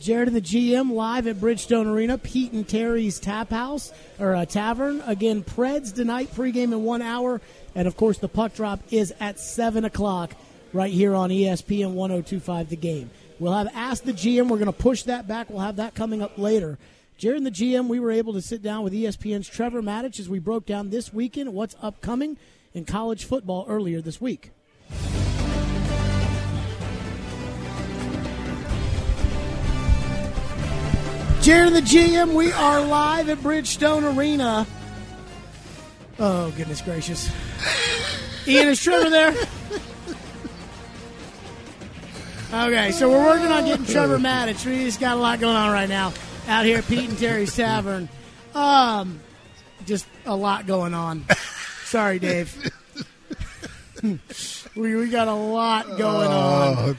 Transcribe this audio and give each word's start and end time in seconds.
Jared 0.00 0.28
and 0.28 0.36
the 0.36 0.40
GM 0.40 0.92
live 0.92 1.26
at 1.26 1.36
Bridgestone 1.36 1.86
Arena, 1.86 2.16
Pete 2.16 2.52
and 2.52 2.66
Terry's 2.66 3.20
Tap 3.20 3.50
House 3.50 3.92
or 4.18 4.34
uh, 4.34 4.46
Tavern. 4.46 5.02
Again, 5.02 5.44
Preds 5.44 5.94
tonight, 5.94 6.34
pregame 6.34 6.72
in 6.72 6.84
one 6.84 7.02
hour, 7.02 7.42
and 7.74 7.86
of 7.86 7.98
course 7.98 8.16
the 8.16 8.26
puck 8.26 8.54
drop 8.54 8.80
is 8.90 9.12
at 9.20 9.38
seven 9.38 9.84
o'clock 9.84 10.34
right 10.72 10.90
here 10.90 11.14
on 11.14 11.28
ESPN 11.28 11.92
102.5 11.94 12.70
The 12.70 12.76
Game. 12.76 13.10
We'll 13.38 13.52
have 13.52 13.68
Ask 13.74 14.04
the 14.04 14.14
GM. 14.14 14.48
We're 14.48 14.56
going 14.56 14.66
to 14.66 14.72
push 14.72 15.02
that 15.02 15.28
back. 15.28 15.50
We'll 15.50 15.60
have 15.60 15.76
that 15.76 15.94
coming 15.94 16.22
up 16.22 16.38
later. 16.38 16.78
Jared 17.18 17.36
and 17.36 17.46
the 17.46 17.50
GM, 17.50 17.86
we 17.86 18.00
were 18.00 18.10
able 18.10 18.32
to 18.32 18.40
sit 18.40 18.62
down 18.62 18.82
with 18.82 18.94
ESPN's 18.94 19.48
Trevor 19.48 19.82
Matich 19.82 20.18
as 20.18 20.30
we 20.30 20.38
broke 20.38 20.64
down 20.64 20.88
this 20.88 21.12
weekend 21.12 21.52
what's 21.52 21.76
upcoming 21.82 22.38
in 22.72 22.86
college 22.86 23.26
football 23.26 23.66
earlier 23.68 24.00
this 24.00 24.18
week. 24.18 24.50
Jared 31.42 31.68
and 31.68 31.76
the 31.76 31.80
GM, 31.80 32.34
we 32.34 32.52
are 32.52 32.84
live 32.84 33.30
at 33.30 33.38
Bridgestone 33.38 34.14
Arena. 34.14 34.66
Oh, 36.18 36.50
goodness 36.50 36.82
gracious. 36.82 37.30
Ian, 38.46 38.68
is 38.68 38.82
Trevor 38.82 39.08
there? 39.08 39.34
Okay, 42.52 42.90
so 42.90 43.08
we're 43.08 43.24
working 43.24 43.46
on 43.46 43.64
getting 43.64 43.86
Trevor 43.86 44.18
Matich. 44.18 44.66
We 44.66 44.84
just 44.84 45.00
got 45.00 45.16
a 45.16 45.20
lot 45.20 45.40
going 45.40 45.56
on 45.56 45.72
right 45.72 45.88
now 45.88 46.12
out 46.46 46.66
here 46.66 46.78
at 46.78 46.86
Pete 46.88 47.08
and 47.08 47.18
Terry's 47.18 47.56
Tavern. 47.56 48.10
Um, 48.54 49.20
just 49.86 50.06
a 50.26 50.36
lot 50.36 50.66
going 50.66 50.92
on. 50.92 51.24
Sorry, 51.84 52.18
Dave. 52.18 52.70
we, 54.02 54.94
we 54.94 55.08
got 55.08 55.28
a 55.28 55.32
lot 55.32 55.86
going 55.96 56.28
on. 56.28 56.96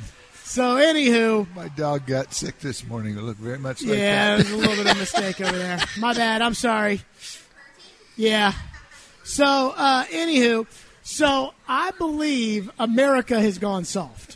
So, 0.51 0.75
anywho, 0.75 1.47
my 1.55 1.69
dog 1.69 2.05
got 2.05 2.33
sick 2.33 2.59
this 2.59 2.85
morning. 2.85 3.17
It 3.17 3.21
looked 3.21 3.39
very 3.39 3.57
much 3.57 3.83
like 3.83 3.91
that. 3.91 3.97
yeah, 3.97 4.35
that. 4.35 4.43
there's 4.43 4.51
a 4.51 4.57
little 4.57 4.75
bit 4.75 4.85
of 4.85 4.97
a 4.97 4.99
mistake 4.99 5.39
over 5.39 5.57
there. 5.57 5.79
My 5.97 6.13
bad. 6.13 6.41
I'm 6.41 6.55
sorry. 6.55 6.99
Yeah. 8.17 8.51
So, 9.23 9.73
uh, 9.77 10.03
anywho, 10.07 10.67
so 11.03 11.53
I 11.69 11.91
believe 11.91 12.69
America 12.79 13.39
has 13.39 13.59
gone 13.59 13.85
soft. 13.85 14.35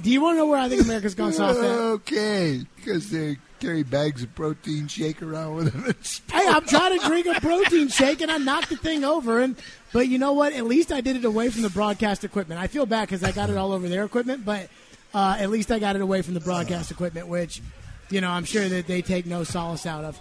Do 0.00 0.08
you 0.08 0.20
want 0.20 0.36
to 0.36 0.38
know 0.38 0.46
where 0.46 0.60
I 0.60 0.68
think 0.68 0.82
America's 0.82 1.16
gone 1.16 1.32
soft 1.32 1.58
at? 1.58 1.64
Okay, 1.64 2.64
because 2.76 3.10
they 3.10 3.36
carry 3.60 3.82
bags 3.82 4.22
of 4.22 4.34
protein 4.34 4.88
shake 4.88 5.22
around 5.22 5.56
with 5.56 5.72
them. 5.72 5.94
Hey, 6.32 6.46
I'm 6.48 6.64
trying 6.66 6.98
to 6.98 7.06
drink 7.06 7.26
a 7.26 7.40
protein 7.40 7.88
shake 7.88 8.20
and 8.20 8.30
I 8.30 8.38
knocked 8.38 8.70
the 8.70 8.76
thing 8.76 9.04
over. 9.04 9.40
And 9.40 9.56
but 9.92 10.08
you 10.08 10.18
know 10.18 10.32
what? 10.32 10.52
At 10.52 10.64
least 10.64 10.92
I 10.92 11.00
did 11.00 11.16
it 11.16 11.24
away 11.24 11.50
from 11.50 11.62
the 11.62 11.70
broadcast 11.70 12.24
equipment. 12.24 12.60
I 12.60 12.66
feel 12.66 12.86
bad 12.86 13.08
because 13.08 13.22
I 13.22 13.32
got 13.32 13.50
it 13.50 13.56
all 13.56 13.72
over 13.72 13.88
their 13.88 14.04
equipment, 14.04 14.44
but 14.44 14.68
uh, 15.12 15.36
at 15.38 15.50
least 15.50 15.70
I 15.70 15.78
got 15.78 15.96
it 15.96 16.02
away 16.02 16.22
from 16.22 16.34
the 16.34 16.40
broadcast 16.40 16.90
equipment, 16.90 17.26
which 17.28 17.60
you 18.10 18.20
know 18.20 18.30
I'm 18.30 18.44
sure 18.44 18.68
that 18.68 18.86
they 18.86 19.02
take 19.02 19.26
no 19.26 19.44
solace 19.44 19.86
out 19.86 20.04
of. 20.04 20.20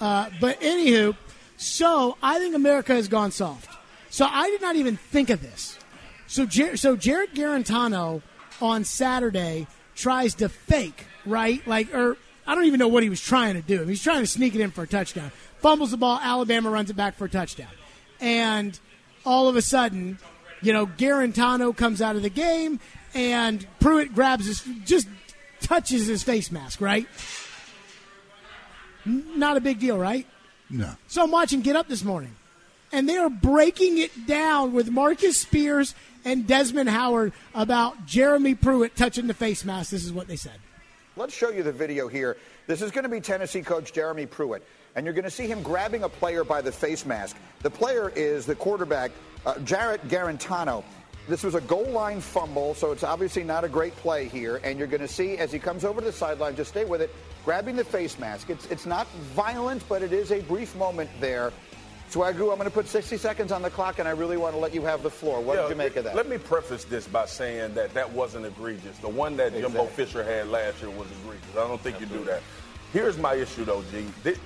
Uh, 0.00 0.30
but 0.40 0.60
anywho, 0.60 1.16
so 1.56 2.16
I 2.22 2.38
think 2.38 2.54
America 2.54 2.94
has 2.94 3.08
gone 3.08 3.32
soft. 3.32 3.68
So 4.08 4.26
I 4.28 4.48
did 4.50 4.62
not 4.62 4.76
even 4.76 4.96
think 4.96 5.30
of 5.30 5.42
this. 5.42 5.78
So 6.26 6.46
Jer- 6.46 6.76
so 6.76 6.96
Jared 6.96 7.34
Guarantano 7.34 8.22
on 8.62 8.84
Saturday 8.84 9.66
tries 9.94 10.34
to 10.36 10.48
fake 10.48 11.06
right, 11.26 11.66
like 11.66 11.92
or 11.94 12.16
I 12.50 12.56
don't 12.56 12.64
even 12.64 12.80
know 12.80 12.88
what 12.88 13.04
he 13.04 13.08
was 13.08 13.20
trying 13.20 13.54
to 13.54 13.62
do. 13.62 13.86
He's 13.86 14.02
trying 14.02 14.22
to 14.22 14.26
sneak 14.26 14.56
it 14.56 14.60
in 14.60 14.72
for 14.72 14.82
a 14.82 14.86
touchdown. 14.86 15.30
Fumbles 15.58 15.92
the 15.92 15.96
ball. 15.96 16.18
Alabama 16.20 16.68
runs 16.68 16.90
it 16.90 16.96
back 16.96 17.14
for 17.14 17.26
a 17.26 17.28
touchdown, 17.28 17.70
and 18.18 18.76
all 19.24 19.48
of 19.48 19.54
a 19.54 19.62
sudden, 19.62 20.18
you 20.60 20.72
know, 20.72 20.84
Guarantano 20.84 21.76
comes 21.76 22.02
out 22.02 22.16
of 22.16 22.22
the 22.22 22.28
game, 22.28 22.80
and 23.14 23.64
Pruitt 23.78 24.16
grabs 24.16 24.46
his 24.46 24.64
just 24.84 25.06
touches 25.60 26.08
his 26.08 26.24
face 26.24 26.50
mask. 26.50 26.80
Right, 26.80 27.06
not 29.04 29.56
a 29.56 29.60
big 29.60 29.78
deal, 29.78 29.96
right? 29.96 30.26
No. 30.68 30.94
So 31.06 31.22
I'm 31.22 31.30
watching 31.30 31.60
Get 31.60 31.76
Up 31.76 31.86
this 31.86 32.02
morning, 32.02 32.34
and 32.90 33.08
they 33.08 33.16
are 33.16 33.30
breaking 33.30 33.98
it 33.98 34.26
down 34.26 34.72
with 34.72 34.90
Marcus 34.90 35.40
Spears 35.40 35.94
and 36.24 36.48
Desmond 36.48 36.90
Howard 36.90 37.32
about 37.54 38.06
Jeremy 38.06 38.56
Pruitt 38.56 38.96
touching 38.96 39.28
the 39.28 39.34
face 39.34 39.64
mask. 39.64 39.90
This 39.90 40.04
is 40.04 40.12
what 40.12 40.26
they 40.26 40.34
said. 40.34 40.58
Let's 41.20 41.34
show 41.34 41.50
you 41.50 41.62
the 41.62 41.70
video 41.70 42.08
here. 42.08 42.38
This 42.66 42.80
is 42.80 42.90
going 42.90 43.02
to 43.02 43.10
be 43.10 43.20
Tennessee 43.20 43.60
coach 43.60 43.92
Jeremy 43.92 44.24
Pruitt, 44.24 44.66
and 44.96 45.04
you're 45.04 45.12
going 45.12 45.24
to 45.24 45.30
see 45.30 45.46
him 45.46 45.62
grabbing 45.62 46.02
a 46.02 46.08
player 46.08 46.44
by 46.44 46.62
the 46.62 46.72
face 46.72 47.04
mask. 47.04 47.36
The 47.60 47.68
player 47.68 48.10
is 48.16 48.46
the 48.46 48.54
quarterback, 48.54 49.10
uh, 49.44 49.58
Jarrett 49.58 50.08
Guarantano. 50.08 50.82
This 51.28 51.42
was 51.42 51.54
a 51.54 51.60
goal 51.60 51.90
line 51.90 52.22
fumble, 52.22 52.72
so 52.72 52.90
it's 52.90 53.04
obviously 53.04 53.44
not 53.44 53.64
a 53.64 53.68
great 53.68 53.94
play 53.96 54.28
here. 54.28 54.62
And 54.64 54.78
you're 54.78 54.88
going 54.88 55.02
to 55.02 55.08
see 55.08 55.36
as 55.36 55.52
he 55.52 55.58
comes 55.58 55.84
over 55.84 56.00
to 56.00 56.06
the 56.06 56.10
sideline, 56.10 56.56
just 56.56 56.70
stay 56.70 56.86
with 56.86 57.02
it, 57.02 57.14
grabbing 57.44 57.76
the 57.76 57.84
face 57.84 58.18
mask. 58.18 58.48
It's, 58.48 58.64
it's 58.68 58.86
not 58.86 59.06
violent, 59.34 59.86
but 59.90 60.00
it 60.00 60.14
is 60.14 60.32
a 60.32 60.40
brief 60.40 60.74
moment 60.74 61.10
there. 61.20 61.52
Swagu, 62.10 62.50
I'm 62.50 62.56
going 62.58 62.64
to 62.64 62.70
put 62.70 62.88
60 62.88 63.16
seconds 63.18 63.52
on 63.52 63.62
the 63.62 63.70
clock, 63.70 63.98
and 64.00 64.08
I 64.08 64.10
really 64.12 64.36
want 64.36 64.54
to 64.54 64.60
let 64.60 64.74
you 64.74 64.82
have 64.82 65.02
the 65.02 65.10
floor. 65.10 65.40
What 65.40 65.56
Yeah, 65.56 65.62
did 65.62 65.70
you 65.70 65.76
make 65.76 65.94
of 65.96 66.04
that? 66.04 66.16
Let 66.16 66.28
me 66.28 66.38
preface 66.38 66.84
this 66.84 67.06
by 67.06 67.26
saying 67.26 67.74
that 67.74 67.94
that 67.94 68.10
wasn't 68.12 68.46
egregious. 68.46 68.98
The 68.98 69.08
one 69.08 69.36
that 69.36 69.52
Jimbo 69.54 69.86
Fisher 69.86 70.24
had 70.24 70.48
last 70.48 70.80
year 70.82 70.90
was 70.90 71.06
egregious. 71.22 71.50
I 71.52 71.68
don't 71.68 71.80
think 71.80 72.00
you 72.00 72.06
do 72.06 72.24
that. 72.24 72.42
Here's 72.92 73.16
my 73.16 73.34
issue, 73.34 73.64
though, 73.64 73.82
G. 73.92 74.00
Thi- 74.24 74.40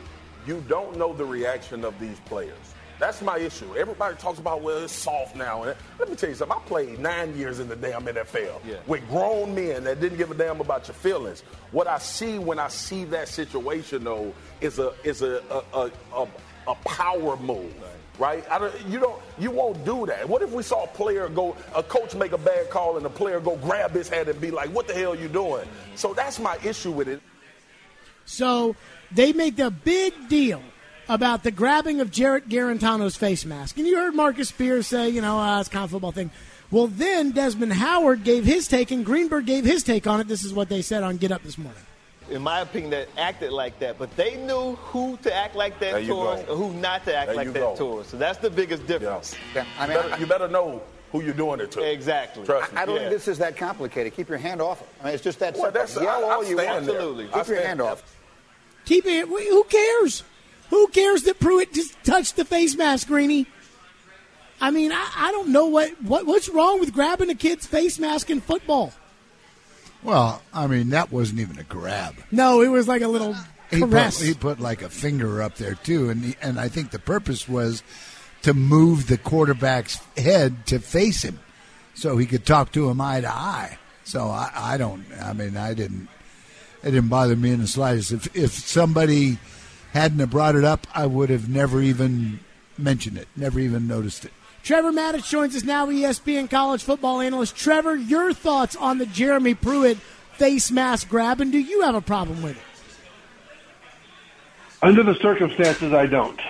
You 0.46 0.62
don't 0.68 0.98
know 0.98 1.14
the 1.14 1.24
reaction 1.24 1.84
of 1.86 1.98
these 1.98 2.20
players. 2.26 2.58
That's 3.00 3.22
my 3.22 3.38
issue. 3.38 3.74
Everybody 3.76 4.14
talks 4.16 4.38
about, 4.38 4.60
well, 4.62 4.84
it's 4.84 4.92
soft 4.92 5.34
now. 5.34 5.62
And 5.64 5.74
let 5.98 6.08
me 6.10 6.14
tell 6.16 6.28
you 6.28 6.34
something. 6.36 6.56
I 6.56 6.60
played 6.68 6.98
nine 7.00 7.36
years 7.36 7.58
in 7.58 7.68
the 7.68 7.74
damn 7.76 8.04
NFL 8.04 8.60
with 8.86 9.08
grown 9.08 9.54
men 9.54 9.82
that 9.84 10.00
didn't 10.00 10.18
give 10.18 10.30
a 10.30 10.34
damn 10.34 10.60
about 10.60 10.86
your 10.86 10.94
feelings. 10.94 11.40
What 11.72 11.88
I 11.88 11.98
see 11.98 12.38
when 12.38 12.58
I 12.58 12.68
see 12.68 13.04
that 13.06 13.28
situation, 13.28 14.04
though, 14.04 14.32
is 14.60 14.78
a 14.78 14.92
is 15.02 15.22
a 15.22 15.42
a, 15.50 15.78
a, 15.78 15.90
a, 16.22 16.28
a 16.66 16.74
power 16.74 17.36
move. 17.36 17.74
Right? 18.16 18.48
Don't, 18.48 18.86
you 18.88 19.00
don't. 19.00 19.20
You 19.40 19.50
won't 19.50 19.84
do 19.84 20.06
that. 20.06 20.28
What 20.28 20.40
if 20.42 20.52
we 20.52 20.62
saw 20.62 20.84
a 20.84 20.86
player 20.86 21.28
go, 21.28 21.56
a 21.74 21.82
coach 21.82 22.14
make 22.14 22.30
a 22.30 22.38
bad 22.38 22.70
call, 22.70 22.96
and 22.96 23.04
the 23.04 23.10
player 23.10 23.40
go 23.40 23.56
grab 23.56 23.90
his 23.90 24.08
head 24.08 24.28
and 24.28 24.40
be 24.40 24.52
like, 24.52 24.70
"What 24.70 24.86
the 24.86 24.94
hell 24.94 25.14
are 25.14 25.16
you 25.16 25.26
doing?" 25.26 25.66
So 25.96 26.14
that's 26.14 26.38
my 26.38 26.56
issue 26.62 26.92
with 26.92 27.08
it. 27.08 27.20
So 28.24 28.76
they 29.10 29.32
make 29.32 29.56
the 29.56 29.70
big 29.70 30.28
deal 30.28 30.62
about 31.08 31.42
the 31.42 31.50
grabbing 31.50 32.00
of 32.00 32.10
Jarrett 32.10 32.48
Guarantano's 32.48 33.16
face 33.16 33.44
mask. 33.44 33.76
And 33.78 33.86
you 33.86 33.96
heard 33.96 34.14
Marcus 34.14 34.48
Spears 34.48 34.86
say, 34.86 35.08
you 35.10 35.20
know, 35.20 35.38
uh, 35.38 35.60
it's 35.60 35.68
kind 35.68 35.84
of 35.84 35.90
football 35.90 36.12
thing. 36.12 36.30
Well, 36.70 36.86
then 36.86 37.32
Desmond 37.32 37.74
Howard 37.74 38.24
gave 38.24 38.44
his 38.44 38.66
take, 38.68 38.90
and 38.90 39.04
Greenberg 39.04 39.46
gave 39.46 39.64
his 39.64 39.82
take 39.82 40.06
on 40.06 40.20
it. 40.20 40.28
This 40.28 40.44
is 40.44 40.52
what 40.52 40.68
they 40.68 40.82
said 40.82 41.02
on 41.02 41.18
Get 41.18 41.30
Up 41.30 41.42
this 41.42 41.58
morning. 41.58 41.82
In 42.30 42.42
my 42.42 42.60
opinion, 42.60 42.90
that 42.90 43.08
acted 43.18 43.52
like 43.52 43.78
that. 43.80 43.98
But 43.98 44.14
they 44.16 44.36
knew 44.36 44.76
who 44.76 45.16
to 45.22 45.34
act 45.34 45.54
like 45.54 45.78
that 45.80 46.04
towards 46.06 46.42
go. 46.42 46.52
or 46.52 46.56
who 46.56 46.72
not 46.74 47.04
to 47.04 47.14
act 47.14 47.28
There 47.28 47.36
like 47.36 47.52
that 47.52 47.60
go. 47.60 47.76
towards. 47.76 48.08
So 48.08 48.16
that's 48.16 48.38
the 48.38 48.50
biggest 48.50 48.86
difference. 48.86 49.34
Yeah, 49.54 49.64
I 49.78 49.84
You 49.86 49.92
mean, 49.92 50.02
better, 50.02 50.20
you 50.20 50.26
better 50.26 50.48
know 50.48 50.82
who 51.12 51.22
you're 51.22 51.34
doing 51.34 51.60
it 51.60 51.70
to. 51.72 51.82
Exactly. 51.82 52.44
Trust 52.44 52.72
me. 52.72 52.78
I 52.80 52.86
don't 52.86 52.96
Yeah. 52.96 53.00
think 53.02 53.12
this 53.12 53.28
is 53.28 53.38
that 53.38 53.56
complicated. 53.56 54.14
Keep 54.16 54.28
your 54.28 54.38
hand 54.38 54.60
off 54.60 54.80
it. 54.82 54.88
I 55.00 55.04
mean, 55.06 55.14
it's 55.14 55.22
just 55.22 55.38
that 55.38 55.54
Well, 55.54 55.64
simple. 55.72 55.80
that's- 55.80 55.96
Yell 55.96 56.24
I- 56.24 56.34
all 56.34 56.44
I 56.44 56.48
you 56.48 56.56
want. 56.56 56.68
Absolutely. 56.68 57.28
Keep 57.28 57.46
your 57.48 57.60
hand 57.62 57.80
there. 57.80 57.86
off. 57.86 58.02
Keep 58.84 59.06
it. 59.06 59.26
Who 59.28 59.64
cares? 59.64 60.24
Who 60.70 60.88
cares 60.88 61.22
that 61.24 61.38
Pruitt 61.38 61.72
just 61.72 62.02
touched 62.04 62.36
the 62.36 62.44
face 62.44 62.74
mask, 62.74 63.06
Greeny? 63.08 63.46
I 64.60 64.70
mean, 64.70 64.92
I, 64.92 65.10
I 65.16 65.30
don't 65.32 65.48
know 65.48 65.66
what, 65.66 65.90
what 66.02 66.26
what's 66.26 66.48
wrong 66.48 66.80
with 66.80 66.92
grabbing 66.92 67.28
a 67.30 67.34
kid's 67.34 67.66
face 67.66 67.98
mask 67.98 68.30
in 68.30 68.40
football. 68.40 68.92
Well, 70.04 70.42
I 70.52 70.66
mean, 70.66 70.90
that 70.90 71.10
wasn't 71.10 71.40
even 71.40 71.58
a 71.58 71.64
grab. 71.64 72.14
No, 72.30 72.60
it 72.60 72.68
was 72.68 72.86
like 72.86 73.02
a 73.02 73.08
little 73.08 73.34
He 73.70 73.80
put, 73.80 73.90
caress. 73.90 74.20
he 74.20 74.34
put 74.34 74.60
like 74.60 74.82
a 74.82 74.90
finger 74.90 75.42
up 75.42 75.56
there 75.56 75.74
too, 75.74 76.10
and 76.10 76.24
he, 76.24 76.36
and 76.42 76.60
I 76.60 76.68
think 76.68 76.90
the 76.90 76.98
purpose 76.98 77.48
was 77.48 77.82
to 78.42 78.52
move 78.54 79.06
the 79.06 79.16
quarterback's 79.16 79.98
head 80.16 80.66
to 80.66 80.78
face 80.78 81.22
him, 81.22 81.40
so 81.94 82.18
he 82.18 82.26
could 82.26 82.44
talk 82.44 82.70
to 82.72 82.90
him 82.90 83.00
eye 83.00 83.22
to 83.22 83.28
eye. 83.28 83.78
So 84.04 84.26
I, 84.28 84.50
I 84.54 84.76
don't. 84.76 85.06
I 85.20 85.32
mean, 85.32 85.56
I 85.56 85.72
didn't. 85.72 86.08
It 86.82 86.90
didn't 86.90 87.08
bother 87.08 87.34
me 87.36 87.50
in 87.52 87.60
the 87.60 87.66
slightest. 87.66 88.12
If 88.12 88.36
if 88.36 88.52
somebody 88.52 89.38
hadn't 89.94 90.18
have 90.18 90.28
brought 90.30 90.54
it 90.56 90.64
up, 90.64 90.86
I 90.94 91.06
would 91.06 91.30
have 91.30 91.48
never 91.48 91.80
even 91.80 92.40
mentioned 92.76 93.16
it. 93.16 93.28
Never 93.34 93.58
even 93.60 93.88
noticed 93.88 94.26
it. 94.26 94.32
Trevor 94.64 94.92
Matich 94.92 95.28
joins 95.28 95.54
us 95.54 95.62
now, 95.62 95.88
ESPN 95.88 96.48
college 96.48 96.82
football 96.82 97.20
analyst. 97.20 97.54
Trevor, 97.54 97.96
your 97.96 98.32
thoughts 98.32 98.74
on 98.74 98.96
the 98.96 99.04
Jeremy 99.04 99.54
Pruitt 99.54 99.98
face 100.38 100.70
mask 100.70 101.10
grab, 101.10 101.42
and 101.42 101.52
do 101.52 101.58
you 101.58 101.82
have 101.82 101.94
a 101.94 102.00
problem 102.00 102.40
with 102.40 102.56
it? 102.56 102.62
Under 104.80 105.02
the 105.02 105.16
circumstances, 105.16 105.92
I 105.92 106.06
don't. 106.06 106.40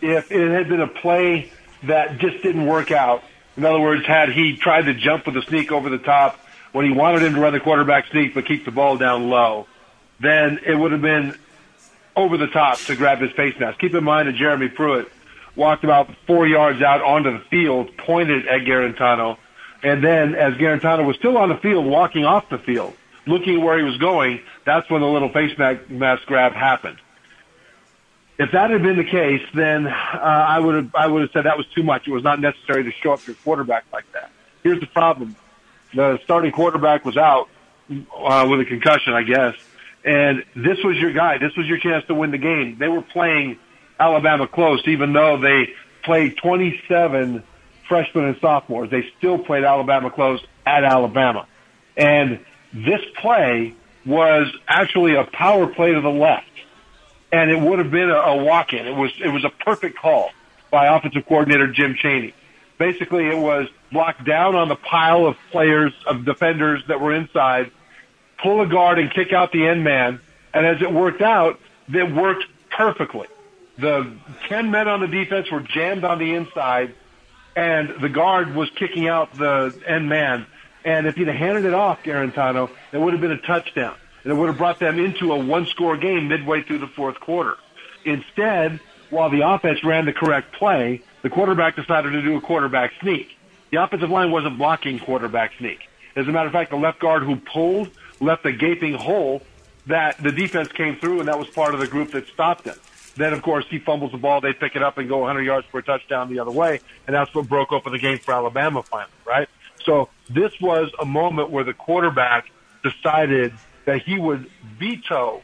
If 0.00 0.32
it 0.32 0.50
had 0.50 0.70
been 0.70 0.80
a 0.80 0.86
play 0.86 1.52
that 1.82 2.16
just 2.16 2.42
didn't 2.42 2.64
work 2.64 2.90
out, 2.90 3.22
in 3.58 3.66
other 3.66 3.80
words, 3.80 4.06
had 4.06 4.30
he 4.30 4.56
tried 4.56 4.86
to 4.86 4.94
jump 4.94 5.26
with 5.26 5.36
a 5.36 5.42
sneak 5.42 5.72
over 5.72 5.90
the 5.90 5.98
top 5.98 6.40
when 6.72 6.86
he 6.86 6.90
wanted 6.90 7.22
him 7.22 7.34
to 7.34 7.40
run 7.40 7.52
the 7.52 7.60
quarterback 7.60 8.06
sneak 8.12 8.32
but 8.32 8.46
keep 8.46 8.64
the 8.64 8.70
ball 8.70 8.96
down 8.96 9.28
low, 9.28 9.66
then 10.20 10.58
it 10.64 10.74
would 10.74 10.92
have 10.92 11.02
been 11.02 11.36
over 12.16 12.38
the 12.38 12.46
top 12.46 12.78
to 12.78 12.96
grab 12.96 13.20
his 13.20 13.30
face 13.32 13.54
mask. 13.60 13.78
Keep 13.78 13.94
in 13.94 14.04
mind 14.04 14.26
that 14.26 14.36
Jeremy 14.36 14.68
Pruitt 14.68 15.12
walked 15.56 15.84
about 15.84 16.10
four 16.26 16.46
yards 16.46 16.82
out 16.82 17.02
onto 17.02 17.32
the 17.32 17.44
field, 17.50 17.96
pointed 17.96 18.46
at 18.46 18.62
Guarantano, 18.62 19.36
and 19.82 20.02
then 20.02 20.34
as 20.34 20.54
Guarantano 20.54 21.06
was 21.06 21.16
still 21.16 21.36
on 21.36 21.48
the 21.48 21.56
field, 21.56 21.84
walking 21.86 22.24
off 22.24 22.48
the 22.48 22.58
field, 22.58 22.94
looking 23.26 23.62
where 23.62 23.78
he 23.78 23.84
was 23.84 23.98
going, 23.98 24.40
that's 24.64 24.88
when 24.90 25.00
the 25.00 25.06
little 25.06 25.28
face 25.28 25.56
mask 25.58 26.26
grab 26.26 26.52
happened. 26.52 26.98
If 28.38 28.50
that 28.52 28.70
had 28.70 28.82
been 28.82 28.96
the 28.96 29.04
case, 29.04 29.42
then 29.54 29.86
uh, 29.86 29.90
I 29.92 30.58
would 30.58 30.74
have 30.74 30.94
I 30.94 31.06
would 31.06 31.22
have 31.22 31.30
said 31.32 31.44
that 31.44 31.56
was 31.56 31.66
too 31.68 31.84
much. 31.84 32.08
It 32.08 32.10
was 32.10 32.24
not 32.24 32.40
necessary 32.40 32.82
to 32.82 32.90
show 32.90 33.12
up 33.12 33.24
your 33.26 33.36
quarterback 33.36 33.84
like 33.92 34.10
that. 34.12 34.32
Here's 34.64 34.80
the 34.80 34.86
problem: 34.86 35.36
the 35.94 36.18
starting 36.24 36.50
quarterback 36.50 37.04
was 37.04 37.16
out 37.16 37.48
uh, 37.88 38.46
with 38.50 38.60
a 38.60 38.64
concussion, 38.64 39.12
I 39.12 39.22
guess, 39.22 39.54
and 40.04 40.44
this 40.56 40.82
was 40.82 40.96
your 40.96 41.12
guy. 41.12 41.38
This 41.38 41.54
was 41.56 41.68
your 41.68 41.78
chance 41.78 42.04
to 42.06 42.14
win 42.14 42.32
the 42.32 42.38
game. 42.38 42.76
They 42.78 42.88
were 42.88 43.02
playing 43.02 43.58
Alabama 43.98 44.46
close, 44.46 44.82
even 44.86 45.12
though 45.12 45.36
they 45.38 45.72
played 46.02 46.36
27 46.36 47.42
freshmen 47.88 48.24
and 48.24 48.36
sophomores. 48.40 48.90
They 48.90 49.08
still 49.18 49.38
played 49.38 49.64
Alabama 49.64 50.10
close 50.10 50.44
at 50.66 50.84
Alabama, 50.84 51.46
and 51.96 52.44
this 52.72 53.00
play 53.20 53.74
was 54.06 54.54
actually 54.66 55.14
a 55.14 55.24
power 55.24 55.66
play 55.66 55.92
to 55.92 56.00
the 56.00 56.10
left 56.10 56.48
and 57.34 57.50
it 57.50 57.60
would 57.60 57.80
have 57.80 57.90
been 57.90 58.10
a, 58.10 58.14
a 58.14 58.44
walk-in. 58.44 58.86
It 58.86 58.94
was 58.94 59.10
it 59.20 59.28
was 59.28 59.44
a 59.44 59.50
perfect 59.50 59.98
call 59.98 60.30
by 60.70 60.86
offensive 60.86 61.26
coordinator 61.26 61.66
Jim 61.66 61.96
Chaney. 61.96 62.32
Basically, 62.78 63.26
it 63.26 63.38
was 63.38 63.68
block 63.90 64.24
down 64.24 64.54
on 64.54 64.68
the 64.68 64.76
pile 64.76 65.26
of 65.26 65.36
players 65.50 65.92
of 66.06 66.24
defenders 66.24 66.82
that 66.86 67.00
were 67.00 67.12
inside, 67.12 67.72
pull 68.40 68.60
a 68.60 68.66
guard 68.66 68.98
and 69.00 69.10
kick 69.10 69.32
out 69.32 69.50
the 69.50 69.66
end 69.66 69.82
man, 69.82 70.20
and 70.52 70.64
as 70.64 70.80
it 70.80 70.92
worked 70.92 71.22
out, 71.22 71.58
it 71.92 72.12
worked 72.12 72.44
perfectly. 72.70 73.26
The 73.78 74.12
ten 74.48 74.70
men 74.70 74.88
on 74.88 75.00
the 75.00 75.08
defense 75.08 75.50
were 75.50 75.60
jammed 75.60 76.04
on 76.04 76.18
the 76.18 76.34
inside, 76.34 76.94
and 77.56 78.00
the 78.00 78.08
guard 78.08 78.54
was 78.54 78.70
kicking 78.70 79.08
out 79.08 79.34
the 79.34 79.74
end 79.86 80.08
man. 80.08 80.46
And 80.84 81.06
if 81.06 81.16
he'd 81.16 81.28
have 81.28 81.36
handed 81.36 81.64
it 81.64 81.74
off, 81.74 82.02
Guarantano, 82.02 82.70
it 82.92 82.98
would 82.98 83.14
have 83.14 83.22
been 83.22 83.32
a 83.32 83.40
touchdown 83.40 83.96
and 84.24 84.32
it 84.32 84.36
would 84.36 84.48
have 84.48 84.58
brought 84.58 84.78
them 84.78 84.98
into 84.98 85.32
a 85.32 85.38
one 85.38 85.66
score 85.66 85.96
game 85.96 86.28
midway 86.28 86.62
through 86.62 86.78
the 86.78 86.88
fourth 86.88 87.20
quarter. 87.20 87.56
Instead, 88.04 88.80
while 89.10 89.30
the 89.30 89.46
offense 89.46 89.84
ran 89.84 90.06
the 90.06 90.12
correct 90.12 90.52
play, 90.54 91.02
the 91.22 91.30
quarterback 91.30 91.76
decided 91.76 92.10
to 92.10 92.22
do 92.22 92.36
a 92.36 92.40
quarterback 92.40 92.92
sneak. 93.00 93.36
The 93.70 93.82
offensive 93.82 94.10
line 94.10 94.30
wasn't 94.30 94.58
blocking 94.58 94.98
quarterback 94.98 95.52
sneak. 95.58 95.80
As 96.16 96.26
a 96.26 96.32
matter 96.32 96.46
of 96.46 96.52
fact, 96.52 96.70
the 96.70 96.76
left 96.76 97.00
guard 97.00 97.22
who 97.22 97.36
pulled 97.36 97.90
left 98.20 98.46
a 98.46 98.52
gaping 98.52 98.94
hole 98.94 99.42
that 99.86 100.22
the 100.22 100.32
defense 100.32 100.68
came 100.72 100.96
through, 100.96 101.20
and 101.20 101.28
that 101.28 101.38
was 101.38 101.48
part 101.48 101.74
of 101.74 101.80
the 101.80 101.86
group 101.86 102.12
that 102.12 102.26
stopped 102.28 102.66
it. 102.66 102.78
Then, 103.16 103.32
of 103.32 103.42
course, 103.42 103.64
he 103.70 103.78
fumbles 103.78 104.12
the 104.12 104.18
ball. 104.18 104.40
They 104.40 104.52
pick 104.52 104.74
it 104.76 104.82
up 104.82 104.98
and 104.98 105.08
go 105.08 105.18
100 105.18 105.42
yards 105.42 105.66
for 105.70 105.78
a 105.78 105.82
touchdown 105.82 106.32
the 106.32 106.40
other 106.40 106.50
way, 106.50 106.80
and 107.06 107.14
that's 107.14 107.32
what 107.34 107.48
broke 107.48 107.72
open 107.72 107.92
the 107.92 107.98
game 107.98 108.18
for 108.18 108.34
Alabama 108.34 108.82
finally, 108.82 109.12
right? 109.26 109.48
So 109.84 110.08
this 110.28 110.52
was 110.60 110.90
a 110.98 111.04
moment 111.04 111.50
where 111.50 111.64
the 111.64 111.74
quarterback 111.74 112.50
decided 112.82 113.52
that 113.84 114.02
he 114.02 114.18
would 114.18 114.50
veto 114.78 115.42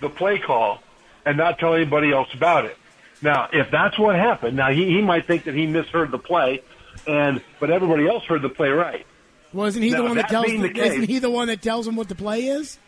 the 0.00 0.08
play 0.08 0.38
call 0.38 0.82
and 1.24 1.36
not 1.36 1.58
tell 1.58 1.74
anybody 1.74 2.12
else 2.12 2.28
about 2.34 2.64
it. 2.64 2.76
Now, 3.20 3.48
if 3.52 3.70
that's 3.70 3.98
what 3.98 4.16
happened, 4.16 4.56
now 4.56 4.70
he, 4.72 4.86
he 4.86 5.00
might 5.00 5.26
think 5.26 5.44
that 5.44 5.54
he 5.54 5.66
misheard 5.66 6.10
the 6.10 6.18
play, 6.18 6.62
and 7.06 7.40
but 7.60 7.70
everybody 7.70 8.08
else 8.08 8.24
heard 8.24 8.42
the 8.42 8.48
play 8.48 8.70
right. 8.70 9.06
Wasn't 9.52 9.84
he 9.84 9.90
Now, 9.90 9.98
the 9.98 10.02
one 10.04 10.16
that 10.16 10.22
that 10.22 10.30
tells? 10.30 10.46
the 10.46 10.56
The, 10.56 10.84
isn't 10.84 11.08
he 11.08 11.18
the 11.18 11.30
one 11.30 11.48
that 11.48 11.62
tells 11.62 11.86
him 11.86 11.94
what 11.94 12.08
the 12.08 12.14
play 12.14 12.46
is? 12.46 12.78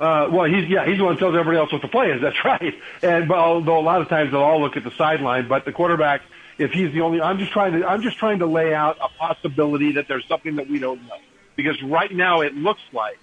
Uh, 0.00 0.28
well, 0.30 0.44
he's 0.44 0.68
yeah, 0.68 0.86
he's 0.86 0.98
the 0.98 1.04
one 1.04 1.14
who 1.14 1.18
tells 1.18 1.34
everybody 1.34 1.58
else 1.58 1.72
what 1.72 1.82
the 1.82 1.88
play 1.88 2.10
is. 2.12 2.22
That's 2.22 2.44
right. 2.44 2.74
And 3.02 3.28
but 3.28 3.38
although 3.38 3.78
a 3.78 3.82
lot 3.82 4.00
of 4.00 4.08
times 4.08 4.30
they'll 4.30 4.40
all 4.40 4.60
look 4.60 4.76
at 4.76 4.84
the 4.84 4.92
sideline, 4.92 5.48
but 5.48 5.64
the 5.64 5.72
quarterback, 5.72 6.22
if 6.56 6.70
he's 6.72 6.92
the 6.92 7.00
only, 7.00 7.20
I'm 7.20 7.38
just 7.38 7.52
trying 7.52 7.72
to 7.72 7.86
I'm 7.86 8.02
just 8.02 8.18
trying 8.18 8.38
to 8.40 8.46
lay 8.46 8.74
out 8.74 8.98
a 9.00 9.08
possibility 9.08 9.92
that 9.92 10.06
there's 10.08 10.26
something 10.28 10.56
that 10.56 10.68
we 10.68 10.78
don't 10.78 11.02
know 11.06 11.18
because 11.56 11.82
right 11.82 12.12
now 12.12 12.42
it 12.42 12.54
looks 12.54 12.82
like 12.92 13.18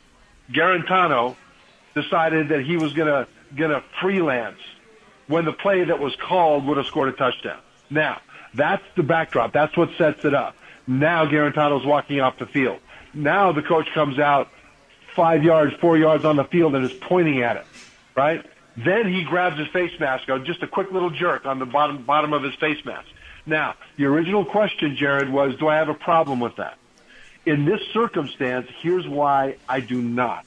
Guarantano 0.51 1.35
decided 1.93 2.49
that 2.49 2.65
he 2.65 2.75
was 2.75 2.93
gonna 2.93 3.27
gonna 3.55 3.81
freelance 4.01 4.59
when 5.27 5.45
the 5.45 5.53
play 5.53 5.83
that 5.85 5.99
was 5.99 6.15
called 6.17 6.65
would 6.65 6.77
have 6.77 6.85
scored 6.85 7.09
a 7.09 7.13
touchdown. 7.13 7.59
Now 7.89 8.19
that's 8.53 8.83
the 8.95 9.03
backdrop. 9.03 9.53
That's 9.53 9.75
what 9.77 9.91
sets 9.97 10.25
it 10.25 10.33
up. 10.33 10.55
Now 10.87 11.25
Guarantano's 11.25 11.85
walking 11.85 12.19
off 12.19 12.37
the 12.37 12.45
field. 12.45 12.79
Now 13.13 13.53
the 13.53 13.61
coach 13.61 13.87
comes 13.93 14.19
out 14.19 14.49
five 15.15 15.43
yards, 15.43 15.73
four 15.75 15.97
yards 15.97 16.25
on 16.25 16.35
the 16.35 16.43
field 16.43 16.75
and 16.75 16.85
is 16.85 16.93
pointing 16.93 17.41
at 17.41 17.57
it, 17.57 17.65
right? 18.15 18.45
Then 18.77 19.11
he 19.11 19.23
grabs 19.23 19.57
his 19.57 19.67
face 19.69 19.97
mask 19.99 20.29
out, 20.29 20.43
just 20.43 20.61
a 20.61 20.67
quick 20.67 20.91
little 20.91 21.09
jerk 21.09 21.45
on 21.45 21.59
the 21.59 21.65
bottom 21.65 22.03
bottom 22.03 22.33
of 22.33 22.43
his 22.43 22.53
face 22.55 22.83
mask. 22.85 23.07
Now, 23.45 23.75
the 23.97 24.05
original 24.05 24.43
question, 24.43 24.95
Jared, 24.95 25.29
was, 25.29 25.55
do 25.57 25.67
I 25.67 25.77
have 25.77 25.89
a 25.89 25.93
problem 25.93 26.39
with 26.39 26.57
that? 26.57 26.77
In 27.45 27.65
this 27.65 27.79
circumstance, 27.93 28.67
here's 28.81 29.07
why 29.07 29.57
I 29.69 29.79
do 29.79 30.01
not. 30.01 30.45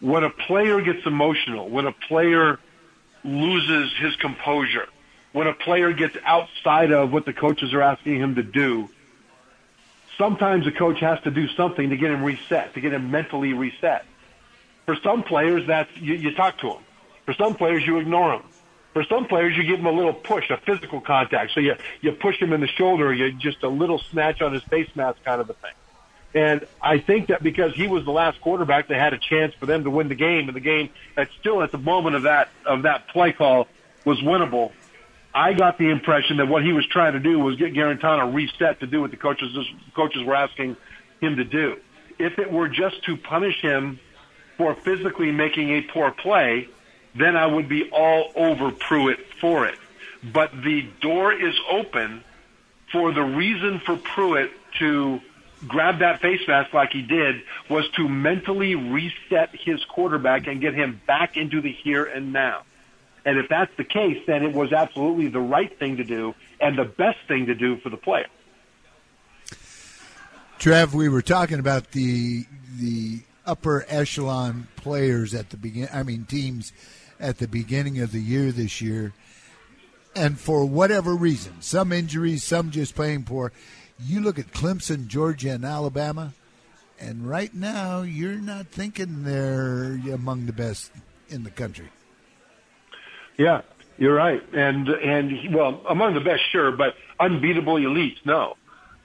When 0.00 0.24
a 0.24 0.30
player 0.30 0.80
gets 0.80 1.04
emotional, 1.04 1.68
when 1.68 1.86
a 1.86 1.92
player 1.92 2.58
loses 3.24 3.92
his 3.98 4.16
composure, 4.16 4.88
when 5.32 5.46
a 5.46 5.52
player 5.52 5.92
gets 5.92 6.16
outside 6.24 6.92
of 6.92 7.12
what 7.12 7.24
the 7.24 7.32
coaches 7.32 7.74
are 7.74 7.82
asking 7.82 8.20
him 8.20 8.36
to 8.36 8.42
do, 8.42 8.88
sometimes 10.18 10.66
a 10.66 10.72
coach 10.72 11.00
has 11.00 11.20
to 11.22 11.30
do 11.30 11.48
something 11.48 11.90
to 11.90 11.96
get 11.96 12.10
him 12.10 12.22
reset, 12.22 12.74
to 12.74 12.80
get 12.80 12.92
him 12.92 13.10
mentally 13.10 13.52
reset. 13.52 14.04
For 14.86 14.96
some 14.96 15.22
players, 15.22 15.66
that's 15.66 15.94
you, 15.96 16.14
you 16.14 16.34
talk 16.34 16.58
to 16.58 16.68
them. 16.68 16.84
For 17.24 17.34
some 17.34 17.54
players, 17.54 17.86
you 17.86 17.98
ignore 17.98 18.36
them. 18.36 18.42
For 18.92 19.04
some 19.04 19.26
players, 19.26 19.56
you 19.56 19.62
give 19.62 19.78
them 19.78 19.86
a 19.86 19.92
little 19.92 20.12
push, 20.12 20.50
a 20.50 20.58
physical 20.58 21.00
contact. 21.00 21.52
So 21.54 21.60
you 21.60 21.76
you 22.00 22.12
push 22.12 22.38
him 22.38 22.52
in 22.52 22.60
the 22.60 22.66
shoulder, 22.66 23.12
you 23.12 23.32
just 23.32 23.62
a 23.62 23.68
little 23.68 23.98
snatch 23.98 24.42
on 24.42 24.52
his 24.52 24.62
face 24.64 24.88
mask, 24.94 25.22
kind 25.24 25.40
of 25.40 25.48
a 25.48 25.54
thing. 25.54 25.72
And 26.34 26.66
I 26.80 26.98
think 26.98 27.28
that 27.28 27.42
because 27.42 27.74
he 27.74 27.86
was 27.86 28.04
the 28.04 28.10
last 28.10 28.40
quarterback, 28.40 28.88
they 28.88 28.98
had 28.98 29.12
a 29.12 29.18
chance 29.18 29.54
for 29.54 29.66
them 29.66 29.84
to 29.84 29.90
win 29.90 30.08
the 30.08 30.14
game, 30.14 30.48
and 30.48 30.56
the 30.56 30.60
game 30.60 30.90
that 31.14 31.28
still 31.38 31.62
at 31.62 31.72
the 31.72 31.78
moment 31.78 32.16
of 32.16 32.22
that 32.22 32.48
of 32.66 32.82
that 32.82 33.08
play 33.08 33.32
call 33.32 33.68
was 34.04 34.20
winnable. 34.20 34.72
I 35.34 35.54
got 35.54 35.78
the 35.78 35.88
impression 35.88 36.36
that 36.38 36.48
what 36.48 36.62
he 36.62 36.72
was 36.72 36.86
trying 36.86 37.14
to 37.14 37.20
do 37.20 37.38
was 37.38 37.56
get 37.56 37.72
Guarantano 37.72 38.32
reset 38.32 38.80
to 38.80 38.86
do 38.86 39.00
what 39.00 39.10
the 39.10 39.16
coaches 39.16 39.56
coaches 39.94 40.22
were 40.24 40.34
asking 40.34 40.76
him 41.20 41.36
to 41.36 41.44
do. 41.44 41.78
If 42.18 42.38
it 42.38 42.52
were 42.52 42.68
just 42.68 43.02
to 43.04 43.16
punish 43.16 43.60
him 43.60 43.98
for 44.58 44.74
physically 44.74 45.32
making 45.32 45.70
a 45.70 45.82
poor 45.82 46.10
play, 46.10 46.68
then 47.14 47.36
I 47.36 47.46
would 47.46 47.68
be 47.68 47.90
all 47.90 48.32
over 48.36 48.70
Pruitt 48.70 49.20
for 49.40 49.66
it. 49.66 49.78
But 50.22 50.52
the 50.62 50.82
door 51.00 51.32
is 51.32 51.54
open 51.70 52.22
for 52.90 53.12
the 53.12 53.22
reason 53.22 53.80
for 53.80 53.96
Pruitt 53.96 54.50
to 54.78 55.20
grab 55.66 56.00
that 56.00 56.20
face 56.20 56.46
mask 56.46 56.74
like 56.74 56.92
he 56.92 57.02
did 57.02 57.42
was 57.68 57.88
to 57.90 58.08
mentally 58.08 58.74
reset 58.74 59.50
his 59.54 59.84
quarterback 59.84 60.46
and 60.46 60.60
get 60.60 60.74
him 60.74 61.00
back 61.06 61.36
into 61.36 61.60
the 61.60 61.72
here 61.72 62.04
and 62.04 62.32
now. 62.32 62.62
And 63.24 63.38
if 63.38 63.48
that's 63.48 63.74
the 63.76 63.84
case, 63.84 64.18
then 64.26 64.42
it 64.42 64.52
was 64.52 64.72
absolutely 64.72 65.28
the 65.28 65.40
right 65.40 65.76
thing 65.78 65.96
to 65.98 66.04
do 66.04 66.34
and 66.60 66.76
the 66.76 66.84
best 66.84 67.18
thing 67.28 67.46
to 67.46 67.54
do 67.54 67.76
for 67.78 67.88
the 67.88 67.96
player. 67.96 68.26
Trev, 70.58 70.94
we 70.94 71.08
were 71.08 71.22
talking 71.22 71.58
about 71.58 71.90
the 71.90 72.46
the 72.78 73.20
upper 73.44 73.84
echelon 73.88 74.68
players 74.76 75.34
at 75.34 75.50
the 75.50 75.56
begin. 75.56 75.88
I 75.92 76.02
mean, 76.02 76.24
teams 76.24 76.72
at 77.18 77.38
the 77.38 77.48
beginning 77.48 78.00
of 78.00 78.12
the 78.12 78.20
year 78.20 78.52
this 78.52 78.80
year, 78.80 79.12
and 80.14 80.38
for 80.38 80.64
whatever 80.64 81.14
reason, 81.14 81.60
some 81.60 81.92
injuries, 81.92 82.44
some 82.44 82.70
just 82.70 82.94
playing 82.94 83.24
poor. 83.24 83.52
You 83.98 84.20
look 84.20 84.38
at 84.38 84.52
Clemson, 84.52 85.06
Georgia, 85.06 85.50
and 85.50 85.64
Alabama, 85.64 86.32
and 87.00 87.28
right 87.28 87.52
now 87.52 88.02
you're 88.02 88.32
not 88.32 88.68
thinking 88.68 89.24
they're 89.24 89.98
among 90.12 90.46
the 90.46 90.52
best 90.52 90.92
in 91.28 91.42
the 91.42 91.50
country. 91.50 91.90
Yeah, 93.36 93.62
you're 93.98 94.14
right. 94.14 94.42
And 94.52 94.88
and 94.88 95.54
well, 95.54 95.82
among 95.88 96.14
the 96.14 96.20
best, 96.20 96.42
sure, 96.50 96.72
but 96.72 96.94
unbeatable 97.18 97.74
elites, 97.74 98.18
no. 98.24 98.56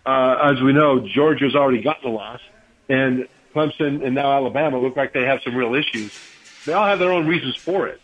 Uh, 0.05 0.53
as 0.53 0.61
we 0.61 0.71
know, 0.71 1.05
Georgia's 1.05 1.55
already 1.55 1.81
gotten 1.81 2.09
a 2.09 2.13
loss, 2.13 2.39
and 2.87 3.27
Clemson 3.53 4.05
and 4.05 4.15
now 4.15 4.31
Alabama 4.31 4.79
look 4.79 4.95
like 4.95 5.13
they 5.13 5.23
have 5.23 5.41
some 5.43 5.55
real 5.55 5.75
issues. 5.75 6.17
They 6.65 6.73
all 6.73 6.85
have 6.85 6.99
their 6.99 7.11
own 7.11 7.27
reasons 7.27 7.55
for 7.55 7.87
it. 7.87 8.01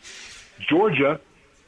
Georgia, 0.68 1.20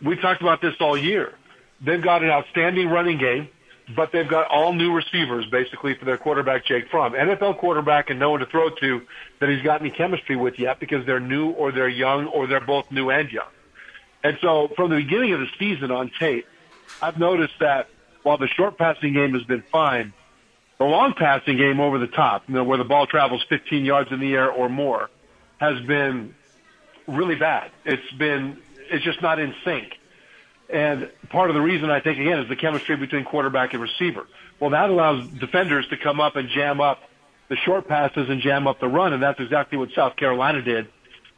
we've 0.02 0.20
talked 0.20 0.42
about 0.42 0.62
this 0.62 0.76
all 0.80 0.98
year. 0.98 1.34
They've 1.82 2.02
got 2.02 2.24
an 2.24 2.30
outstanding 2.30 2.90
running 2.90 3.18
game, 3.18 3.50
but 3.96 4.12
they've 4.12 4.28
got 4.28 4.48
all 4.50 4.74
new 4.74 4.94
receivers 4.94 5.46
basically 5.48 5.94
for 5.94 6.06
their 6.06 6.18
quarterback, 6.18 6.66
Jake 6.66 6.90
Fromm. 6.90 7.14
NFL 7.14 7.58
quarterback 7.58 8.10
and 8.10 8.20
no 8.20 8.32
one 8.32 8.40
to 8.40 8.46
throw 8.46 8.70
to 8.70 9.02
that 9.40 9.50
he's 9.50 9.62
got 9.62 9.82
any 9.82 9.92
chemistry 9.92 10.36
with 10.36 10.58
yet 10.58 10.80
because 10.80 11.06
they're 11.06 11.20
new 11.20 11.50
or 11.52 11.72
they're 11.72 11.90
young 11.90 12.28
or 12.28 12.48
they're 12.48 12.62
both 12.62 12.92
new 12.92 13.10
and 13.10 13.32
young. 13.32 13.50
And 14.26 14.40
so 14.42 14.72
from 14.76 14.90
the 14.90 14.96
beginning 14.96 15.34
of 15.34 15.40
the 15.40 15.48
season 15.60 15.92
on 15.92 16.10
tape, 16.20 16.48
I've 17.00 17.20
noticed 17.20 17.54
that 17.60 17.90
while 18.24 18.40
the 18.40 18.48
short 18.48 18.76
passing 18.76 19.14
game 19.14 19.36
has 19.36 19.44
been 19.44 19.62
fine, 19.72 20.14
the 20.80 20.86
long 20.86 21.14
passing 21.14 21.58
game 21.58 21.80
over 21.80 22.00
the 22.00 22.08
top, 22.08 22.44
you 22.48 22.56
know, 22.56 22.64
where 22.64 22.80
the 22.80 22.84
ball 22.84 23.06
travels 23.06 23.46
15 23.48 23.86
yards 23.86 24.12
in 24.12 24.20
the 24.20 24.34
air 24.34 24.52
or 24.52 24.68
more, 24.68 25.12
has 25.60 25.80
been 25.86 26.34
really 27.06 27.36
bad. 27.36 27.70
It's 27.86 28.12
been, 28.14 28.58
it's 28.90 29.06
just 29.06 29.22
not 29.22 29.38
in 29.38 29.54
sync. 29.64 29.96
And 30.72 31.12
part 31.30 31.52
of 31.52 31.54
the 31.54 31.62
reason 31.62 31.92
I 31.92 32.00
think 32.00 32.18
again 32.18 32.40
is 32.40 32.50
the 32.50 32.56
chemistry 32.56 32.96
between 32.96 33.26
quarterback 33.26 33.74
and 33.74 33.84
receiver. 33.84 34.26
Well, 34.60 34.72
that 34.72 34.90
allows 34.90 35.28
defenders 35.28 35.88
to 35.90 35.98
come 35.98 36.20
up 36.20 36.36
and 36.36 36.50
jam 36.50 36.82
up 36.82 37.00
the 37.48 37.58
short 37.58 37.88
passes 37.88 38.28
and 38.28 38.42
jam 38.42 38.66
up 38.66 38.80
the 38.80 38.88
run, 38.88 39.14
and 39.14 39.22
that's 39.22 39.40
exactly 39.40 39.78
what 39.78 39.92
South 39.92 40.16
Carolina 40.16 40.64
did 40.64 40.88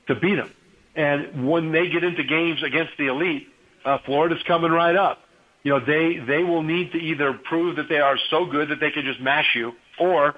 to 0.08 0.16
beat 0.16 0.36
them. 0.36 0.54
And 0.98 1.48
when 1.48 1.72
they 1.72 1.90
get 1.90 2.04
into 2.04 2.24
games 2.24 2.64
against 2.64 2.94
the 2.98 3.06
elite, 3.08 3.48
uh, 3.86 4.00
Florida's 4.04 4.42
coming 4.48 4.72
right 4.72 4.96
up. 4.96 5.20
You 5.64 5.74
know, 5.74 5.80
they 5.80 6.18
they 6.18 6.44
will 6.44 6.64
need 6.64 6.92
to 6.94 6.98
either 6.98 7.34
prove 7.34 7.76
that 7.76 7.88
they 7.88 8.00
are 8.00 8.18
so 8.30 8.46
good 8.46 8.70
that 8.70 8.80
they 8.80 8.90
can 8.90 9.06
just 9.06 9.22
mash 9.22 9.56
you, 9.56 9.74
or 10.00 10.36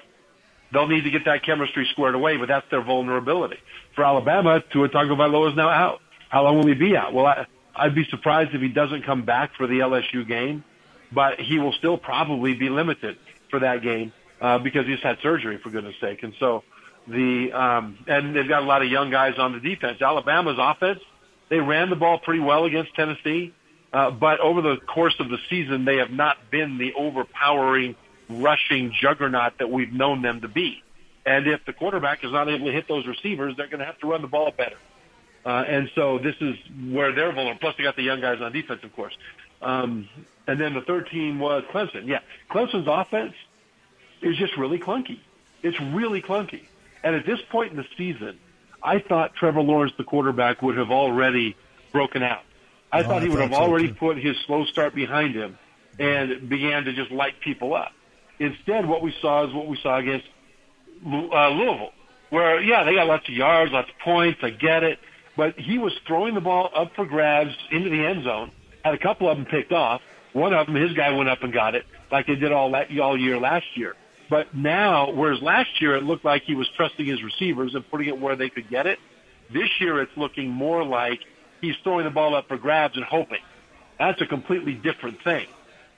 they'll 0.72 0.86
need 0.88 1.04
to 1.04 1.10
get 1.10 1.24
that 1.24 1.44
chemistry 1.44 1.88
squared 1.92 2.14
away. 2.14 2.36
But 2.36 2.48
that's 2.48 2.68
their 2.70 2.82
vulnerability. 2.82 3.56
For 3.94 4.04
Alabama, 4.04 4.62
Tua 4.70 4.88
Tagovailoa 4.90 5.50
is 5.50 5.56
now 5.56 5.70
out. 5.70 6.00
How 6.28 6.44
long 6.44 6.58
will 6.58 6.66
he 6.66 6.74
be 6.74 6.96
out? 6.96 7.14
Well, 7.14 7.26
I, 7.26 7.46
I'd 7.74 7.94
be 7.94 8.04
surprised 8.10 8.54
if 8.54 8.60
he 8.60 8.68
doesn't 8.68 9.04
come 9.04 9.24
back 9.24 9.56
for 9.56 9.66
the 9.66 9.80
LSU 9.80 10.26
game, 10.26 10.62
but 11.10 11.40
he 11.40 11.58
will 11.58 11.72
still 11.72 11.96
probably 11.96 12.54
be 12.54 12.68
limited 12.68 13.16
for 13.48 13.60
that 13.60 13.82
game 13.82 14.12
uh, 14.40 14.58
because 14.58 14.86
he's 14.86 15.00
had 15.00 15.18
surgery 15.22 15.58
for 15.58 15.70
goodness 15.70 15.96
sake. 16.00 16.22
And 16.22 16.34
so 16.38 16.64
the 17.10 17.52
um, 17.52 17.98
and 18.06 18.34
they've 18.34 18.48
got 18.48 18.62
a 18.62 18.66
lot 18.66 18.82
of 18.82 18.90
young 18.90 19.10
guys 19.10 19.34
on 19.38 19.52
the 19.52 19.60
defense. 19.60 20.00
Alabama's 20.00 20.58
offense, 20.58 21.00
they 21.48 21.60
ran 21.60 21.90
the 21.90 21.96
ball 21.96 22.18
pretty 22.18 22.40
well 22.40 22.64
against 22.64 22.94
Tennessee, 22.94 23.52
uh, 23.92 24.10
but 24.10 24.40
over 24.40 24.62
the 24.62 24.76
course 24.76 25.14
of 25.18 25.28
the 25.28 25.38
season, 25.48 25.84
they 25.84 25.96
have 25.96 26.10
not 26.10 26.50
been 26.50 26.78
the 26.78 26.92
overpowering 26.94 27.96
rushing 28.28 28.92
juggernaut 29.00 29.58
that 29.58 29.70
we've 29.70 29.92
known 29.92 30.22
them 30.22 30.40
to 30.40 30.48
be. 30.48 30.82
And 31.26 31.46
if 31.46 31.64
the 31.66 31.72
quarterback 31.72 32.24
is 32.24 32.32
not 32.32 32.48
able 32.48 32.66
to 32.66 32.72
hit 32.72 32.88
those 32.88 33.06
receivers, 33.06 33.54
they're 33.56 33.66
going 33.66 33.80
to 33.80 33.84
have 33.84 33.98
to 33.98 34.06
run 34.06 34.22
the 34.22 34.28
ball 34.28 34.52
better. 34.56 34.76
Uh, 35.44 35.64
and 35.66 35.90
so 35.94 36.18
this 36.18 36.36
is 36.40 36.56
where 36.90 37.12
they're 37.12 37.32
vulnerable. 37.32 37.58
Plus, 37.60 37.74
they 37.76 37.82
got 37.82 37.96
the 37.96 38.02
young 38.02 38.20
guys 38.20 38.40
on 38.40 38.52
defense, 38.52 38.80
of 38.84 38.94
course. 38.94 39.16
Um, 39.62 40.08
and 40.46 40.60
then 40.60 40.74
the 40.74 40.80
third 40.82 41.08
team 41.10 41.38
was 41.38 41.64
Clemson. 41.72 42.06
Yeah, 42.06 42.20
Clemson's 42.50 42.88
offense 42.88 43.34
is 44.22 44.36
just 44.36 44.56
really 44.56 44.78
clunky. 44.78 45.18
It's 45.62 45.78
really 45.80 46.22
clunky. 46.22 46.62
And 47.02 47.14
at 47.16 47.24
this 47.26 47.40
point 47.50 47.70
in 47.72 47.76
the 47.76 47.86
season, 47.96 48.38
I 48.82 48.98
thought 48.98 49.34
Trevor 49.34 49.62
Lawrence, 49.62 49.92
the 49.96 50.04
quarterback, 50.04 50.62
would 50.62 50.76
have 50.76 50.90
already 50.90 51.56
broken 51.92 52.22
out. 52.22 52.42
I 52.92 53.00
Oh, 53.00 53.02
thought 53.04 53.22
he 53.22 53.28
I 53.28 53.30
would 53.32 53.40
have 53.40 53.52
so, 53.52 53.58
already 53.60 53.88
too. 53.88 53.94
put 53.94 54.16
his 54.18 54.36
slow 54.46 54.64
start 54.64 54.94
behind 54.94 55.34
him 55.34 55.58
and 55.98 56.48
began 56.48 56.84
to 56.84 56.92
just 56.92 57.10
light 57.10 57.34
people 57.40 57.74
up. 57.74 57.92
Instead, 58.38 58.86
what 58.86 59.02
we 59.02 59.14
saw 59.20 59.46
is 59.46 59.52
what 59.54 59.66
we 59.66 59.76
saw 59.82 59.96
against 59.98 60.26
uh, 61.06 61.48
Louisville, 61.50 61.92
where 62.30 62.60
yeah, 62.60 62.84
they 62.84 62.94
got 62.94 63.06
lots 63.06 63.28
of 63.28 63.34
yards, 63.34 63.72
lots 63.72 63.90
of 63.90 63.98
points. 63.98 64.40
I 64.42 64.50
get 64.50 64.82
it, 64.82 64.98
but 65.36 65.58
he 65.58 65.78
was 65.78 65.92
throwing 66.06 66.34
the 66.34 66.40
ball 66.40 66.70
up 66.74 66.94
for 66.94 67.04
grabs 67.04 67.54
into 67.70 67.90
the 67.90 68.04
end 68.04 68.24
zone. 68.24 68.50
Had 68.84 68.94
a 68.94 68.98
couple 68.98 69.28
of 69.28 69.36
them 69.36 69.46
picked 69.46 69.72
off. 69.72 70.00
One 70.32 70.54
of 70.54 70.66
them, 70.66 70.74
his 70.76 70.92
guy 70.94 71.10
went 71.12 71.28
up 71.28 71.42
and 71.42 71.52
got 71.52 71.74
it, 71.74 71.84
like 72.10 72.26
they 72.26 72.36
did 72.36 72.52
all 72.52 72.70
that 72.72 72.96
all 72.98 73.18
year 73.18 73.38
last 73.38 73.66
year. 73.76 73.94
But 74.30 74.54
now, 74.54 75.10
whereas 75.10 75.42
last 75.42 75.82
year 75.82 75.96
it 75.96 76.04
looked 76.04 76.24
like 76.24 76.44
he 76.44 76.54
was 76.54 76.68
trusting 76.68 77.04
his 77.04 77.22
receivers 77.22 77.74
and 77.74 77.88
putting 77.90 78.06
it 78.06 78.18
where 78.18 78.36
they 78.36 78.48
could 78.48 78.70
get 78.70 78.86
it, 78.86 79.00
this 79.52 79.68
year 79.80 80.00
it's 80.00 80.16
looking 80.16 80.48
more 80.48 80.84
like 80.84 81.20
he's 81.60 81.74
throwing 81.82 82.04
the 82.04 82.10
ball 82.10 82.36
up 82.36 82.46
for 82.46 82.56
grabs 82.56 82.96
and 82.96 83.04
hoping. 83.04 83.40
That's 83.98 84.20
a 84.20 84.26
completely 84.26 84.74
different 84.74 85.20
thing. 85.22 85.48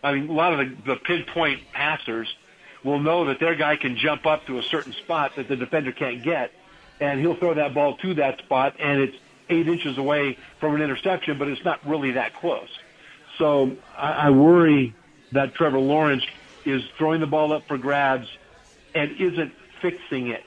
I 0.03 0.15
mean, 0.15 0.31
a 0.31 0.33
lot 0.33 0.55
of 0.55 0.59
the, 0.59 0.95
the 0.95 0.97
pinpoint 0.97 1.61
passers 1.73 2.35
will 2.83 2.99
know 2.99 3.27
that 3.27 3.39
their 3.39 3.55
guy 3.55 3.77
can 3.77 3.97
jump 3.97 4.27
up 4.27 4.47
to 4.47 4.59
a 4.59 4.63
certain 4.63 4.95
spot 4.95 5.37
that 5.37 5.47
the 5.47 5.57
defender 5.57 5.93
can't 5.93 6.23
get, 6.23 6.51
and 7.01 7.21
he'll 7.21 7.37
throw 7.37 7.55
that 7.55 7.75
ball 7.75 7.97
to 7.99 8.15
that 8.15 8.39
spot, 8.39 8.75
and 8.81 9.01
it's 9.01 9.17
eight 9.51 9.69
inches 9.69 9.99
away 9.99 10.39
from 10.59 10.75
an 10.75 10.81
interception, 10.83 11.39
but 11.39 11.49
it's 11.49 11.65
not 11.65 11.87
really 11.87 12.13
that 12.13 12.35
close. 12.35 12.71
So 13.39 13.77
I, 13.97 14.13
I 14.13 14.31
worry 14.31 14.95
that 15.33 15.55
Trevor 15.55 15.79
Lawrence 15.79 16.25
is 16.65 16.83
throwing 16.97 17.21
the 17.21 17.27
ball 17.27 17.53
up 17.53 17.67
for 17.67 17.79
grabs 17.79 18.29
and 18.95 19.13
isn't 19.21 19.53
fixing 19.81 20.29
it. 20.29 20.45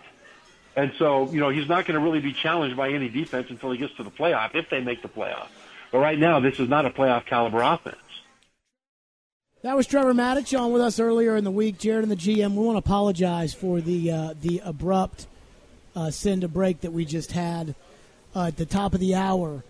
And 0.76 0.92
so, 1.00 1.32
you 1.32 1.40
know, 1.40 1.50
he's 1.50 1.70
not 1.70 1.86
going 1.86 1.98
to 1.98 2.04
really 2.04 2.20
be 2.20 2.34
challenged 2.34 2.76
by 2.76 2.90
any 2.90 3.08
defense 3.08 3.50
until 3.50 3.72
he 3.72 3.78
gets 3.78 3.96
to 3.96 4.04
the 4.04 4.12
playoff, 4.12 4.56
if 4.56 4.70
they 4.70 4.82
make 4.82 5.02
the 5.02 5.08
playoff. 5.08 5.48
But 5.92 6.00
right 6.00 6.20
now, 6.20 6.40
this 6.40 6.60
is 6.60 6.68
not 6.68 6.86
a 6.86 6.90
playoff 6.90 7.26
caliber 7.26 7.62
offense. 7.62 7.96
That 9.62 9.76
was 9.76 9.88
Trevor 9.88 10.14
Matich 10.14 10.60
on 10.60 10.72
with 10.72 10.82
us 10.82 11.00
earlier 11.00 11.36
in 11.36 11.44
the 11.44 11.52
week. 11.52 11.80
Jared 11.80 12.04
and 12.04 12.12
the 12.12 12.16
GM, 12.16 12.52
we 12.52 12.64
want 12.64 12.76
to 12.76 12.80
apologize 12.80 13.54
for 13.54 13.82
the 13.82 14.12
uh, 14.12 14.34
the 14.40 14.62
abrupt 14.64 15.26
uh, 15.96 16.12
send 16.12 16.44
a 16.44 16.48
break 16.48 16.82
that 16.82 16.92
we 16.92 17.06
just 17.06 17.32
had 17.32 17.74
uh, 18.36 18.48
at 18.48 18.58
the 18.58 18.66
top 18.66 18.94
of 18.94 19.00
the 19.00 19.16
hour. 19.16 19.64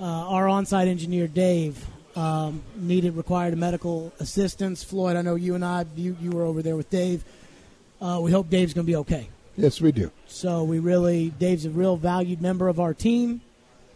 Uh, 0.00 0.04
our 0.04 0.48
on-site 0.48 0.88
engineer 0.88 1.26
Dave 1.26 1.86
um, 2.16 2.62
needed 2.76 3.16
required 3.16 3.56
medical 3.56 4.12
assistance. 4.20 4.84
Floyd, 4.84 5.16
I 5.16 5.22
know 5.22 5.34
you 5.34 5.54
and 5.54 5.64
I, 5.64 5.86
you 5.96 6.16
you 6.20 6.30
were 6.30 6.44
over 6.44 6.62
there 6.62 6.76
with 6.76 6.90
Dave. 6.90 7.24
Uh, 8.00 8.20
we 8.20 8.30
hope 8.30 8.50
Dave's 8.50 8.74
going 8.74 8.86
to 8.86 8.90
be 8.90 8.96
okay. 8.96 9.28
Yes, 9.56 9.80
we 9.80 9.92
do. 9.92 10.10
So 10.26 10.64
we 10.64 10.78
really, 10.78 11.30
Dave's 11.30 11.66
a 11.66 11.70
real 11.70 11.96
valued 11.96 12.40
member 12.40 12.68
of 12.68 12.80
our 12.80 12.94
team. 12.94 13.42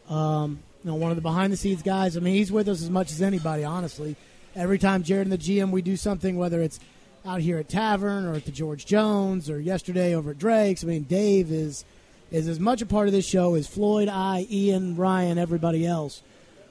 Um, 0.08 0.60
you 0.84 0.90
know, 0.90 0.96
one 0.96 1.10
of 1.10 1.16
the 1.16 1.22
behind 1.22 1.52
the 1.52 1.56
scenes 1.56 1.82
guys. 1.82 2.16
I 2.16 2.20
mean, 2.20 2.34
he's 2.34 2.52
with 2.52 2.68
us 2.68 2.82
as 2.82 2.90
much 2.90 3.10
as 3.10 3.20
anybody, 3.22 3.64
honestly. 3.64 4.16
Every 4.54 4.78
time 4.78 5.02
Jared 5.02 5.26
and 5.26 5.32
the 5.32 5.38
GM 5.38 5.70
we 5.70 5.82
do 5.82 5.96
something, 5.96 6.36
whether 6.36 6.62
it's 6.62 6.78
out 7.26 7.40
here 7.40 7.58
at 7.58 7.68
Tavern 7.68 8.24
or 8.24 8.34
at 8.34 8.44
the 8.44 8.52
George 8.52 8.86
Jones 8.86 9.50
or 9.50 9.58
yesterday 9.58 10.14
over 10.14 10.30
at 10.30 10.38
Drake's. 10.38 10.84
I 10.84 10.86
mean, 10.86 11.02
Dave 11.02 11.50
is 11.50 11.84
is 12.30 12.48
as 12.48 12.58
much 12.58 12.82
a 12.82 12.86
part 12.86 13.06
of 13.06 13.12
this 13.12 13.26
show 13.26 13.54
as 13.54 13.66
Floyd, 13.66 14.08
I, 14.08 14.46
Ian, 14.50 14.96
Ryan, 14.96 15.38
everybody 15.38 15.86
else. 15.86 16.22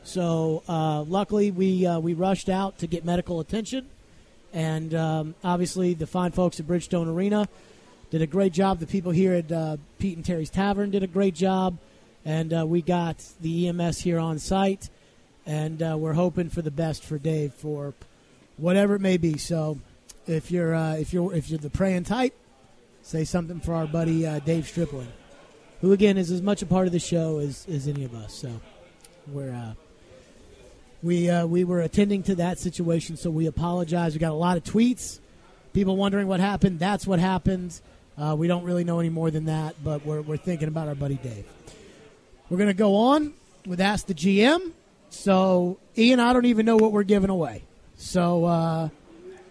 So 0.05 0.61
uh, 0.69 1.01
luckily, 1.01 1.49
we 1.49 1.87
uh, 1.87 1.99
we 1.99 2.13
rushed 2.13 2.47
out 2.47 2.77
to 2.79 2.87
get 2.87 3.03
medical 3.03 3.39
attention, 3.39 3.89
and 4.53 4.93
um, 4.93 5.35
obviously 5.43 5.95
the 5.95 6.05
fine 6.05 6.31
folks 6.31 6.59
at 6.59 6.67
Bridgestone 6.67 7.07
Arena 7.07 7.49
did 8.11 8.21
a 8.21 8.27
great 8.27 8.53
job. 8.53 8.79
The 8.79 8.85
people 8.85 9.11
here 9.11 9.33
at 9.33 9.51
uh, 9.51 9.77
Pete 9.97 10.15
and 10.15 10.23
Terry's 10.23 10.51
Tavern 10.51 10.91
did 10.91 11.01
a 11.01 11.07
great 11.07 11.33
job, 11.33 11.79
and 12.23 12.53
uh, 12.53 12.67
we 12.67 12.83
got 12.83 13.25
the 13.41 13.67
EMS 13.67 13.99
here 13.99 14.19
on 14.19 14.37
site, 14.37 14.91
and 15.47 15.81
uh, 15.81 15.97
we're 15.97 16.13
hoping 16.13 16.49
for 16.49 16.61
the 16.61 16.71
best 16.71 17.03
for 17.03 17.17
Dave 17.17 17.55
for 17.55 17.95
whatever 18.57 18.93
it 18.93 19.01
may 19.01 19.17
be. 19.17 19.39
So, 19.39 19.79
if 20.27 20.51
you're 20.51 20.75
uh, 20.75 20.97
if 20.97 21.13
you're 21.13 21.33
if 21.33 21.49
you're 21.49 21.57
the 21.57 21.71
praying 21.71 22.03
type, 22.03 22.35
say 23.01 23.23
something 23.23 23.59
for 23.59 23.73
our 23.73 23.87
buddy 23.87 24.21
Dave 24.41 24.67
Stripling, 24.67 25.11
who 25.81 25.93
again 25.93 26.19
is 26.19 26.29
as 26.29 26.43
much 26.43 26.61
a 26.61 26.67
part 26.67 26.85
of 26.85 26.93
the 26.93 26.99
show 26.99 27.39
as, 27.39 27.65
as 27.67 27.87
any 27.87 28.03
of 28.03 28.13
us. 28.13 28.35
So, 28.35 28.51
we're 29.27 29.75
we 31.05 31.29
uh, 31.29 31.45
we 31.45 31.63
were 31.63 31.81
attending 31.81 32.23
to 32.23 32.35
that 32.35 32.57
situation, 32.59 33.15
so 33.15 33.29
we 33.29 33.45
apologize. 33.45 34.13
We 34.13 34.19
got 34.19 34.31
a 34.31 34.33
lot 34.33 34.57
of 34.57 34.63
tweets, 34.63 35.19
people 35.71 35.95
wondering 35.95 36.27
what 36.27 36.39
happened. 36.39 36.79
That's 36.79 37.05
what 37.05 37.19
happened. 37.19 37.79
Uh, 38.17 38.35
we 38.37 38.47
don't 38.47 38.63
really 38.63 38.83
know 38.83 38.99
any 38.99 39.09
more 39.09 39.29
than 39.29 39.45
that, 39.45 39.75
but 39.83 40.05
we're, 40.05 40.21
we're 40.21 40.37
thinking 40.37 40.67
about 40.67 40.87
our 40.87 40.95
buddy 40.95 41.15
Dave. 41.15 41.45
We're 42.49 42.57
going 42.57 42.69
to 42.69 42.73
go 42.73 42.95
on 42.95 43.33
with 43.65 43.79
Ask 43.79 44.07
the 44.07 44.13
GM. 44.13 44.71
So, 45.09 45.77
Ian, 45.97 46.19
I 46.19 46.33
don't 46.33 46.45
even 46.45 46.65
know 46.65 46.77
what 46.77 46.91
we're 46.91 47.03
giving 47.03 47.29
away. 47.29 47.63
So, 47.97 48.45
uh, 48.45 48.89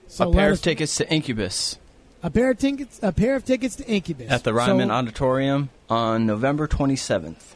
so 0.09 0.31
a 0.31 0.33
pair 0.33 0.51
us- 0.51 0.59
of 0.59 0.65
tickets 0.65 0.97
to 0.97 1.11
Incubus 1.11 1.79
a 2.25 2.31
pair 2.31 2.51
of 2.51 2.59
tickets, 2.59 2.99
a 3.03 3.13
pair 3.13 3.37
of 3.37 3.45
tickets 3.45 3.77
to 3.77 3.87
Incubus 3.87 4.31
at 4.31 4.45
the 4.45 4.55
Ryman 4.55 4.89
So- 4.89 4.95
Auditorium 4.95 5.69
on 5.91 6.27
November 6.27 6.67
27th. 6.67 7.54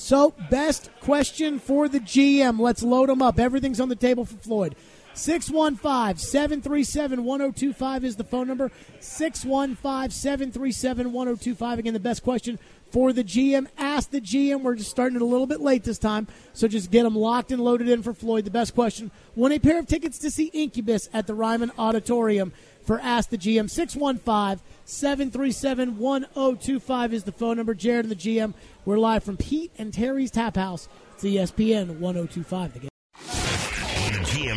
So, 0.00 0.32
best 0.48 0.90
question 1.00 1.58
for 1.58 1.88
the 1.88 1.98
GM. 1.98 2.60
Let's 2.60 2.84
load 2.84 3.08
them 3.08 3.20
up. 3.20 3.40
Everything's 3.40 3.80
on 3.80 3.88
the 3.88 3.96
table 3.96 4.24
for 4.24 4.36
Floyd. 4.36 4.76
615 5.14 6.16
737 6.16 7.24
1025 7.24 8.04
is 8.04 8.14
the 8.14 8.22
phone 8.22 8.46
number. 8.46 8.70
615 9.00 10.10
737 10.10 11.12
1025. 11.12 11.78
Again, 11.80 11.94
the 11.94 12.00
best 12.00 12.22
question 12.22 12.60
for 12.92 13.12
the 13.12 13.24
GM. 13.24 13.66
Ask 13.76 14.10
the 14.10 14.20
GM. 14.20 14.62
We're 14.62 14.76
just 14.76 14.88
starting 14.88 15.16
it 15.16 15.22
a 15.22 15.26
little 15.26 15.48
bit 15.48 15.60
late 15.60 15.82
this 15.82 15.98
time, 15.98 16.28
so 16.52 16.68
just 16.68 16.92
get 16.92 17.02
them 17.02 17.16
locked 17.16 17.50
and 17.50 17.60
loaded 17.60 17.88
in 17.88 18.04
for 18.04 18.14
Floyd. 18.14 18.44
The 18.44 18.52
best 18.52 18.76
question. 18.76 19.10
Won 19.34 19.50
a 19.50 19.58
pair 19.58 19.80
of 19.80 19.88
tickets 19.88 20.20
to 20.20 20.30
see 20.30 20.46
Incubus 20.54 21.08
at 21.12 21.26
the 21.26 21.34
Ryman 21.34 21.72
Auditorium 21.76 22.52
for 22.88 22.98
Ask 23.00 23.28
the 23.28 23.36
GM. 23.36 23.68
615 23.68 24.64
737 24.86 25.98
1025 25.98 27.12
is 27.12 27.24
the 27.24 27.32
phone 27.32 27.58
number. 27.58 27.74
Jared 27.74 28.06
and 28.06 28.10
the 28.10 28.16
GM. 28.16 28.54
We're 28.86 28.96
live 28.96 29.22
from 29.22 29.36
Pete 29.36 29.70
and 29.76 29.92
Terry's 29.92 30.30
Tap 30.30 30.56
House. 30.56 30.88
It's 31.14 31.22
ESPN 31.22 31.98
1025. 31.98 32.72
The 32.72 32.78
game. 32.78 32.87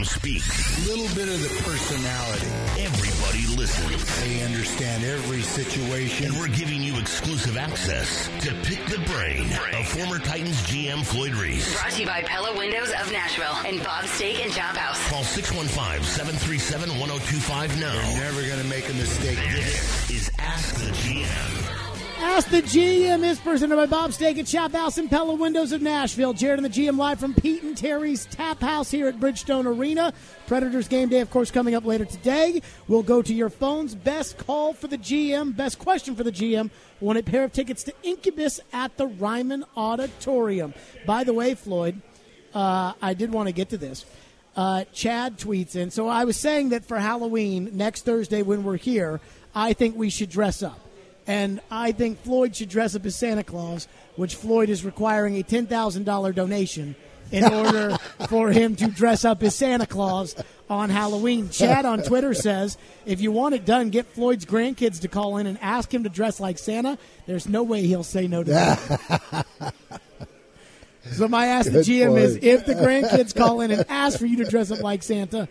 When 0.01 0.07
the 0.07 0.13
speaks, 0.15 0.49
A 0.81 0.83
little 0.89 1.05
bit 1.13 1.29
of 1.29 1.37
the 1.43 1.49
personality. 1.61 2.47
everybody 2.81 3.45
listens. 3.55 4.01
They 4.21 4.41
understand 4.41 5.03
every 5.03 5.43
situation. 5.43 6.25
And 6.25 6.35
we're 6.39 6.47
giving 6.47 6.81
you 6.81 6.97
exclusive 6.97 7.55
access 7.55 8.27
to 8.39 8.51
Pick 8.63 8.83
the 8.87 8.97
Brain 9.05 9.45
of 9.77 9.87
former 9.89 10.17
Titans 10.17 10.59
GM 10.63 11.05
Floyd 11.05 11.35
Reese. 11.35 11.71
Brought 11.79 11.91
to 11.91 11.99
you 12.01 12.07
by 12.07 12.23
Pella 12.23 12.57
Windows 12.57 12.89
of 12.99 13.11
Nashville 13.11 13.55
and 13.63 13.83
Bob's 13.83 14.09
Steak 14.09 14.43
and 14.43 14.51
Chop 14.51 14.75
House. 14.75 14.97
Call 15.07 15.21
615-737-1025 15.21 17.79
now. 17.79 17.93
You're 17.93 18.23
never 18.23 18.41
going 18.41 18.59
to 18.59 18.65
make 18.67 18.89
a 18.89 18.93
mistake. 18.95 19.37
This 19.53 20.09
is 20.09 20.31
Ask 20.39 20.73
the 20.77 20.89
GM. 20.89 21.60
Ask 22.23 22.49
the 22.49 22.61
GM 22.61 23.23
is 23.23 23.39
presented 23.39 23.75
by 23.75 23.87
Bob 23.87 24.13
Steak 24.13 24.37
at 24.37 24.47
Shop 24.47 24.71
House 24.71 24.99
and 24.99 25.09
Pella 25.09 25.33
Windows 25.33 25.71
of 25.71 25.81
Nashville. 25.81 26.33
Jared 26.33 26.59
and 26.59 26.65
the 26.65 26.69
GM 26.69 26.95
live 26.95 27.19
from 27.19 27.33
Pete 27.33 27.63
and 27.63 27.75
Terry's 27.75 28.27
Tap 28.27 28.61
House 28.61 28.91
here 28.91 29.07
at 29.07 29.19
Bridgestone 29.19 29.65
Arena. 29.65 30.13
Predators 30.45 30.87
game 30.87 31.09
day, 31.09 31.21
of 31.21 31.31
course, 31.31 31.49
coming 31.49 31.73
up 31.73 31.83
later 31.83 32.05
today. 32.05 32.61
We'll 32.87 33.01
go 33.01 33.23
to 33.23 33.33
your 33.33 33.49
phones. 33.49 33.95
Best 33.95 34.37
call 34.37 34.73
for 34.73 34.87
the 34.87 34.99
GM, 34.99 35.55
best 35.55 35.79
question 35.79 36.15
for 36.15 36.23
the 36.23 36.31
GM. 36.31 36.69
Won 36.99 37.17
a 37.17 37.23
pair 37.23 37.43
of 37.43 37.53
tickets 37.53 37.83
to 37.85 37.93
Incubus 38.03 38.59
at 38.71 38.95
the 38.97 39.07
Ryman 39.07 39.65
Auditorium. 39.75 40.75
By 41.07 41.23
the 41.23 41.33
way, 41.33 41.55
Floyd, 41.55 42.01
uh, 42.53 42.93
I 43.01 43.15
did 43.15 43.33
want 43.33 43.47
to 43.47 43.51
get 43.51 43.69
to 43.69 43.77
this. 43.77 44.05
Uh, 44.55 44.83
Chad 44.93 45.39
tweets 45.39 45.75
in. 45.75 45.89
So 45.89 46.07
I 46.07 46.25
was 46.25 46.37
saying 46.37 46.69
that 46.69 46.85
for 46.85 46.99
Halloween 46.99 47.71
next 47.73 48.05
Thursday 48.05 48.43
when 48.43 48.63
we're 48.63 48.77
here, 48.77 49.21
I 49.55 49.73
think 49.73 49.95
we 49.97 50.11
should 50.11 50.29
dress 50.29 50.61
up. 50.61 50.79
And 51.27 51.61
I 51.69 51.91
think 51.91 52.19
Floyd 52.23 52.55
should 52.55 52.69
dress 52.69 52.95
up 52.95 53.05
as 53.05 53.15
Santa 53.15 53.43
Claus, 53.43 53.87
which 54.15 54.35
Floyd 54.35 54.69
is 54.69 54.83
requiring 54.83 55.37
a 55.39 55.43
$10,000 55.43 56.35
donation 56.35 56.95
in 57.31 57.45
order 57.45 57.97
for 58.27 58.51
him 58.51 58.75
to 58.75 58.87
dress 58.87 59.23
up 59.25 59.41
as 59.43 59.55
Santa 59.55 59.85
Claus 59.85 60.35
on 60.69 60.89
Halloween. 60.89 61.49
Chad 61.49 61.85
on 61.85 62.03
Twitter 62.03 62.33
says 62.33 62.77
if 63.05 63.21
you 63.21 63.31
want 63.31 63.55
it 63.55 63.65
done, 63.65 63.89
get 63.89 64.07
Floyd's 64.07 64.45
grandkids 64.45 65.01
to 65.01 65.07
call 65.07 65.37
in 65.37 65.47
and 65.47 65.57
ask 65.61 65.93
him 65.93 66.03
to 66.03 66.09
dress 66.09 66.39
like 66.39 66.57
Santa. 66.57 66.97
There's 67.27 67.47
no 67.47 67.63
way 67.63 67.83
he'll 67.83 68.03
say 68.03 68.27
no 68.27 68.43
to 68.43 68.51
that. 68.51 69.45
so 71.11 71.27
my 71.27 71.47
ask 71.47 71.67
the 71.67 71.79
Good 71.79 71.85
GM 71.85 72.17
is 72.19 72.39
if 72.41 72.65
the 72.65 72.73
grandkids 72.73 73.35
call 73.35 73.61
in 73.61 73.71
and 73.71 73.85
ask 73.89 74.19
for 74.19 74.25
you 74.25 74.43
to 74.43 74.49
dress 74.49 74.71
up 74.71 74.81
like 74.81 75.03
Santa, 75.03 75.47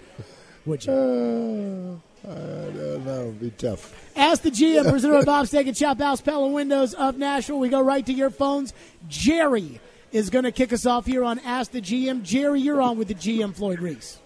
would 0.67 0.85
you? 0.85 2.03
I 2.25 2.35
don't 2.35 3.05
know. 3.05 3.23
It'd 3.23 3.41
be 3.41 3.51
tough. 3.51 3.95
Ask 4.15 4.43
the 4.43 4.51
GM, 4.51 4.91
presented 4.91 5.19
by 5.21 5.25
Bob 5.25 5.47
Steak 5.47 5.67
and 5.67 5.77
Shop 5.77 5.99
House, 5.99 6.21
Pella 6.21 6.49
Windows 6.49 6.93
of 6.95 7.17
Nashville. 7.17 7.59
We 7.59 7.69
go 7.69 7.81
right 7.81 8.05
to 8.05 8.13
your 8.13 8.31
phones. 8.31 8.75
Jerry 9.09 9.81
is 10.13 10.29
going 10.29 10.45
to 10.45 10.53
kick 10.53 10.73
us 10.73 10.85
off 10.85 11.07
here 11.07 11.25
on 11.25 11.39
Ask 11.41 11.71
the 11.71 11.81
GM. 11.81 12.23
Jerry, 12.23 12.61
you're 12.61 12.83
on 12.83 12.99
with 12.99 13.09
the 13.09 13.15
GM, 13.15 13.55
Floyd 13.55 13.81
Reese. 13.81 14.19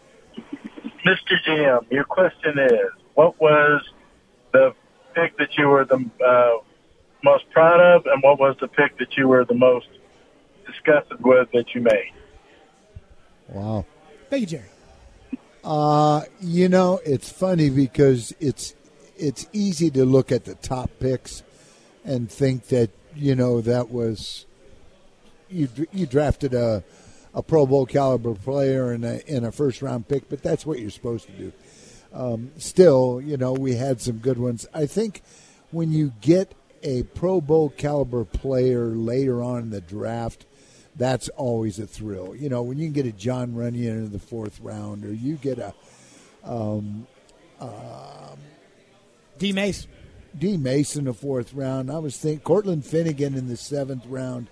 Mr. 1.06 1.36
GM, 1.46 1.90
your 1.90 2.04
question 2.04 2.58
is, 2.58 2.90
what 3.14 3.38
was 3.40 3.82
the 4.52 4.74
pick 5.14 5.36
that 5.38 5.56
you 5.56 5.68
were 5.68 5.84
the 5.84 6.04
uh, 6.26 6.64
most 7.22 7.48
proud 7.50 7.80
of, 7.80 8.06
and 8.06 8.22
what 8.22 8.40
was 8.40 8.56
the 8.60 8.68
pick 8.68 8.98
that 8.98 9.16
you 9.16 9.28
were 9.28 9.44
the 9.44 9.54
most 9.54 9.88
disgusted 10.66 11.22
with 11.24 11.48
that 11.52 11.74
you 11.74 11.82
made? 11.82 12.12
Wow. 13.48 13.84
Thank 14.30 14.40
you, 14.40 14.46
Jerry. 14.46 14.68
Uh, 15.64 16.22
you 16.40 16.68
know, 16.68 17.00
it's 17.06 17.32
funny 17.32 17.70
because 17.70 18.34
it's 18.38 18.74
it's 19.16 19.46
easy 19.52 19.90
to 19.90 20.04
look 20.04 20.30
at 20.30 20.44
the 20.44 20.54
top 20.56 20.90
picks 21.00 21.42
and 22.04 22.30
think 22.30 22.66
that 22.68 22.90
you 23.16 23.34
know 23.34 23.62
that 23.62 23.90
was 23.90 24.44
you 25.48 25.68
you 25.90 26.06
drafted 26.06 26.52
a 26.52 26.84
a 27.32 27.42
Pro 27.42 27.66
Bowl 27.66 27.86
caliber 27.86 28.34
player 28.34 28.92
in 28.92 29.04
a 29.04 29.20
in 29.26 29.44
a 29.44 29.52
first 29.52 29.80
round 29.80 30.06
pick, 30.06 30.28
but 30.28 30.42
that's 30.42 30.66
what 30.66 30.78
you're 30.78 30.90
supposed 30.90 31.26
to 31.26 31.32
do. 31.32 31.52
Um, 32.12 32.52
still, 32.58 33.20
you 33.20 33.38
know, 33.38 33.54
we 33.54 33.74
had 33.74 34.02
some 34.02 34.18
good 34.18 34.38
ones. 34.38 34.66
I 34.74 34.84
think 34.84 35.22
when 35.70 35.92
you 35.92 36.12
get 36.20 36.54
a 36.82 37.04
Pro 37.04 37.40
Bowl 37.40 37.70
caliber 37.70 38.24
player 38.24 38.88
later 38.88 39.42
on 39.42 39.62
in 39.62 39.70
the 39.70 39.80
draft, 39.80 40.44
that's 40.96 41.28
always 41.30 41.78
a 41.78 41.86
thrill. 41.86 42.34
You 42.36 42.48
know, 42.48 42.62
when 42.62 42.78
you 42.78 42.86
can 42.86 42.92
get 42.92 43.06
a 43.06 43.12
Jon 43.12 43.52
Runyan 43.52 44.06
in 44.06 44.12
the 44.12 44.18
fourth 44.18 44.60
round, 44.60 45.04
or 45.04 45.12
you 45.12 45.36
get 45.36 45.58
a 45.58 45.74
um, 46.44 47.06
um, 47.60 48.38
D 49.38 49.52
Mace. 49.52 49.86
D 50.36 50.56
Mason 50.56 51.00
in 51.00 51.04
the 51.06 51.14
fourth 51.14 51.54
round. 51.54 51.90
I 51.90 51.98
was 51.98 52.16
thinking 52.16 52.40
Cortland 52.40 52.84
Finnegan 52.84 53.34
in 53.34 53.46
the 53.46 53.56
seventh 53.56 54.04
round, 54.06 54.48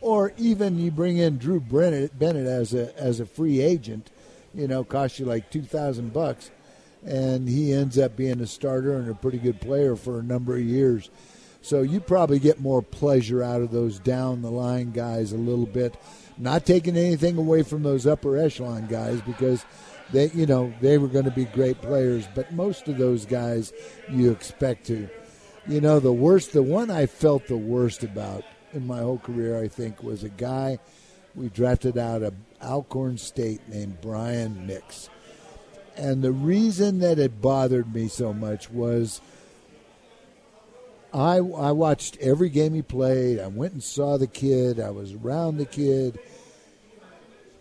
or 0.00 0.32
even 0.36 0.78
you 0.78 0.90
bring 0.90 1.16
in 1.16 1.38
Drew 1.38 1.58
Bennett, 1.58 2.18
Bennett 2.18 2.46
as 2.46 2.74
a 2.74 2.94
as 2.98 3.20
a 3.20 3.26
free 3.26 3.60
agent. 3.60 4.10
You 4.54 4.68
know, 4.68 4.84
cost 4.84 5.18
you 5.18 5.24
like 5.24 5.50
two 5.50 5.62
thousand 5.62 6.12
bucks, 6.12 6.50
and 7.04 7.48
he 7.48 7.72
ends 7.72 7.98
up 7.98 8.14
being 8.14 8.40
a 8.40 8.46
starter 8.46 8.94
and 8.94 9.10
a 9.10 9.14
pretty 9.14 9.38
good 9.38 9.60
player 9.60 9.96
for 9.96 10.18
a 10.18 10.22
number 10.22 10.54
of 10.54 10.62
years. 10.62 11.08
So 11.62 11.82
you 11.82 12.00
probably 12.00 12.40
get 12.40 12.60
more 12.60 12.82
pleasure 12.82 13.42
out 13.42 13.62
of 13.62 13.70
those 13.70 14.00
down 14.00 14.42
the 14.42 14.50
line 14.50 14.90
guys 14.90 15.32
a 15.32 15.36
little 15.36 15.66
bit. 15.66 15.96
Not 16.36 16.66
taking 16.66 16.96
anything 16.96 17.38
away 17.38 17.62
from 17.62 17.84
those 17.84 18.06
upper 18.06 18.36
echelon 18.36 18.88
guys 18.88 19.20
because 19.22 19.64
they, 20.12 20.30
you 20.30 20.44
know, 20.44 20.72
they 20.80 20.98
were 20.98 21.08
going 21.08 21.24
to 21.24 21.30
be 21.30 21.44
great 21.44 21.80
players. 21.80 22.26
But 22.34 22.52
most 22.52 22.88
of 22.88 22.98
those 22.98 23.24
guys 23.24 23.72
you 24.10 24.32
expect 24.32 24.86
to. 24.88 25.08
You 25.68 25.80
know, 25.80 26.00
the 26.00 26.12
worst, 26.12 26.52
the 26.52 26.62
one 26.64 26.90
I 26.90 27.06
felt 27.06 27.46
the 27.46 27.56
worst 27.56 28.02
about 28.02 28.42
in 28.72 28.84
my 28.86 28.98
whole 28.98 29.18
career, 29.18 29.62
I 29.62 29.68
think, 29.68 30.02
was 30.02 30.24
a 30.24 30.28
guy 30.28 30.80
we 31.36 31.48
drafted 31.48 31.96
out 31.96 32.22
of 32.22 32.34
Alcorn 32.60 33.18
State 33.18 33.68
named 33.68 34.00
Brian 34.00 34.66
Nix. 34.66 35.08
And 35.96 36.22
the 36.22 36.32
reason 36.32 36.98
that 37.00 37.18
it 37.18 37.40
bothered 37.40 37.94
me 37.94 38.08
so 38.08 38.32
much 38.32 38.70
was 38.70 39.20
I, 41.12 41.36
I 41.36 41.72
watched 41.72 42.16
every 42.18 42.48
game 42.48 42.74
he 42.74 42.82
played. 42.82 43.38
I 43.38 43.46
went 43.46 43.74
and 43.74 43.82
saw 43.82 44.16
the 44.16 44.26
kid. 44.26 44.80
I 44.80 44.90
was 44.90 45.12
around 45.12 45.58
the 45.58 45.66
kid. 45.66 46.18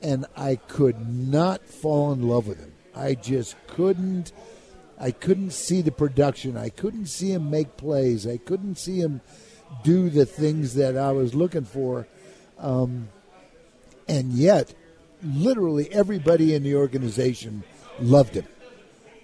And 0.01 0.25
I 0.35 0.55
could 0.55 1.07
not 1.07 1.65
fall 1.65 2.11
in 2.13 2.27
love 2.27 2.47
with 2.47 2.59
him. 2.59 2.73
I 2.95 3.13
just 3.13 3.55
couldn't. 3.67 4.31
I 4.99 5.11
couldn't 5.11 5.51
see 5.51 5.81
the 5.81 5.91
production. 5.91 6.57
I 6.57 6.69
couldn't 6.69 7.07
see 7.07 7.31
him 7.31 7.49
make 7.49 7.77
plays. 7.77 8.25
I 8.25 8.37
couldn't 8.37 8.75
see 8.75 8.99
him 8.99 9.21
do 9.83 10.09
the 10.09 10.25
things 10.25 10.75
that 10.75 10.97
I 10.97 11.11
was 11.11 11.33
looking 11.33 11.65
for. 11.65 12.07
Um, 12.59 13.09
and 14.07 14.31
yet, 14.31 14.73
literally 15.23 15.91
everybody 15.91 16.53
in 16.55 16.63
the 16.63 16.75
organization 16.75 17.63
loved 17.99 18.35
him. 18.35 18.47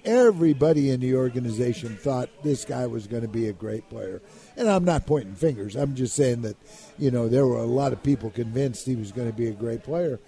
Everybody 0.07 0.89
in 0.89 1.01
the 1.01 1.15
organization 1.15 1.97
thought 1.97 2.29
this 2.41 2.63
guy 2.63 2.87
was 2.87 3.07
going 3.07 3.23
to 3.23 3.27
be 3.27 3.49
a 3.49 3.53
great 3.53 3.89
player. 3.89 4.21
And 4.55 4.69
I'm 4.69 4.85
not 4.85 5.05
pointing 5.05 5.35
fingers. 5.35 5.75
I'm 5.75 5.95
just 5.95 6.15
saying 6.15 6.43
that, 6.43 6.55
you 6.97 7.11
know, 7.11 7.27
there 7.27 7.45
were 7.45 7.57
a 7.57 7.65
lot 7.65 7.91
of 7.91 8.01
people 8.03 8.29
convinced 8.29 8.85
he 8.85 8.95
was 8.95 9.11
going 9.11 9.29
to 9.29 9.35
be 9.35 9.47
a 9.47 9.51
great 9.51 9.83
player. 9.83 10.19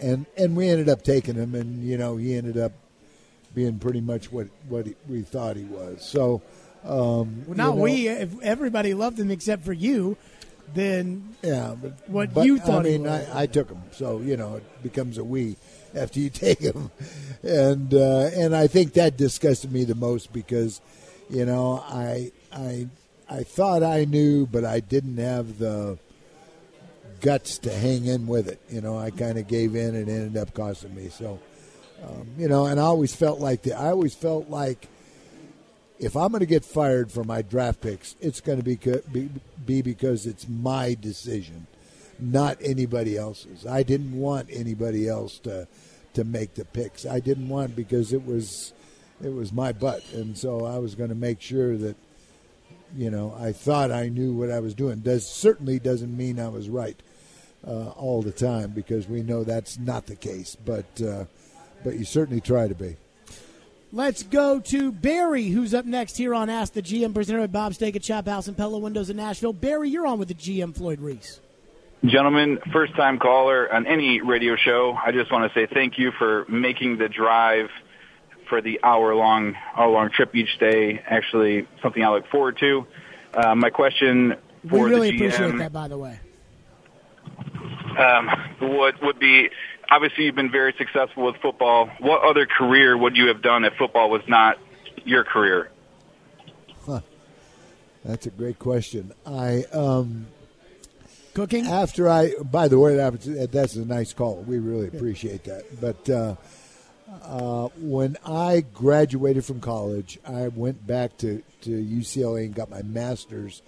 And 0.00 0.24
and 0.38 0.56
we 0.56 0.68
ended 0.70 0.88
up 0.88 1.02
taking 1.02 1.34
him 1.34 1.54
and 1.54 1.84
you 1.84 1.98
know, 1.98 2.16
he 2.16 2.34
ended 2.34 2.56
up 2.56 2.72
being 3.54 3.78
pretty 3.78 4.00
much 4.00 4.32
what 4.32 4.48
what 4.66 4.86
he, 4.86 4.96
we 5.06 5.20
thought 5.20 5.56
he 5.56 5.64
was. 5.64 6.02
So 6.02 6.40
um, 6.84 7.44
Well, 7.46 7.56
not 7.56 7.70
you 7.72 7.76
know, 7.76 7.82
we. 7.82 8.08
If 8.08 8.40
everybody 8.40 8.94
loved 8.94 9.20
him 9.20 9.30
except 9.30 9.62
for 9.62 9.74
you, 9.74 10.16
then 10.72 11.34
Yeah, 11.42 11.74
but 11.80 11.92
what 12.08 12.32
but, 12.32 12.46
you 12.46 12.58
thought 12.58 12.86
I 12.86 12.90
he 12.90 12.98
mean, 12.98 13.08
was. 13.08 13.28
I, 13.28 13.42
I 13.42 13.46
took 13.46 13.68
him, 13.68 13.82
so 13.90 14.20
you 14.20 14.36
know 14.38 14.56
it 14.56 14.82
becomes 14.82 15.18
a 15.18 15.24
we 15.24 15.56
after 15.94 16.20
you 16.20 16.30
take 16.30 16.60
them. 16.60 16.90
and 17.42 17.92
uh, 17.94 18.30
and 18.34 18.54
I 18.54 18.66
think 18.66 18.94
that 18.94 19.16
disgusted 19.16 19.72
me 19.72 19.84
the 19.84 19.94
most 19.94 20.32
because, 20.32 20.80
you 21.30 21.44
know, 21.44 21.84
I 21.86 22.32
I 22.52 22.88
I 23.28 23.42
thought 23.42 23.82
I 23.82 24.04
knew, 24.04 24.46
but 24.46 24.64
I 24.64 24.80
didn't 24.80 25.18
have 25.18 25.58
the 25.58 25.98
guts 27.20 27.58
to 27.58 27.72
hang 27.72 28.06
in 28.06 28.26
with 28.26 28.48
it. 28.48 28.60
You 28.68 28.80
know, 28.80 28.98
I 28.98 29.10
kind 29.10 29.38
of 29.38 29.48
gave 29.48 29.74
in 29.74 29.94
and 29.94 30.08
ended 30.08 30.36
up 30.36 30.54
costing 30.54 30.94
me. 30.94 31.08
So, 31.08 31.38
um, 32.02 32.28
you 32.38 32.48
know, 32.48 32.66
and 32.66 32.78
I 32.78 32.84
always 32.84 33.14
felt 33.14 33.40
like 33.40 33.62
the, 33.62 33.74
I 33.74 33.88
always 33.88 34.14
felt 34.14 34.48
like 34.48 34.88
if 35.98 36.16
I'm 36.16 36.30
going 36.30 36.40
to 36.40 36.46
get 36.46 36.64
fired 36.64 37.10
for 37.10 37.24
my 37.24 37.42
draft 37.42 37.80
picks, 37.80 38.14
it's 38.20 38.40
going 38.40 38.58
to 38.58 38.64
be, 38.64 38.76
be 39.12 39.28
be 39.66 39.82
because 39.82 40.26
it's 40.26 40.48
my 40.48 40.94
decision, 40.94 41.66
not 42.18 42.58
anybody 42.60 43.16
else's. 43.16 43.66
I 43.66 43.82
didn't 43.82 44.18
want 44.18 44.48
anybody 44.50 45.08
else 45.08 45.38
to 45.40 45.68
to 46.14 46.24
make 46.24 46.54
the 46.54 46.64
picks. 46.64 47.06
I 47.06 47.20
didn't 47.20 47.48
want 47.48 47.76
because 47.76 48.12
it 48.12 48.24
was 48.26 48.72
it 49.22 49.32
was 49.32 49.52
my 49.52 49.72
butt, 49.72 50.02
and 50.12 50.36
so 50.36 50.64
I 50.64 50.78
was 50.78 50.94
going 50.94 51.10
to 51.10 51.14
make 51.14 51.40
sure 51.40 51.76
that 51.76 51.96
you 52.96 53.10
know 53.10 53.36
I 53.38 53.52
thought 53.52 53.90
I 53.90 54.08
knew 54.08 54.32
what 54.32 54.50
I 54.50 54.60
was 54.60 54.74
doing. 54.74 55.00
Does 55.00 55.28
certainly 55.28 55.78
doesn't 55.78 56.16
mean 56.16 56.40
I 56.40 56.48
was 56.48 56.68
right 56.68 57.00
uh, 57.66 57.90
all 57.90 58.22
the 58.22 58.32
time 58.32 58.70
because 58.70 59.08
we 59.08 59.22
know 59.22 59.44
that's 59.44 59.78
not 59.78 60.06
the 60.06 60.16
case, 60.16 60.56
but 60.56 61.00
uh, 61.00 61.24
but 61.84 61.96
you 61.96 62.04
certainly 62.04 62.40
try 62.40 62.68
to 62.68 62.74
be. 62.74 62.96
Let's 63.90 64.22
go 64.22 64.60
to 64.60 64.92
Barry, 64.92 65.48
who's 65.48 65.72
up 65.72 65.86
next 65.86 66.18
here 66.18 66.34
on 66.34 66.50
Ask 66.50 66.74
the 66.74 66.82
GM, 66.82 67.14
presented 67.14 67.50
by 67.50 67.58
Bob 67.58 67.74
Steak 67.74 67.96
at 67.96 68.02
Chop 68.02 68.26
House 68.26 68.46
and 68.46 68.54
Pella 68.54 68.78
Windows 68.78 69.08
in 69.08 69.16
Nashville. 69.16 69.54
Barry, 69.54 69.88
you're 69.88 70.06
on 70.06 70.18
with 70.18 70.28
the 70.28 70.34
GM, 70.34 70.76
Floyd 70.76 71.00
Reese. 71.00 71.40
Gentlemen, 72.04 72.58
first 72.72 72.94
time 72.94 73.18
caller 73.18 73.72
on 73.72 73.86
any 73.86 74.20
radio 74.20 74.54
show. 74.56 74.96
I 75.04 75.10
just 75.10 75.32
want 75.32 75.52
to 75.52 75.58
say 75.58 75.66
thank 75.72 75.98
you 75.98 76.12
for 76.16 76.44
making 76.48 76.98
the 76.98 77.08
drive 77.08 77.70
for 78.48 78.62
the 78.62 78.80
hour 78.84 79.14
long 79.16 79.54
hour 79.76 79.90
long 79.90 80.10
trip 80.10 80.34
each 80.34 80.58
day. 80.60 81.02
Actually, 81.04 81.66
something 81.82 82.02
I 82.02 82.10
look 82.10 82.28
forward 82.28 82.56
to. 82.58 82.86
Uh, 83.34 83.54
my 83.56 83.70
question 83.70 84.36
for 84.68 84.84
We 84.84 84.90
really 84.90 85.10
the 85.10 85.26
appreciate 85.26 85.58
that, 85.58 85.72
by 85.72 85.88
the 85.88 85.98
way. 85.98 86.20
um, 87.98 88.30
would 88.60 88.94
would 89.02 89.18
be 89.18 89.50
obviously 89.90 90.24
you've 90.24 90.36
been 90.36 90.52
very 90.52 90.74
successful 90.78 91.24
with 91.24 91.36
football. 91.42 91.90
What 91.98 92.22
other 92.22 92.46
career 92.46 92.96
would 92.96 93.16
you 93.16 93.26
have 93.26 93.42
done 93.42 93.64
if 93.64 93.74
football 93.74 94.08
was 94.08 94.22
not 94.28 94.58
your 95.04 95.24
career? 95.24 95.70
That's 98.04 98.26
a 98.26 98.30
great 98.30 98.58
question. 98.58 99.12
I 99.26 99.64
um, 99.72 100.28
cooking 101.38 101.66
after 101.68 102.08
I. 102.08 102.32
By 102.42 102.66
the 102.66 102.80
way, 102.80 102.96
that- 102.96 103.52
that's 103.52 103.76
a 103.76 103.84
nice 103.84 104.12
call. 104.12 104.42
We 104.42 104.58
really 104.58 104.88
appreciate 104.88 105.44
that. 105.44 105.80
But 105.80 106.10
uh, 106.10 106.34
uh, 107.22 107.68
when 107.80 108.16
I 108.26 108.64
graduated 108.74 109.44
from 109.44 109.60
college, 109.60 110.18
I 110.26 110.48
went 110.48 110.84
back 110.84 111.16
to 111.18 111.42
to 111.60 111.70
UCLA 111.70 112.46
and 112.46 112.54
got 112.54 112.70
my 112.70 112.82
master's 112.82 113.62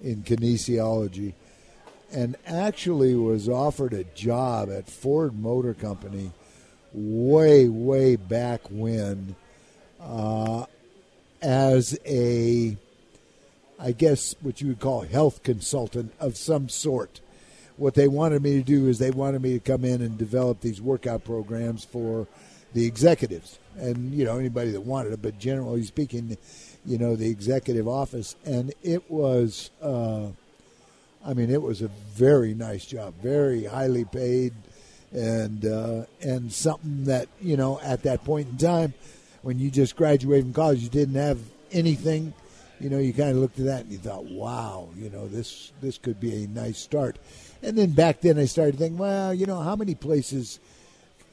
in 0.00 0.22
kinesiology, 0.22 1.32
and 2.12 2.36
actually 2.46 3.16
was 3.16 3.48
offered 3.48 3.92
a 3.92 4.04
job 4.04 4.70
at 4.70 4.88
Ford 4.88 5.36
Motor 5.36 5.74
Company 5.74 6.30
way 6.92 7.68
way 7.68 8.14
back 8.14 8.60
when 8.70 9.34
uh, 10.00 10.64
as 11.42 11.98
a 12.06 12.76
I 13.78 13.92
guess 13.92 14.34
what 14.40 14.60
you 14.60 14.68
would 14.68 14.80
call 14.80 15.02
health 15.02 15.42
consultant 15.42 16.12
of 16.18 16.36
some 16.36 16.68
sort. 16.68 17.20
What 17.76 17.94
they 17.94 18.08
wanted 18.08 18.42
me 18.42 18.54
to 18.54 18.62
do 18.62 18.88
is 18.88 18.98
they 18.98 19.10
wanted 19.10 19.42
me 19.42 19.52
to 19.54 19.60
come 19.60 19.84
in 19.84 20.00
and 20.00 20.16
develop 20.16 20.60
these 20.60 20.80
workout 20.80 21.24
programs 21.24 21.84
for 21.84 22.26
the 22.72 22.86
executives 22.86 23.58
and 23.78 24.12
you 24.14 24.24
know 24.24 24.38
anybody 24.38 24.70
that 24.70 24.80
wanted 24.80 25.12
it, 25.12 25.22
but 25.22 25.38
generally 25.38 25.82
speaking, 25.82 26.36
you 26.84 26.98
know 26.98 27.16
the 27.16 27.28
executive 27.28 27.86
office, 27.86 28.36
and 28.44 28.72
it 28.82 29.10
was, 29.10 29.70
uh, 29.82 30.28
I 31.24 31.34
mean, 31.34 31.50
it 31.50 31.62
was 31.62 31.82
a 31.82 31.88
very 31.88 32.54
nice 32.54 32.86
job, 32.86 33.14
very 33.22 33.64
highly 33.64 34.04
paid, 34.04 34.54
and 35.12 35.64
uh, 35.64 36.04
and 36.22 36.52
something 36.52 37.04
that 37.04 37.28
you 37.40 37.56
know 37.56 37.80
at 37.80 38.02
that 38.04 38.24
point 38.24 38.48
in 38.48 38.56
time 38.56 38.94
when 39.42 39.58
you 39.58 39.70
just 39.70 39.96
graduated 39.96 40.44
from 40.44 40.54
college, 40.54 40.80
you 40.80 40.88
didn't 40.88 41.14
have 41.14 41.38
anything. 41.72 42.32
You 42.80 42.90
know, 42.90 42.98
you 42.98 43.12
kind 43.12 43.30
of 43.30 43.36
looked 43.36 43.58
at 43.58 43.64
that 43.66 43.82
and 43.82 43.92
you 43.92 43.98
thought, 43.98 44.24
"Wow, 44.26 44.90
you 44.96 45.08
know, 45.10 45.26
this 45.28 45.72
this 45.80 45.98
could 45.98 46.20
be 46.20 46.44
a 46.44 46.48
nice 46.48 46.78
start." 46.78 47.18
And 47.62 47.76
then 47.76 47.92
back 47.92 48.20
then, 48.20 48.38
I 48.38 48.44
started 48.44 48.78
thinking, 48.78 48.98
"Well, 48.98 49.32
you 49.32 49.46
know, 49.46 49.60
how 49.60 49.76
many 49.76 49.94
places, 49.94 50.60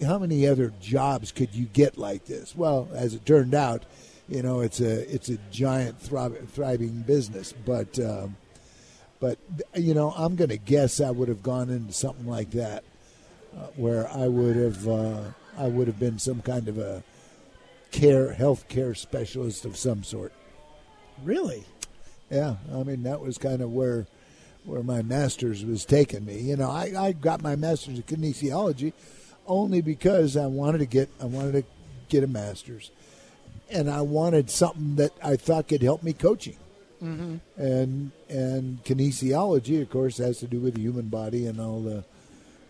how 0.06 0.20
many 0.20 0.48
other 0.48 0.72
jobs 0.80 1.32
could 1.32 1.54
you 1.54 1.66
get 1.66 1.98
like 1.98 2.26
this?" 2.26 2.56
Well, 2.56 2.88
as 2.94 3.14
it 3.14 3.26
turned 3.26 3.54
out, 3.54 3.84
you 4.30 4.42
know, 4.42 4.62
it's 4.62 4.80
a 4.80 5.14
it's 5.14 5.30
a 5.30 5.38
giant 5.52 6.00
thriving 6.00 7.02
business, 7.02 7.54
but. 7.66 8.00
Um, 8.00 8.38
but 9.24 9.40
you 9.74 9.94
know, 9.94 10.12
I'm 10.18 10.36
going 10.36 10.50
to 10.50 10.58
guess 10.58 11.00
I 11.00 11.10
would 11.10 11.30
have 11.30 11.42
gone 11.42 11.70
into 11.70 11.94
something 11.94 12.28
like 12.28 12.52
that, 12.52 12.84
uh, 13.56 13.68
where 13.78 14.06
I 14.10 14.28
would 14.28 14.58
have 14.58 14.86
uh, 14.86 15.22
I 15.58 15.68
would 15.68 15.88
have 15.88 15.98
been 15.98 16.20
some 16.20 16.42
kind 16.42 16.68
of 16.68 16.78
a 16.78 17.04
care 17.94 18.34
health 18.34 18.68
care 18.68 18.94
specialist 18.94 19.64
of 19.64 19.78
some 19.78 20.04
sort. 20.04 20.34
Really? 21.24 21.64
Yeah, 22.30 22.56
I 22.74 22.84
mean 22.84 23.04
that 23.04 23.22
was 23.22 23.38
kind 23.38 23.62
of 23.62 23.72
where 23.72 24.08
where 24.66 24.84
my 24.84 25.02
master's 25.02 25.66
was 25.66 25.86
taking 25.86 26.26
me. 26.26 26.40
You 26.40 26.56
know, 26.56 26.70
I, 26.70 26.94
I 26.98 27.12
got 27.12 27.42
my 27.42 27.56
master's 27.56 27.98
in 27.98 28.04
kinesiology 28.04 28.94
only 29.46 29.82
because 29.82 30.38
I 30.38 30.46
wanted 30.46 30.80
to 30.80 30.86
get 30.86 31.10
I 31.22 31.26
wanted 31.26 31.52
to 31.54 31.64
get 32.10 32.24
a 32.24 32.28
master's, 32.28 32.92
and 33.70 33.90
I 33.90 34.02
wanted 34.02 34.50
something 34.50 34.96
that 34.96 35.12
I 35.24 35.36
thought 35.36 35.68
could 35.68 35.84
help 35.84 36.04
me 36.04 36.14
coaching. 36.14 36.58
Mm-hmm. 37.04 37.62
And 37.62 38.12
and 38.30 38.84
kinesiology, 38.84 39.82
of 39.82 39.90
course, 39.90 40.18
has 40.18 40.40
to 40.40 40.48
do 40.48 40.60
with 40.60 40.76
the 40.76 40.82
human 40.82 41.10
body 41.10 41.46
and 41.46 41.60
all 41.60 41.82
the 41.82 42.06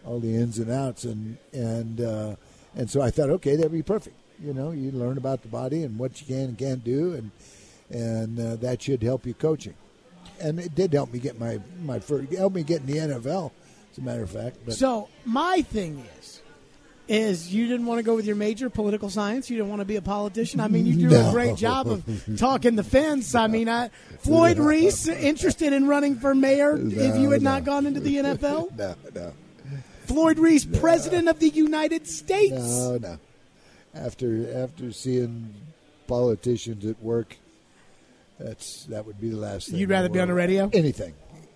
all 0.05 0.19
the 0.19 0.35
ins 0.35 0.57
and 0.57 0.71
outs, 0.71 1.03
and 1.03 1.37
and 1.53 2.01
uh, 2.01 2.35
and 2.75 2.89
so 2.89 3.01
I 3.01 3.11
thought, 3.11 3.29
okay, 3.29 3.55
that'd 3.55 3.71
be 3.71 3.83
perfect. 3.83 4.17
You 4.43 4.53
know, 4.53 4.71
you 4.71 4.91
learn 4.91 5.17
about 5.17 5.43
the 5.43 5.47
body 5.47 5.83
and 5.83 5.99
what 5.99 6.19
you 6.19 6.27
can 6.27 6.45
and 6.45 6.57
can't 6.57 6.83
do, 6.83 7.13
and 7.13 7.31
and 7.89 8.39
uh, 8.39 8.55
that 8.57 8.81
should 8.81 9.03
help 9.03 9.25
you 9.25 9.33
coaching. 9.33 9.73
And 10.41 10.59
it 10.59 10.73
did 10.75 10.93
help 10.93 11.13
me 11.13 11.19
get 11.19 11.39
my 11.39 11.59
my 11.83 11.99
first, 11.99 12.31
help 12.33 12.53
me 12.53 12.63
get 12.63 12.81
in 12.81 12.87
the 12.87 12.97
NFL, 12.97 13.51
as 13.91 13.97
a 13.97 14.01
matter 14.01 14.23
of 14.23 14.29
fact. 14.31 14.57
But 14.65 14.75
So 14.75 15.09
my 15.25 15.61
thing 15.61 16.05
is, 16.19 16.41
is 17.07 17.53
you 17.53 17.67
didn't 17.67 17.85
want 17.85 17.99
to 17.99 18.03
go 18.03 18.15
with 18.15 18.25
your 18.25 18.35
major, 18.35 18.69
political 18.69 19.09
science. 19.09 19.49
You 19.49 19.57
didn't 19.57 19.69
want 19.69 19.81
to 19.81 19.85
be 19.85 19.97
a 19.97 20.01
politician. 20.01 20.59
I 20.59 20.67
mean, 20.69 20.85
you 20.85 20.95
do 20.95 21.09
No. 21.09 21.29
a 21.29 21.31
great 21.31 21.55
job 21.57 21.87
of 21.87 22.03
talking 22.37 22.75
the 22.75 22.83
fence. 22.83 23.35
I 23.35 23.47
mean, 23.47 23.67
I, 23.69 23.89
Floyd 24.19 24.57
Reese 24.57 25.07
interested 25.07 25.71
in 25.73 25.87
running 25.87 26.15
for 26.15 26.33
mayor 26.33 26.77
if 26.77 27.17
you 27.17 27.29
had 27.31 27.41
No, 27.41 27.51
not 27.51 27.65
gone 27.65 27.85
into 27.85 27.99
the 27.99 28.15
NFL. 28.17 28.75
no, 28.77 28.95
no, 29.13 29.33
Floyd 30.05 30.39
Reese, 30.39 30.65
president 30.65 31.27
of 31.29 31.39
the 31.39 31.49
United 31.49 32.07
States. 32.07 32.53
no, 32.53 32.97
no. 32.97 33.17
After 33.93 34.63
after 34.63 34.91
seeing 34.91 35.53
politicians 36.07 36.85
at 36.85 37.01
work, 37.03 37.37
that's 38.39 38.85
that 38.85 39.05
would 39.05 39.19
be 39.19 39.29
the 39.29 39.37
last 39.37 39.69
thing. 39.69 39.79
You'd 39.79 39.89
rather 39.89 40.09
be 40.09 40.19
on 40.19 40.27
the 40.27 40.33
radio? 40.33 40.69
Anything, 40.73 41.13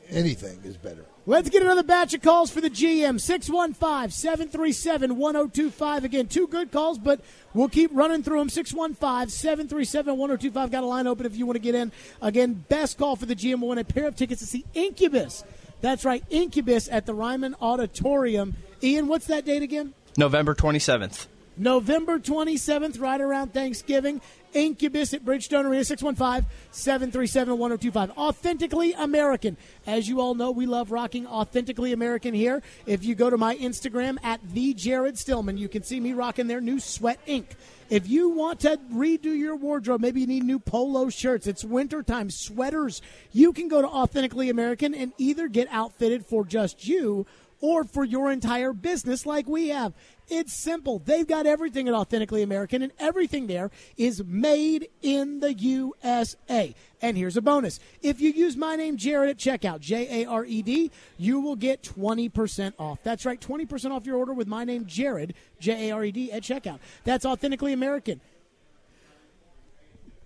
anything 0.10 0.60
is 0.64 0.78
better. 0.78 1.06
Let's 1.30 1.50
get 1.50 1.62
another 1.62 1.84
batch 1.84 2.14
of 2.14 2.22
calls 2.22 2.52
for 2.52 2.62
the 2.62 2.70
GM. 2.70 3.20
615 3.20 4.12
737 4.12 5.18
1025. 5.18 6.06
Again, 6.06 6.28
two 6.28 6.48
good 6.48 6.72
calls, 6.72 6.98
but 6.98 7.20
we'll 7.54 7.68
keep 7.68 7.92
running 7.94 8.24
through 8.24 8.40
them. 8.40 8.50
615 8.50 9.30
737 9.30 10.16
1025. 10.18 10.72
Got 10.72 10.84
a 10.84 10.88
line 10.88 11.06
open 11.06 11.26
if 11.26 11.36
you 11.36 11.46
want 11.46 11.56
to 11.58 11.62
get 11.62 11.76
in. 11.76 11.92
Again, 12.22 12.64
best 12.70 12.98
call 12.98 13.18
for 13.18 13.26
the 13.26 13.36
GM 13.36 13.60
will 13.60 13.68
win 13.68 13.78
a 13.78 13.84
pair 13.84 14.08
of 14.08 14.16
tickets 14.16 14.40
to 14.40 14.48
see 14.48 14.64
Incubus. 14.74 15.44
That's 15.82 16.06
right, 16.06 16.24
Incubus 16.30 16.88
at 16.90 17.06
the 17.06 17.14
Ryman 17.14 17.56
Auditorium. 17.62 18.56
Ian, 18.82 19.08
what's 19.08 19.28
that 19.28 19.44
date 19.44 19.64
again? 19.64 19.94
November 20.16 20.56
27th. 20.56 21.28
November 21.58 22.20
27th, 22.20 23.02
right 23.02 23.20
around 23.20 23.54
Thanksgiving. 23.54 24.22
Incubus 24.54 25.14
at 25.14 25.24
Bridgestone 25.24 25.66
Arena, 25.66 25.84
615 25.84 26.50
737 26.72 27.58
1025. 27.58 28.18
Authentically 28.18 28.94
American. 28.94 29.58
As 29.86 30.08
you 30.08 30.22
all 30.22 30.36
know, 30.36 30.52
we 30.52 30.66
love 30.66 30.92
rocking 30.92 31.28
Authentically 31.28 31.94
American 31.94 32.34
here. 32.34 32.62
If 32.86 33.04
you 33.04 33.16
go 33.16 33.30
to 33.30 33.38
my 33.38 33.56
Instagram 33.58 34.18
at 34.24 34.42
the 34.50 34.74
Jared 34.74 35.18
Stillman, 35.18 35.58
you 35.58 35.68
can 35.68 35.84
see 35.84 36.00
me 36.00 36.14
rocking 36.14 36.48
their 36.48 36.62
new 36.62 36.80
Sweat 36.80 37.20
Ink. 37.26 37.56
If 37.90 38.10
you 38.10 38.30
want 38.30 38.60
to 38.62 38.78
redo 38.92 39.38
your 39.38 39.56
wardrobe, 39.56 40.02
maybe 40.02 40.22
you 40.22 40.28
need 40.28 40.44
new 40.44 40.60
polo 40.60 41.10
shirts, 41.10 41.48
it's 41.48 41.64
wintertime, 41.64 42.30
sweaters, 42.30 43.02
you 43.32 43.54
can 43.54 43.70
go 43.70 43.82
to 43.82 43.88
Authentically 43.88 44.50
American 44.50 44.94
and 44.94 45.14
either 45.18 45.48
get 45.48 45.70
outfitted 45.72 46.26
for 46.26 46.44
just 46.44 46.86
you 46.86 47.26
or 47.62 47.84
for 47.84 48.04
your 48.04 48.32
entire 48.32 48.74
business 48.74 49.26
like 49.26 49.48
we 49.48 49.70
have. 49.70 49.94
It's 50.30 50.54
simple. 50.54 51.00
They've 51.00 51.28
got 51.28 51.46
everything 51.46 51.88
at 51.88 51.94
Authentically 51.94 52.44
American, 52.44 52.82
and 52.82 52.92
everything 53.00 53.48
there 53.48 53.72
is 53.96 54.24
made 54.26 54.90
in 55.02 55.40
the 55.40 55.54
USA. 55.54 56.76
And 57.02 57.18
here's 57.18 57.38
a 57.38 57.42
bonus. 57.42 57.80
If 58.02 58.20
you 58.20 58.32
use 58.32 58.58
my 58.58 58.76
name, 58.76 58.98
Jared, 58.98 59.30
at 59.30 59.38
checkout, 59.38 59.80
J 59.80 60.24
A 60.24 60.30
R 60.30 60.44
E 60.44 60.62
D, 60.62 60.92
you 61.18 61.40
will 61.40 61.56
get 61.56 61.82
20% 61.82 62.74
off. 62.78 63.00
That's 63.04 63.26
right, 63.26 63.40
20% 63.40 63.92
off 63.92 64.06
your 64.06 64.18
order 64.18 64.34
with 64.34 64.48
my 64.48 64.66
name, 64.66 64.86
Jared, 64.86 65.34
J 65.60 65.90
A 65.90 65.94
R 65.94 66.04
E 66.06 66.12
D, 66.12 66.32
at 66.32 66.44
checkout. 66.44 66.80
That's 67.06 67.26
Authentically 67.26 67.72
American. 67.72 68.20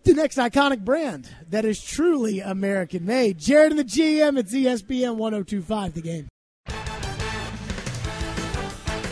The 0.04 0.16
next 0.16 0.38
iconic 0.38 0.84
brand 0.84 1.30
that 1.50 1.64
is 1.64 1.84
truly 1.84 2.40
American 2.40 3.06
made. 3.06 3.38
Jared 3.38 3.72
and 3.72 3.80
the 3.80 3.84
GM 3.84 4.40
at 4.40 4.48
ESPN 4.48 5.16
1025, 5.16 5.94
the 5.94 6.02
game. 6.02 6.28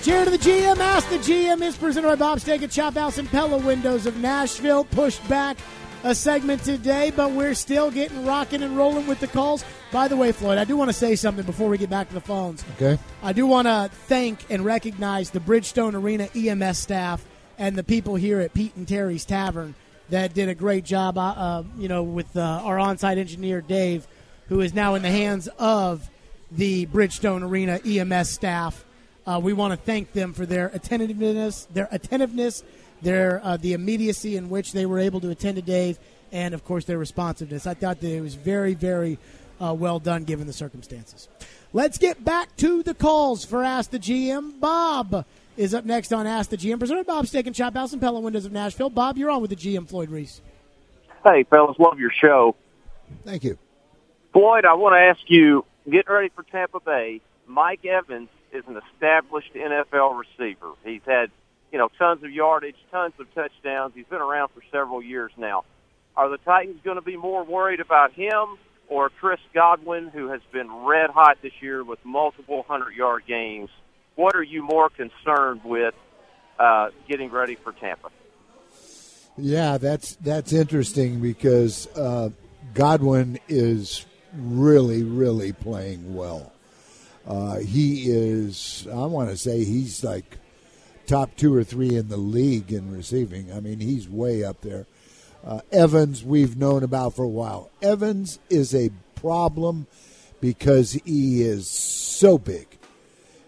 Jared 0.01 0.27
of 0.27 0.31
the 0.31 0.49
GM 0.49 0.77
Ask 0.77 1.09
the 1.09 1.17
GM 1.17 1.61
is 1.61 1.75
presented 1.75 2.07
by 2.07 2.15
Bob's 2.15 2.43
Steak 2.43 2.61
and 2.61 2.71
Chop 2.71 2.93
House 2.93 3.17
and 3.17 3.29
Pella 3.29 3.57
Windows 3.57 4.05
of 4.05 4.15
Nashville. 4.17 4.85
Pushed 4.85 5.27
back 5.27 5.57
a 6.05 6.15
segment 6.15 6.63
today, 6.63 7.11
but 7.13 7.31
we're 7.31 7.53
still 7.53 7.91
getting 7.91 8.25
rocking 8.25 8.63
and 8.63 8.77
rolling 8.77 9.07
with 9.07 9.19
the 9.19 9.27
calls. 9.27 9.65
By 9.91 10.07
the 10.07 10.15
way, 10.15 10.31
Floyd, 10.31 10.57
I 10.57 10.63
do 10.63 10.77
want 10.77 10.89
to 10.89 10.93
say 10.93 11.15
something 11.15 11.45
before 11.45 11.67
we 11.67 11.77
get 11.77 11.89
back 11.89 12.07
to 12.07 12.13
the 12.13 12.21
phones. 12.21 12.63
Okay. 12.75 12.97
I 13.21 13.33
do 13.33 13.45
want 13.45 13.67
to 13.67 13.89
thank 14.07 14.45
and 14.49 14.63
recognize 14.63 15.31
the 15.31 15.41
Bridgestone 15.41 15.93
Arena 15.93 16.29
EMS 16.33 16.77
staff 16.77 17.25
and 17.57 17.75
the 17.75 17.83
people 17.83 18.15
here 18.15 18.39
at 18.39 18.53
Pete 18.53 18.75
and 18.77 18.87
Terry's 18.87 19.25
Tavern 19.25 19.75
that 20.09 20.33
did 20.33 20.47
a 20.47 20.55
great 20.55 20.85
job. 20.85 21.17
Uh, 21.17 21.21
uh, 21.21 21.63
you 21.77 21.89
know, 21.89 22.03
with 22.03 22.37
uh, 22.37 22.61
our 22.63 22.79
on-site 22.79 23.17
engineer 23.17 23.59
Dave, 23.59 24.07
who 24.47 24.61
is 24.61 24.73
now 24.73 24.95
in 24.95 25.01
the 25.01 25.11
hands 25.11 25.49
of 25.59 26.09
the 26.51 26.85
Bridgestone 26.85 27.43
Arena 27.43 27.81
EMS 27.85 28.29
staff. 28.29 28.85
Uh, 29.25 29.39
we 29.41 29.53
want 29.53 29.71
to 29.73 29.77
thank 29.77 30.13
them 30.13 30.33
for 30.33 30.45
their 30.45 30.67
attentiveness, 30.67 31.65
their 31.65 31.87
attentiveness, 31.91 32.63
their 33.01 33.41
uh, 33.43 33.57
the 33.57 33.73
immediacy 33.73 34.35
in 34.35 34.49
which 34.49 34.73
they 34.73 34.85
were 34.85 34.99
able 34.99 35.19
to 35.21 35.29
attend 35.29 35.55
to 35.55 35.61
Dave, 35.61 35.99
and 36.31 36.53
of 36.53 36.63
course 36.65 36.85
their 36.85 36.97
responsiveness. 36.97 37.67
I 37.67 37.73
thought 37.73 37.99
that 38.01 38.11
it 38.11 38.21
was 38.21 38.35
very, 38.35 38.73
very 38.73 39.17
uh, 39.61 39.73
well 39.73 39.99
done 39.99 40.23
given 40.23 40.47
the 40.47 40.53
circumstances. 40.53 41.27
Let's 41.73 41.97
get 41.97 42.23
back 42.23 42.55
to 42.57 42.81
the 42.81 42.93
calls 42.93 43.45
for 43.45 43.63
Ask 43.63 43.91
the 43.91 43.99
GM. 43.99 44.59
Bob 44.59 45.25
is 45.55 45.73
up 45.73 45.85
next 45.85 46.11
on 46.11 46.25
Ask 46.25 46.49
the 46.49 46.57
GM, 46.57 46.79
presented 46.79 47.05
by 47.05 47.13
Bob 47.13 47.27
Steak 47.27 47.45
and 47.45 47.55
Chop 47.55 47.73
House 47.75 47.93
and 47.93 48.01
Pella 48.01 48.19
Windows 48.19 48.45
of 48.45 48.51
Nashville. 48.51 48.89
Bob, 48.89 49.17
you're 49.17 49.29
on 49.29 49.41
with 49.41 49.51
the 49.51 49.55
GM, 49.55 49.87
Floyd 49.87 50.09
Reese. 50.09 50.41
Hey, 51.23 51.43
fellas, 51.43 51.77
love 51.77 51.99
your 51.99 52.11
show. 52.11 52.55
Thank 53.25 53.43
you. 53.43 53.57
Floyd, 54.33 54.65
I 54.65 54.73
want 54.75 54.95
to 54.95 54.99
ask 54.99 55.19
you, 55.29 55.65
getting 55.85 56.11
ready 56.11 56.29
for 56.29 56.43
Tampa 56.43 56.79
Bay, 56.79 57.21
Mike 57.45 57.85
Evans 57.85 58.29
is 58.53 58.63
an 58.67 58.79
established 58.93 59.53
NFL 59.53 60.19
receiver. 60.19 60.71
He's 60.83 61.01
had, 61.05 61.31
you 61.71 61.77
know, 61.77 61.89
tons 61.97 62.23
of 62.23 62.31
yardage, 62.31 62.75
tons 62.91 63.13
of 63.19 63.33
touchdowns. 63.33 63.93
He's 63.95 64.05
been 64.05 64.21
around 64.21 64.49
for 64.49 64.61
several 64.71 65.01
years 65.01 65.31
now. 65.37 65.65
Are 66.15 66.29
the 66.29 66.37
Titans 66.37 66.79
going 66.83 66.97
to 66.97 67.01
be 67.01 67.17
more 67.17 67.43
worried 67.43 67.79
about 67.79 68.13
him 68.13 68.57
or 68.87 69.09
Chris 69.09 69.39
Godwin, 69.53 70.09
who 70.09 70.29
has 70.29 70.41
been 70.51 70.69
red 70.83 71.11
hot 71.11 71.37
this 71.41 71.53
year 71.61 71.83
with 71.83 72.03
multiple 72.03 72.65
hundred 72.67 72.95
yard 72.95 73.23
games? 73.27 73.69
What 74.15 74.35
are 74.35 74.43
you 74.43 74.63
more 74.63 74.89
concerned 74.89 75.61
with 75.63 75.93
uh, 76.57 76.89
getting 77.07 77.29
ready 77.29 77.55
for 77.55 77.71
Tampa? 77.71 78.09
Yeah, 79.37 79.77
that's 79.77 80.15
that's 80.15 80.51
interesting 80.51 81.21
because 81.21 81.87
uh, 81.95 82.29
Godwin 82.73 83.39
is 83.47 84.05
really, 84.33 85.03
really 85.03 85.53
playing 85.53 86.13
well. 86.13 86.51
Uh, 87.29 87.59
he 87.59 88.09
is, 88.09 88.87
I 88.91 89.05
want 89.05 89.29
to 89.29 89.37
say, 89.37 89.63
he's 89.63 90.03
like 90.03 90.39
top 91.05 91.35
two 91.37 91.53
or 91.53 91.63
three 91.63 91.95
in 91.95 92.07
the 92.09 92.17
league 92.17 92.73
in 92.73 92.91
receiving. 92.91 93.53
I 93.53 93.59
mean, 93.59 93.79
he's 93.79 94.09
way 94.09 94.43
up 94.43 94.61
there. 94.61 94.87
Uh, 95.45 95.61
Evans, 95.71 96.23
we've 96.23 96.57
known 96.57 96.83
about 96.83 97.15
for 97.15 97.23
a 97.23 97.29
while. 97.29 97.69
Evans 97.81 98.39
is 98.49 98.73
a 98.73 98.89
problem 99.15 99.87
because 100.41 100.93
he 101.05 101.43
is 101.43 101.69
so 101.69 102.37
big. 102.37 102.67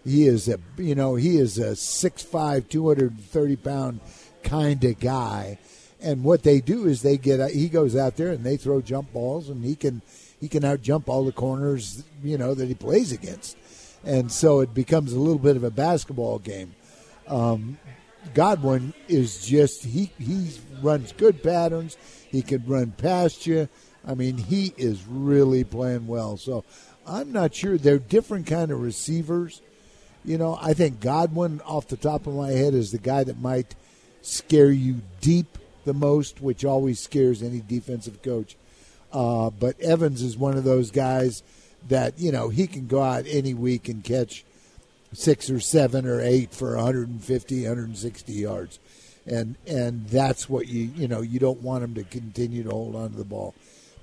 He 0.04 0.26
is 0.26 0.48
a, 0.48 0.58
you 0.78 0.94
know, 0.94 1.16
he 1.16 1.36
is 1.36 1.58
a 1.58 1.72
6'5", 1.72 2.68
230 2.68 3.56
pound 3.56 4.00
kind 4.42 4.82
of 4.84 4.98
guy. 5.00 5.58
And 6.00 6.24
what 6.24 6.42
they 6.42 6.60
do 6.60 6.86
is 6.86 7.02
they 7.02 7.16
get, 7.16 7.50
he 7.52 7.68
goes 7.68 7.94
out 7.94 8.16
there 8.16 8.30
and 8.30 8.42
they 8.44 8.56
throw 8.56 8.80
jump 8.80 9.12
balls, 9.12 9.48
and 9.48 9.64
he 9.64 9.76
can, 9.76 10.02
he 10.40 10.48
can 10.48 10.64
out 10.64 10.82
jump 10.82 11.08
all 11.08 11.24
the 11.24 11.32
corners, 11.32 12.04
you 12.24 12.36
know, 12.36 12.54
that 12.54 12.66
he 12.66 12.74
plays 12.74 13.12
against, 13.12 13.56
and 14.04 14.30
so 14.30 14.60
it 14.60 14.74
becomes 14.74 15.12
a 15.12 15.18
little 15.18 15.38
bit 15.38 15.56
of 15.56 15.64
a 15.64 15.70
basketball 15.70 16.38
game. 16.38 16.74
Um, 17.26 17.78
Godwin 18.34 18.94
is 19.08 19.44
just 19.44 19.84
he 19.84 20.12
he 20.18 20.50
runs 20.80 21.12
good 21.12 21.42
patterns. 21.42 21.96
He 22.30 22.42
can 22.42 22.64
run 22.66 22.92
past 22.92 23.46
you. 23.46 23.68
I 24.06 24.14
mean, 24.14 24.36
he 24.36 24.72
is 24.76 25.04
really 25.06 25.64
playing 25.64 26.06
well. 26.06 26.36
So 26.36 26.64
I'm 27.06 27.32
not 27.32 27.54
sure 27.54 27.78
they're 27.78 27.98
different 27.98 28.46
kind 28.46 28.70
of 28.70 28.80
receivers. 28.80 29.60
You 30.24 30.38
know, 30.38 30.58
I 30.60 30.72
think 30.72 31.00
Godwin, 31.00 31.60
off 31.62 31.88
the 31.88 31.96
top 31.96 32.26
of 32.26 32.34
my 32.34 32.50
head, 32.50 32.74
is 32.74 32.92
the 32.92 32.98
guy 32.98 33.24
that 33.24 33.40
might 33.40 33.74
scare 34.22 34.70
you 34.70 35.02
deep 35.20 35.58
the 35.84 35.94
most, 35.94 36.40
which 36.40 36.64
always 36.64 37.00
scares 37.00 37.42
any 37.42 37.60
defensive 37.60 38.22
coach. 38.22 38.56
Uh, 39.12 39.50
but 39.50 39.78
Evans 39.80 40.22
is 40.22 40.36
one 40.36 40.56
of 40.56 40.64
those 40.64 40.90
guys 40.90 41.42
that 41.88 42.18
you 42.18 42.32
know 42.32 42.48
he 42.48 42.66
can 42.66 42.86
go 42.86 43.02
out 43.02 43.24
any 43.26 43.54
week 43.54 43.88
and 43.88 44.02
catch 44.02 44.44
six 45.12 45.50
or 45.50 45.60
seven 45.60 46.06
or 46.06 46.20
eight 46.20 46.54
for 46.54 46.76
150, 46.76 47.62
160 47.62 48.32
yards, 48.32 48.78
and 49.26 49.56
and 49.66 50.06
that's 50.08 50.48
what 50.48 50.68
you 50.68 50.90
you 50.94 51.08
know 51.08 51.20
you 51.20 51.38
don't 51.38 51.62
want 51.62 51.84
him 51.84 51.94
to 51.94 52.04
continue 52.04 52.62
to 52.62 52.70
hold 52.70 52.96
on 52.96 53.10
to 53.10 53.16
the 53.16 53.24
ball. 53.24 53.54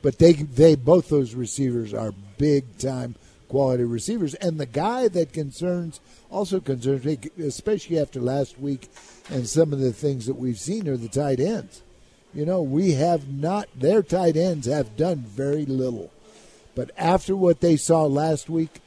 But 0.02 0.18
they 0.18 0.34
they 0.34 0.76
both 0.76 1.10
those 1.10 1.34
receivers 1.34 1.94
are 1.94 2.13
big 2.38 2.78
time 2.78 3.15
quality 3.48 3.84
receivers, 3.84 4.36
and 4.36 4.60
the 4.60 4.65
guy 4.65 5.08
that 5.08 5.34
concerns 5.34 6.00
also 6.30 6.60
concerns 6.60 7.04
me, 7.04 7.18
especially 7.39 8.00
after 8.00 8.22
last 8.22 8.60
week 8.60 8.89
and 9.30 9.48
some 9.48 9.74
of 9.74 9.80
the 9.80 9.94
things 9.94 10.26
that 10.26 10.36
we've 10.36 10.60
seen 10.60 10.88
are 10.88 10.98
the 10.98 11.10
tight 11.10 11.39
ends. 11.39 11.82
You 12.34 12.46
know, 12.46 12.62
we 12.62 12.92
have 12.92 13.28
not, 13.28 13.68
their 13.76 14.04
tight 14.04 14.38
ends 14.38 14.68
have 14.68 14.96
done 14.96 15.20
very 15.20 15.65
little. 15.65 16.12
But 16.80 16.92
after 16.96 17.36
what 17.36 17.60
they 17.60 17.76
saw 17.76 18.06
last 18.06 18.50
week, 18.50 18.80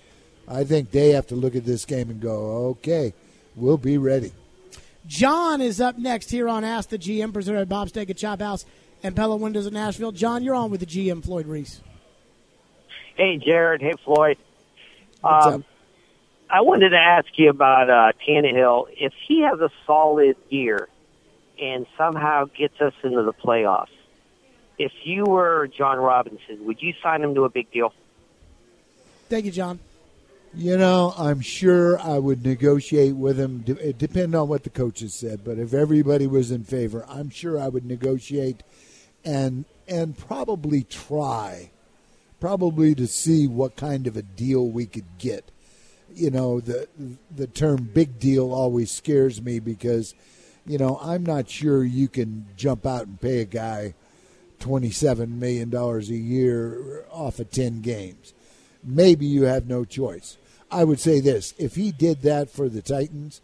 I 0.49 0.65
think 0.65 0.93
they 0.93 1.11
have 1.11 1.27
to 1.27 1.35
look 1.35 1.55
at 1.55 1.67
this 1.67 1.85
game 1.85 2.09
and 2.09 2.23
go, 2.23 2.69
okay, 2.69 3.13
we'll 3.55 3.77
be 3.77 3.99
ready. 3.99 4.33
John 5.07 5.61
is 5.61 5.79
up 5.79 5.99
next 5.99 6.31
here 6.31 6.49
on 6.49 6.65
Ask 6.65 6.89
the 6.89 6.97
GM, 6.97 7.35
presented 7.35 7.69
by 7.69 7.77
Bob 7.77 7.91
Steak 7.91 8.09
at 8.09 8.17
Chop 8.17 8.41
House 8.41 8.65
and 9.03 9.15
Pella 9.15 9.37
Windows 9.37 9.67
in 9.67 9.75
Nashville. 9.75 10.11
John, 10.11 10.43
you're 10.43 10.55
on 10.55 10.71
with 10.71 10.81
the 10.81 10.87
GM, 10.87 11.23
Floyd 11.23 11.45
Reese. 11.45 11.83
Hey, 13.15 13.37
Jared. 13.37 13.83
Hey, 13.83 13.93
Floyd. 14.07 14.39
Um, 15.23 15.63
I 16.49 16.63
wanted 16.63 16.89
to 16.91 16.99
ask 16.99 17.27
you 17.35 17.51
about 17.51 17.91
uh, 17.91 18.13
Tannehill. 18.27 18.87
If 18.97 19.13
he 19.29 19.43
has 19.43 19.61
a 19.61 19.69
solid 19.87 20.37
year 20.49 20.89
and 21.61 21.85
somehow 21.99 22.47
gets 22.47 22.81
us 22.81 22.95
into 23.05 23.23
the 23.23 23.35
playoffs, 23.35 23.89
if 24.79 24.93
you 25.05 25.25
were 25.25 25.69
Jon 25.69 25.99
Robinson, 25.99 26.65
would 26.67 26.81
you 26.81 26.93
sign 27.03 27.23
him 27.23 27.35
to 27.35 27.45
a 27.45 27.49
big 27.49 27.71
deal? 27.71 27.93
Thank 29.29 29.45
you, 29.45 29.51
John. 29.51 29.79
You 30.55 30.77
know, 30.77 31.15
I'm 31.17 31.41
sure 31.41 31.99
I 31.99 32.19
would 32.19 32.45
negotiate 32.45 33.17
with 33.17 33.39
him. 33.41 33.65
It 33.67 33.97
depends 33.97 34.35
on 34.35 34.49
what 34.49 34.65
the 34.65 34.71
coaches 34.71 35.15
said, 35.15 35.45
but 35.45 35.59
if 35.59 35.73
everybody 35.73 36.27
was 36.27 36.51
in 36.51 36.65
favor, 36.65 37.07
I'm 37.09 37.31
sure 37.31 37.59
I 37.59 37.69
would 37.69 37.87
negotiate 37.87 38.63
and 39.25 39.65
and 39.89 40.17
probably 40.17 40.83
try, 40.83 41.71
probably 42.39 42.95
to 42.97 43.07
see 43.07 43.47
what 43.47 43.77
kind 43.77 44.07
of 44.07 44.17
a 44.17 44.23
deal 44.23 44.69
we 44.69 44.85
could 44.85 45.19
get. 45.19 45.51
You 46.15 46.31
know, 46.31 46.61
the 46.61 46.87
the 47.35 47.47
term 47.47 47.89
"big 47.95 48.19
deal" 48.19 48.53
always 48.53 48.91
scares 48.91 49.41
me 49.41 49.59
because, 49.59 50.15
you 50.67 50.77
know, 50.77 50.99
I'm 51.01 51.25
not 51.25 51.49
sure 51.49 51.83
you 51.83 52.09
can 52.09 52.47
jump 52.57 52.85
out 52.85 53.07
and 53.07 53.19
pay 53.19 53.41
a 53.41 53.47
guy 53.47 53.95
twenty-seven 54.63 55.41
million 55.41 55.69
dollars 55.71 56.09
a 56.09 56.15
year 56.15 57.05
off 57.11 57.41
of 57.41 57.51
ten 57.51 57.83
games. 57.83 58.33
Maybe 58.85 59.27
you 59.27 59.43
have 59.43 59.67
no 59.67 59.85
choice. 59.85 60.39
I 60.71 60.85
would 60.85 61.01
say 61.01 61.21
this: 61.21 61.53
if 61.59 61.75
he 61.75 61.91
did 61.91 62.23
that 62.23 62.49
for 62.49 62.69
the 62.69 62.81
Titans, 62.81 63.41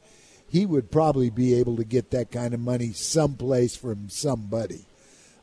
he 0.48 0.64
would 0.64 0.90
probably 0.90 1.28
be 1.28 1.54
able 1.54 1.76
to 1.76 1.84
get 1.84 2.10
that 2.12 2.30
kind 2.30 2.54
of 2.54 2.60
money 2.60 2.92
someplace 2.92 3.76
from 3.76 4.08
somebody, 4.08 4.86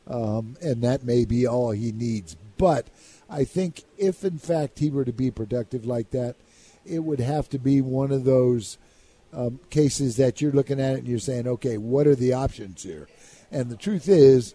um, 0.08 0.56
and 0.62 0.82
that 0.82 1.04
may 1.04 1.24
be 1.24 1.46
all 1.46 1.70
he 1.70 1.92
needs. 1.92 2.36
But 2.58 2.88
I 3.28 3.44
think 3.44 3.84
if, 3.98 4.24
in 4.24 4.38
fact, 4.38 4.78
he 4.78 4.90
were 4.90 5.04
to 5.04 5.12
be 5.12 5.30
productive 5.30 5.84
like 5.84 6.10
that, 6.12 6.36
it 6.84 7.00
would 7.00 7.20
have 7.20 7.48
to 7.50 7.58
be 7.58 7.82
one 7.82 8.12
of 8.12 8.24
those 8.24 8.78
um, 9.32 9.60
cases 9.68 10.16
that 10.16 10.40
you're 10.40 10.52
looking 10.52 10.80
at 10.80 10.94
it 10.94 10.98
and 11.00 11.08
you're 11.08 11.18
saying, 11.18 11.46
okay, 11.46 11.76
what 11.76 12.06
are 12.06 12.14
the 12.14 12.32
options 12.32 12.82
here? 12.82 13.08
And 13.50 13.68
the 13.68 13.76
truth 13.76 14.08
is, 14.08 14.54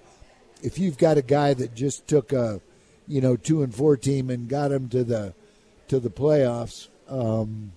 if 0.61 0.77
you've 0.77 0.97
got 0.97 1.17
a 1.17 1.21
guy 1.21 1.53
that 1.53 1.73
just 1.73 2.07
took 2.07 2.33
a, 2.33 2.61
you 3.07 3.21
know, 3.21 3.35
two 3.35 3.63
and 3.63 3.73
four 3.73 3.97
team 3.97 4.29
and 4.29 4.47
got 4.47 4.71
him 4.71 4.89
to 4.89 5.03
the 5.03 5.33
to 5.87 5.99
the 5.99 6.09
playoffs, 6.09 6.87
um, 7.09 7.73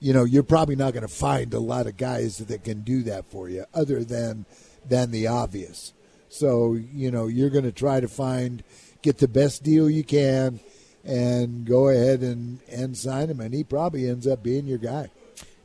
you 0.00 0.12
know, 0.12 0.24
you're 0.24 0.42
probably 0.42 0.74
not 0.74 0.92
going 0.92 1.06
to 1.06 1.08
find 1.08 1.54
a 1.54 1.60
lot 1.60 1.86
of 1.86 1.96
guys 1.96 2.38
that 2.38 2.64
can 2.64 2.80
do 2.80 3.02
that 3.04 3.24
for 3.30 3.48
you, 3.48 3.64
other 3.72 4.02
than 4.02 4.46
than 4.88 5.10
the 5.10 5.26
obvious. 5.26 5.92
So 6.28 6.74
you 6.74 7.10
know, 7.10 7.26
you're 7.26 7.50
going 7.50 7.64
to 7.64 7.72
try 7.72 8.00
to 8.00 8.08
find 8.08 8.64
get 9.02 9.18
the 9.18 9.28
best 9.28 9.62
deal 9.62 9.88
you 9.88 10.04
can, 10.04 10.60
and 11.04 11.64
go 11.64 11.88
ahead 11.88 12.20
and 12.20 12.60
and 12.68 12.96
sign 12.96 13.30
him, 13.30 13.40
and 13.40 13.54
he 13.54 13.62
probably 13.62 14.08
ends 14.08 14.26
up 14.26 14.42
being 14.42 14.66
your 14.66 14.78
guy. 14.78 15.10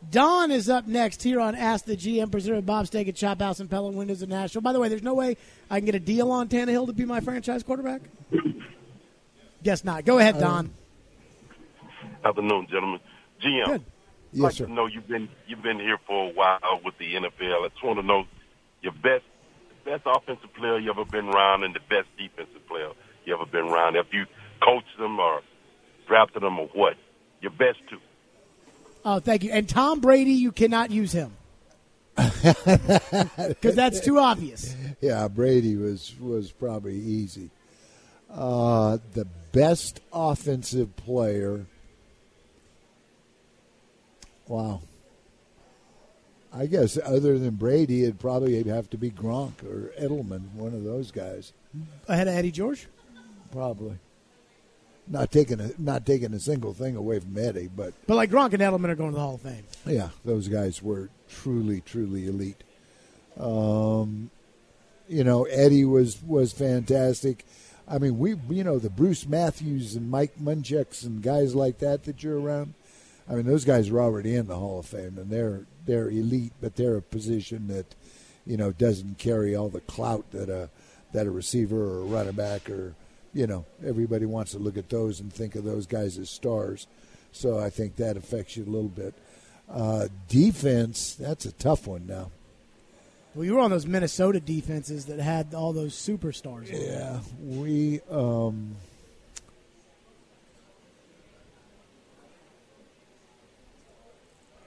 Don 0.09 0.51
is 0.51 0.69
up 0.69 0.87
next 0.87 1.23
here 1.23 1.39
on 1.39 1.55
Ask 1.55 1.85
the 1.85 1.97
GM, 1.97 2.31
presented 2.31 2.65
by 2.65 2.73
Bob 2.73 2.87
Steak 2.87 3.07
at 3.07 3.15
Chop 3.15 3.41
House 3.41 3.59
and 3.59 3.69
Pella 3.69 3.91
Windows 3.91 4.21
in 4.21 4.29
Nashville. 4.29 4.61
By 4.61 4.71
the 4.71 4.79
way, 4.79 4.89
there's 4.89 5.03
no 5.03 5.13
way 5.13 5.37
I 5.69 5.79
can 5.79 5.85
get 5.85 5.95
a 5.95 5.99
deal 5.99 6.31
on 6.31 6.47
Tannehill 6.47 6.87
to 6.87 6.93
be 6.93 7.03
my 7.03 7.19
franchise 7.19 7.63
quarterback. 7.63 8.01
Guess 9.63 9.83
not. 9.83 10.05
Go 10.05 10.19
ahead, 10.19 10.35
uh, 10.35 10.39
Don. 10.39 10.73
Afternoon, 12.23 12.67
gentlemen. 12.69 12.99
GM. 13.43 13.65
Good. 13.65 13.83
Yes, 14.31 14.43
like 14.43 14.53
sir. 14.53 14.65
to 14.65 14.71
know 14.71 14.87
you've 14.87 15.07
been 15.07 15.29
you've 15.47 15.61
been 15.61 15.79
here 15.79 15.97
for 16.05 16.29
a 16.29 16.33
while 16.33 16.59
with 16.83 16.97
the 16.97 17.13
NFL. 17.13 17.65
I 17.65 17.69
just 17.69 17.83
want 17.83 17.99
to 17.99 18.05
know 18.05 18.25
your 18.81 18.91
best 18.91 19.23
best 19.85 20.03
offensive 20.05 20.53
player 20.53 20.77
you 20.77 20.91
ever 20.91 21.05
been 21.05 21.29
around 21.29 21.63
and 21.63 21.73
the 21.73 21.79
best 21.89 22.07
defensive 22.17 22.67
player 22.67 22.91
you 23.25 23.33
ever 23.33 23.45
been 23.45 23.65
around. 23.65 23.95
If 23.95 24.07
you 24.11 24.25
coached 24.61 24.97
them 24.99 25.19
or 25.19 25.41
drafted 26.07 26.43
them 26.43 26.59
or 26.59 26.67
what, 26.73 26.95
your 27.41 27.51
best 27.51 27.79
two. 27.89 27.97
Oh, 29.09 29.19
thank 29.21 29.45
you. 29.45 29.51
And 29.51 29.69
Tom 29.69 30.01
Brady, 30.01 30.33
you 30.33 30.51
cannot 30.51 30.91
use 30.91 31.13
him 31.13 31.31
because 32.17 33.73
that's 33.73 34.01
too 34.01 34.19
obvious. 34.19 34.75
Yeah, 34.99 35.29
Brady 35.29 35.77
was 35.77 36.13
was 36.19 36.51
probably 36.51 36.97
easy. 36.97 37.49
Uh, 38.29 38.97
the 39.13 39.23
best 39.53 40.01
offensive 40.11 40.93
player. 40.97 41.65
Wow. 44.45 44.81
I 46.53 46.65
guess 46.65 46.97
other 47.01 47.39
than 47.39 47.55
Brady, 47.55 48.03
it'd 48.03 48.19
probably 48.19 48.61
have 48.61 48.89
to 48.89 48.97
be 48.97 49.09
Gronk 49.09 49.63
or 49.63 49.93
Edelman, 49.97 50.51
one 50.51 50.73
of 50.73 50.83
those 50.83 51.11
guys. 51.11 51.53
Ahead 52.09 52.27
of 52.27 52.33
Eddie 52.33 52.51
George. 52.51 52.87
Probably. 53.53 53.99
Not 55.09 55.31
taking 55.31 55.59
a 55.61 55.71
not 55.77 56.05
taking 56.05 56.33
a 56.33 56.39
single 56.39 56.73
thing 56.73 56.95
away 56.95 57.19
from 57.19 57.37
Eddie, 57.37 57.69
but 57.73 57.93
But 58.07 58.15
like 58.15 58.29
Gronk 58.29 58.53
and 58.53 58.61
Edelman 58.61 58.89
are 58.89 58.95
going 58.95 59.11
to 59.11 59.15
the 59.15 59.21
Hall 59.21 59.35
of 59.35 59.41
Fame. 59.41 59.63
yeah, 59.85 60.09
those 60.25 60.47
guys 60.49 60.83
were 60.83 61.09
truly, 61.29 61.81
truly 61.81 62.27
elite. 62.27 62.61
Um, 63.39 64.29
you 65.07 65.23
know, 65.23 65.45
Eddie 65.45 65.85
was 65.85 66.21
was 66.23 66.51
fantastic. 66.51 67.45
I 67.87 67.99
mean, 67.99 68.19
we 68.19 68.35
you 68.49 68.63
know 68.63 68.79
the 68.79 68.89
Bruce 68.89 69.25
Matthews 69.25 69.95
and 69.95 70.11
Mike 70.11 70.33
Munchaks 70.41 71.05
and 71.05 71.21
guys 71.21 71.55
like 71.55 71.79
that 71.79 72.03
that 72.03 72.21
you're 72.23 72.39
around. 72.39 72.73
I 73.29 73.35
mean, 73.35 73.45
those 73.45 73.65
guys 73.65 73.89
are 73.89 74.01
already 74.01 74.35
in 74.35 74.47
the 74.47 74.55
Hall 74.57 74.79
of 74.79 74.85
Fame, 74.85 75.17
and 75.17 75.29
they're 75.29 75.65
they're 75.85 76.09
elite, 76.09 76.53
but 76.59 76.75
they're 76.75 76.97
a 76.97 77.01
position 77.01 77.67
that 77.67 77.95
you 78.45 78.57
know 78.57 78.71
doesn't 78.73 79.17
carry 79.17 79.55
all 79.55 79.69
the 79.69 79.79
clout 79.81 80.31
that 80.31 80.49
a 80.49 80.69
that 81.13 81.27
a 81.27 81.31
receiver 81.31 81.77
or 81.77 82.01
a 82.01 82.05
running 82.05 82.33
back 82.33 82.69
or 82.69 82.93
you 83.37 83.45
know, 83.45 83.65
everybody 83.85 84.25
wants 84.25 84.53
to 84.53 84.57
look 84.57 84.77
at 84.77 84.89
those 84.89 85.19
and 85.19 85.31
think 85.31 85.53
of 85.53 85.63
those 85.63 85.85
guys 85.85 86.17
as 86.17 86.27
stars. 86.27 86.87
So 87.31 87.59
I 87.59 87.69
think 87.69 87.97
that 87.97 88.17
affects 88.17 88.57
you 88.57 88.63
a 88.63 88.65
little 88.65 88.89
bit. 88.89 89.13
Uh, 89.69 90.07
defense, 90.27 91.13
that's 91.13 91.45
a 91.45 91.51
tough 91.51 91.85
one 91.85 92.07
now. 92.07 92.31
Well, 93.35 93.45
you 93.45 93.53
were 93.53 93.59
on 93.59 93.69
those 93.69 93.85
Minnesota 93.85 94.39
defenses 94.39 95.05
that 95.05 95.19
had 95.19 95.53
all 95.53 95.71
those 95.71 95.93
superstars. 95.93 96.71
Yeah, 96.71 97.19
we. 97.39 98.01
Um, 98.09 98.77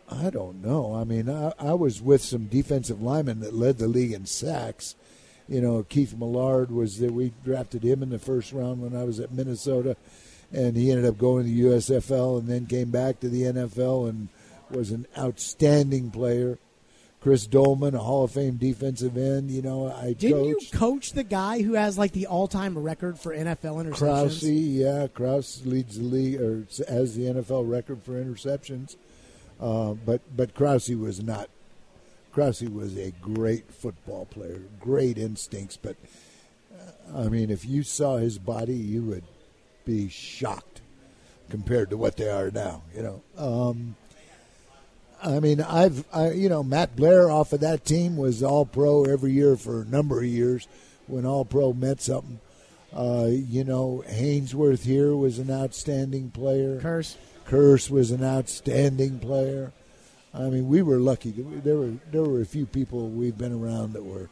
I 0.09 0.31
don't 0.31 0.63
know. 0.63 0.95
I 0.95 1.03
mean, 1.03 1.29
I, 1.29 1.53
I 1.59 1.75
was 1.75 2.01
with 2.01 2.23
some 2.23 2.47
defensive 2.47 3.03
linemen 3.03 3.41
that 3.41 3.53
led 3.53 3.79
the 3.79 3.89
league 3.89 4.13
in 4.13 4.27
sacks. 4.27 4.95
You 5.51 5.61
know, 5.61 5.83
Keith 5.83 6.17
Millard 6.17 6.71
was 6.71 6.99
that 7.01 7.13
We 7.13 7.33
drafted 7.45 7.83
him 7.83 8.03
in 8.03 8.11
the 8.11 8.21
first 8.21 8.53
round 8.53 8.81
when 8.81 8.95
I 8.95 9.05
was 9.05 9.19
at 9.19 9.33
Minnesota, 9.33 9.97
and 10.53 10.77
he 10.77 10.91
ended 10.91 11.07
up 11.07 11.19
going 11.19 11.45
to 11.45 11.51
the 11.51 11.63
USFL 11.63 12.39
and 12.39 12.49
then 12.49 12.67
came 12.67 12.91
back 12.91 13.19
to 13.21 13.29
the 13.29 13.43
NFL 13.43 14.09
and 14.09 14.29
was 14.71 14.93
an 14.93 15.07
outstanding 15.19 16.13
player. 16.13 16.59
Chris 17.21 17.47
Doleman, 17.47 17.95
a 17.95 17.99
Hall 17.99 18.25
of 18.25 18.31
Fame 18.31 18.57
defensive 18.57 19.19
end. 19.19 19.51
You 19.51 19.61
know, 19.61 19.93
I 19.93 20.15
Didn't 20.15 20.45
you 20.45 20.59
coach 20.73 21.13
the 21.13 21.25
guy 21.25 21.63
who 21.63 21.75
has 21.75 21.99
like 21.99 22.13
the 22.13 22.29
all-time 22.29 22.79
record 22.79 23.19
for 23.19 23.35
NFL 23.35 23.85
interceptions? 23.85 23.99
Krause, 23.99 24.43
yeah, 24.45 25.07
Krause 25.09 25.67
leads 25.67 25.99
the 25.99 26.05
league 26.05 26.41
or 26.41 26.67
has 26.89 27.17
the 27.17 27.25
NFL 27.25 27.69
record 27.69 28.03
for 28.03 28.13
interceptions. 28.13 28.97
Uh, 29.61 29.93
but 29.93 30.23
but 30.35 30.55
Krause 30.55 30.89
was 30.91 31.23
not. 31.23 31.51
Krause 32.33 32.63
was 32.63 32.97
a 32.97 33.11
great 33.21 33.73
football 33.73 34.27
player, 34.27 34.63
great 34.79 35.19
instincts. 35.19 35.77
But 35.77 35.97
uh, 36.73 37.25
I 37.25 37.29
mean, 37.29 37.51
if 37.51 37.65
you 37.65 37.83
saw 37.83 38.17
his 38.17 38.39
body, 38.39 38.75
you 38.75 39.03
would 39.05 39.25
be 39.85 40.09
shocked 40.09 40.81
compared 41.49 41.91
to 41.91 41.97
what 41.97 42.17
they 42.17 42.29
are 42.29 42.51
now. 42.51 42.83
You 42.95 43.03
know. 43.03 43.23
Um, 43.37 43.97
I 45.23 45.41
mean, 45.41 45.61
I've, 45.61 46.05
I, 46.13 46.31
you 46.31 46.49
know, 46.49 46.63
Matt 46.63 46.97
Blair 46.97 47.31
off 47.31 47.53
of 47.53 47.61
that 47.61 47.85
team 47.85 48.17
was 48.17 48.43
all 48.43 48.65
pro 48.65 49.05
every 49.05 49.33
year 49.33 49.57
for 49.57 49.83
a 49.83 49.85
number 49.85 50.21
of 50.21 50.27
years 50.27 50.67
when 51.07 51.27
all 51.27 51.45
pro 51.45 51.73
meant 51.73 52.01
something. 52.01 52.41
Uh, 52.93 53.29
you 53.31 53.63
know, 53.63 54.03
Haynesworth 54.09 54.85
here 54.85 55.15
was 55.15 55.39
an 55.39 55.51
outstanding 55.51 56.31
player. 56.31 56.81
Kearse. 56.81 57.17
Kearse 57.47 57.91
was 57.91 58.11
an 58.11 58.25
outstanding 58.25 59.19
player. 59.19 59.73
I 60.33 60.43
mean, 60.49 60.69
we 60.69 60.83
were 60.83 60.99
lucky. 60.99 61.33
There 61.33 61.77
were 61.77 61.93
there 62.11 62.23
were 62.23 62.41
a 62.41 62.47
few 62.47 62.67
people 62.67 63.09
we've 63.09 63.37
been 63.37 63.53
around 63.53 63.95
that 63.95 64.05
were 64.05 64.29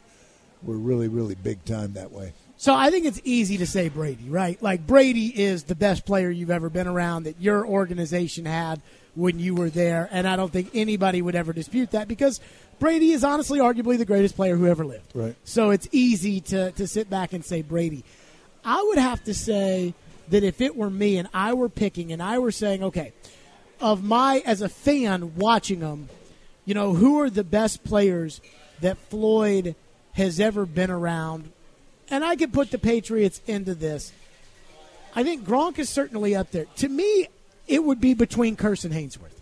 were 0.63 0.77
really 0.77 1.07
really 1.07 1.35
big 1.35 1.63
time 1.65 1.93
that 1.93 2.11
way. 2.11 2.33
So 2.57 2.73
I 2.73 2.89
think 2.89 3.05
it's 3.05 3.21
easy 3.23 3.57
to 3.57 3.65
say 3.65 3.87
Brady, 3.87 4.29
right? 4.29 4.61
Like 4.61 4.85
Brady 4.85 5.27
is 5.27 5.63
the 5.63 5.75
best 5.75 6.05
player 6.05 6.29
you've 6.29 6.51
ever 6.51 6.69
been 6.69 6.87
around 6.87 7.23
that 7.23 7.39
your 7.39 7.65
organization 7.65 8.45
had 8.45 8.81
when 9.15 9.39
you 9.39 9.55
were 9.55 9.69
there, 9.69 10.07
and 10.11 10.27
I 10.27 10.35
don't 10.35 10.51
think 10.51 10.71
anybody 10.73 11.21
would 11.21 11.35
ever 11.35 11.51
dispute 11.53 11.91
that 11.91 12.07
because 12.07 12.39
Brady 12.79 13.11
is 13.11 13.23
honestly 13.23 13.59
arguably 13.59 13.97
the 13.97 14.05
greatest 14.05 14.35
player 14.35 14.55
who 14.55 14.67
ever 14.67 14.85
lived. 14.85 15.11
Right. 15.13 15.35
So 15.43 15.71
it's 15.71 15.87
easy 15.91 16.39
to 16.41 16.71
to 16.71 16.87
sit 16.87 17.09
back 17.09 17.33
and 17.33 17.43
say 17.43 17.61
Brady. 17.61 18.03
I 18.63 18.81
would 18.87 18.97
have 18.97 19.23
to 19.25 19.33
say 19.33 19.93
that 20.29 20.43
if 20.43 20.61
it 20.61 20.75
were 20.75 20.89
me 20.89 21.17
and 21.17 21.27
I 21.33 21.53
were 21.53 21.69
picking 21.69 22.11
and 22.11 22.21
I 22.21 22.39
were 22.39 22.51
saying, 22.51 22.83
okay, 22.83 23.13
of 23.79 24.03
my 24.03 24.41
as 24.45 24.61
a 24.61 24.69
fan 24.69 25.35
watching 25.35 25.79
them, 25.79 26.09
you 26.65 26.73
know, 26.73 26.93
who 26.93 27.19
are 27.21 27.29
the 27.29 27.43
best 27.43 27.83
players 27.83 28.41
that 28.81 28.97
Floyd 28.97 29.75
has 30.13 30.39
ever 30.39 30.65
been 30.65 30.91
around? 30.91 31.51
And 32.09 32.23
I 32.23 32.35
could 32.35 32.53
put 32.53 32.71
the 32.71 32.77
Patriots 32.77 33.41
into 33.47 33.75
this. 33.75 34.11
I 35.15 35.23
think 35.23 35.45
Gronk 35.45 35.79
is 35.79 35.89
certainly 35.89 36.35
up 36.35 36.51
there. 36.51 36.65
To 36.77 36.89
me, 36.89 37.27
it 37.67 37.83
would 37.83 37.99
be 37.99 38.13
between 38.13 38.55
Kearse 38.55 38.85
and 38.85 38.93
Haynesworth 38.93 39.37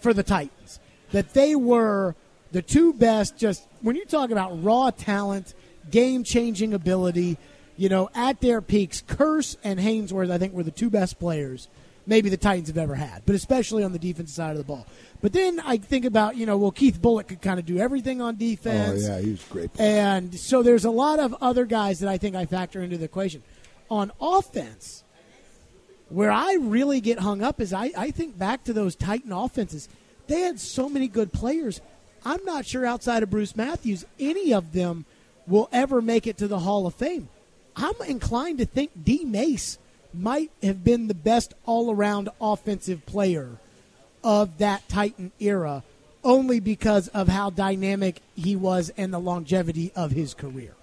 for 0.00 0.12
the 0.12 0.22
Titans. 0.22 0.78
That 1.12 1.34
they 1.34 1.54
were 1.54 2.14
the 2.52 2.62
two 2.62 2.92
best, 2.92 3.38
just 3.38 3.66
when 3.80 3.96
you 3.96 4.04
talk 4.04 4.30
about 4.30 4.62
raw 4.62 4.90
talent, 4.90 5.54
game 5.90 6.24
changing 6.24 6.74
ability, 6.74 7.38
you 7.76 7.88
know, 7.88 8.08
at 8.14 8.40
their 8.40 8.60
peaks, 8.60 9.02
Kearse 9.02 9.56
and 9.62 9.78
Haynesworth, 9.78 10.30
I 10.30 10.38
think, 10.38 10.52
were 10.52 10.62
the 10.62 10.70
two 10.70 10.90
best 10.90 11.18
players 11.18 11.68
maybe 12.06 12.28
the 12.28 12.36
Titans 12.36 12.68
have 12.68 12.78
ever 12.78 12.94
had, 12.94 13.22
but 13.26 13.34
especially 13.34 13.82
on 13.82 13.92
the 13.92 13.98
defensive 13.98 14.34
side 14.34 14.52
of 14.52 14.58
the 14.58 14.64
ball. 14.64 14.86
But 15.20 15.32
then 15.32 15.60
I 15.60 15.76
think 15.76 16.04
about, 16.04 16.36
you 16.36 16.46
know, 16.46 16.56
well, 16.56 16.70
Keith 16.70 17.00
Bulluck 17.00 17.28
could 17.28 17.42
kind 17.42 17.58
of 17.58 17.66
do 17.66 17.78
everything 17.78 18.20
on 18.20 18.36
defense. 18.36 19.04
Oh 19.04 19.08
yeah, 19.08 19.20
he 19.20 19.30
was 19.32 19.44
great. 19.44 19.70
And 19.78 20.34
so 20.38 20.62
there's 20.62 20.84
a 20.84 20.90
lot 20.90 21.18
of 21.18 21.34
other 21.40 21.64
guys 21.64 22.00
that 22.00 22.08
I 22.08 22.18
think 22.18 22.36
I 22.36 22.46
factor 22.46 22.82
into 22.82 22.96
the 22.96 23.04
equation. 23.04 23.42
On 23.90 24.10
offense, 24.20 25.04
where 26.08 26.30
I 26.30 26.56
really 26.60 27.00
get 27.00 27.20
hung 27.20 27.42
up 27.42 27.60
is 27.60 27.72
I, 27.72 27.90
I 27.96 28.10
think 28.10 28.38
back 28.38 28.64
to 28.64 28.72
those 28.72 28.94
Titan 28.94 29.32
offenses. 29.32 29.88
They 30.26 30.40
had 30.40 30.60
so 30.60 30.88
many 30.88 31.08
good 31.08 31.32
players. 31.32 31.80
I'm 32.24 32.44
not 32.44 32.66
sure 32.66 32.84
outside 32.84 33.22
of 33.22 33.30
Bruce 33.30 33.54
Matthews, 33.54 34.04
any 34.18 34.52
of 34.52 34.72
them 34.72 35.04
will 35.46 35.68
ever 35.72 36.02
make 36.02 36.26
it 36.26 36.36
to 36.38 36.48
the 36.48 36.60
Hall 36.60 36.86
of 36.86 36.94
Fame. 36.94 37.28
I'm 37.76 37.94
inclined 38.08 38.58
to 38.58 38.66
think 38.66 38.90
D. 39.04 39.24
Mace 39.24 39.78
might 40.18 40.50
have 40.62 40.82
been 40.84 41.08
the 41.08 41.14
best 41.14 41.54
all 41.64 41.90
around 41.92 42.28
offensive 42.40 43.04
player 43.06 43.58
of 44.24 44.58
that 44.58 44.88
Titan 44.88 45.32
era 45.38 45.82
only 46.24 46.58
because 46.60 47.08
of 47.08 47.28
how 47.28 47.50
dynamic 47.50 48.20
he 48.34 48.56
was 48.56 48.90
and 48.96 49.12
the 49.12 49.18
longevity 49.20 49.92
of 49.94 50.10
his 50.10 50.34
career. 50.34 50.74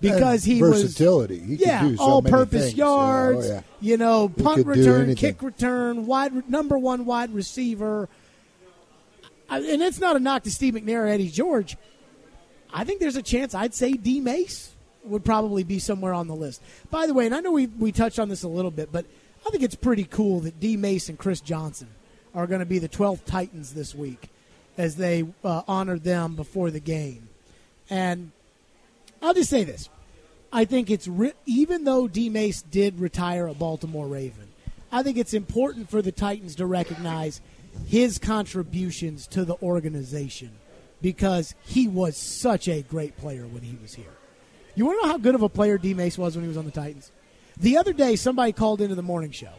Because 0.00 0.44
And 0.44 0.52
he 0.54 0.60
versatility. 0.60 1.40
was 1.40 1.48
He 1.48 1.56
could 1.58 1.66
yeah, 1.66 1.82
do 1.82 1.96
so 1.96 2.02
all 2.02 2.22
many 2.22 2.32
purpose 2.32 2.62
things, 2.64 2.74
you 2.78 2.84
know, 2.84 2.90
oh, 2.92 2.96
yards, 2.96 3.48
yeah. 3.48 3.60
you 3.80 3.96
know, 3.96 4.28
punt 4.28 4.66
return, 4.66 5.14
kick 5.14 5.42
return, 5.42 6.06
wide 6.06 6.48
number 6.48 6.78
one 6.78 7.04
wide 7.04 7.34
receiver. 7.34 8.08
I- 9.48 9.58
And 9.60 9.82
it's 9.82 9.98
not 9.98 10.16
a 10.16 10.18
knock 10.18 10.42
to 10.44 10.50
Steve 10.50 10.74
McNair 10.74 11.04
or 11.04 11.06
Eddie 11.06 11.28
George. 11.28 11.76
I 12.72 12.84
think 12.84 13.00
there's 13.00 13.16
a 13.16 13.22
chance 13.22 13.54
I'd 13.54 13.74
say 13.74 13.92
D 13.92 14.20
Mace 14.20 14.70
would 15.04 15.24
probably 15.24 15.64
be 15.64 15.78
somewhere 15.78 16.14
on 16.14 16.28
the 16.28 16.34
list. 16.34 16.62
By 16.90 17.06
the 17.06 17.14
way, 17.14 17.26
and 17.26 17.34
I 17.34 17.40
know 17.40 17.52
we, 17.52 17.66
we 17.66 17.92
touched 17.92 18.18
on 18.18 18.28
this 18.28 18.42
a 18.42 18.48
little 18.48 18.70
bit, 18.70 18.92
but 18.92 19.06
I 19.46 19.50
think 19.50 19.62
it's 19.62 19.74
pretty 19.74 20.04
cool 20.04 20.40
that 20.40 20.60
D 20.60 20.76
Mace 20.76 21.08
and 21.08 21.18
Chris 21.18 21.40
Johnson 21.40 21.88
are 22.34 22.46
going 22.46 22.60
to 22.60 22.66
be 22.66 22.78
the 22.78 22.88
12th 22.88 23.24
Titans 23.24 23.74
this 23.74 23.94
week 23.94 24.28
as 24.76 24.96
they 24.96 25.26
uh, 25.44 25.62
honor 25.66 25.98
them 25.98 26.36
before 26.36 26.70
the 26.70 26.80
game. 26.80 27.28
And 27.88 28.30
I'll 29.20 29.34
just 29.34 29.50
say 29.50 29.64
this. 29.64 29.88
I 30.52 30.64
think 30.64 30.90
it's 30.90 31.06
re- 31.08 31.32
even 31.46 31.84
though 31.84 32.08
D 32.08 32.28
Mace 32.28 32.62
did 32.62 32.98
retire 32.98 33.46
a 33.46 33.54
Baltimore 33.54 34.06
Raven, 34.06 34.48
I 34.92 35.02
think 35.02 35.16
it's 35.16 35.34
important 35.34 35.90
for 35.90 36.02
the 36.02 36.12
Titans 36.12 36.56
to 36.56 36.66
recognize 36.66 37.40
his 37.86 38.18
contributions 38.18 39.26
to 39.28 39.44
the 39.44 39.56
organization 39.62 40.50
because 41.00 41.54
he 41.62 41.88
was 41.88 42.16
such 42.16 42.68
a 42.68 42.82
great 42.82 43.16
player 43.16 43.46
when 43.46 43.62
he 43.62 43.78
was 43.80 43.94
here. 43.94 44.12
You 44.80 44.86
want 44.86 45.02
to 45.02 45.06
know 45.06 45.12
how 45.12 45.18
good 45.18 45.34
of 45.34 45.42
a 45.42 45.48
player 45.50 45.76
D 45.76 45.92
Mace 45.92 46.16
was 46.16 46.36
when 46.36 46.42
he 46.42 46.48
was 46.48 46.56
on 46.56 46.64
the 46.64 46.70
Titans? 46.70 47.12
The 47.58 47.76
other 47.76 47.92
day, 47.92 48.16
somebody 48.16 48.52
called 48.52 48.80
into 48.80 48.94
the 48.94 49.02
morning 49.02 49.30
show, 49.30 49.52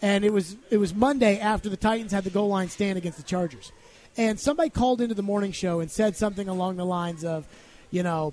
and 0.00 0.24
it 0.24 0.32
was 0.32 0.56
it 0.70 0.78
was 0.78 0.94
Monday 0.94 1.38
after 1.38 1.68
the 1.68 1.76
Titans 1.76 2.10
had 2.10 2.24
the 2.24 2.30
goal 2.30 2.48
line 2.48 2.70
stand 2.70 2.96
against 2.96 3.18
the 3.18 3.22
Chargers, 3.22 3.70
and 4.16 4.40
somebody 4.40 4.70
called 4.70 5.02
into 5.02 5.14
the 5.14 5.22
morning 5.22 5.52
show 5.52 5.80
and 5.80 5.90
said 5.90 6.16
something 6.16 6.48
along 6.48 6.76
the 6.76 6.86
lines 6.86 7.22
of, 7.22 7.46
you 7.90 8.02
know, 8.02 8.32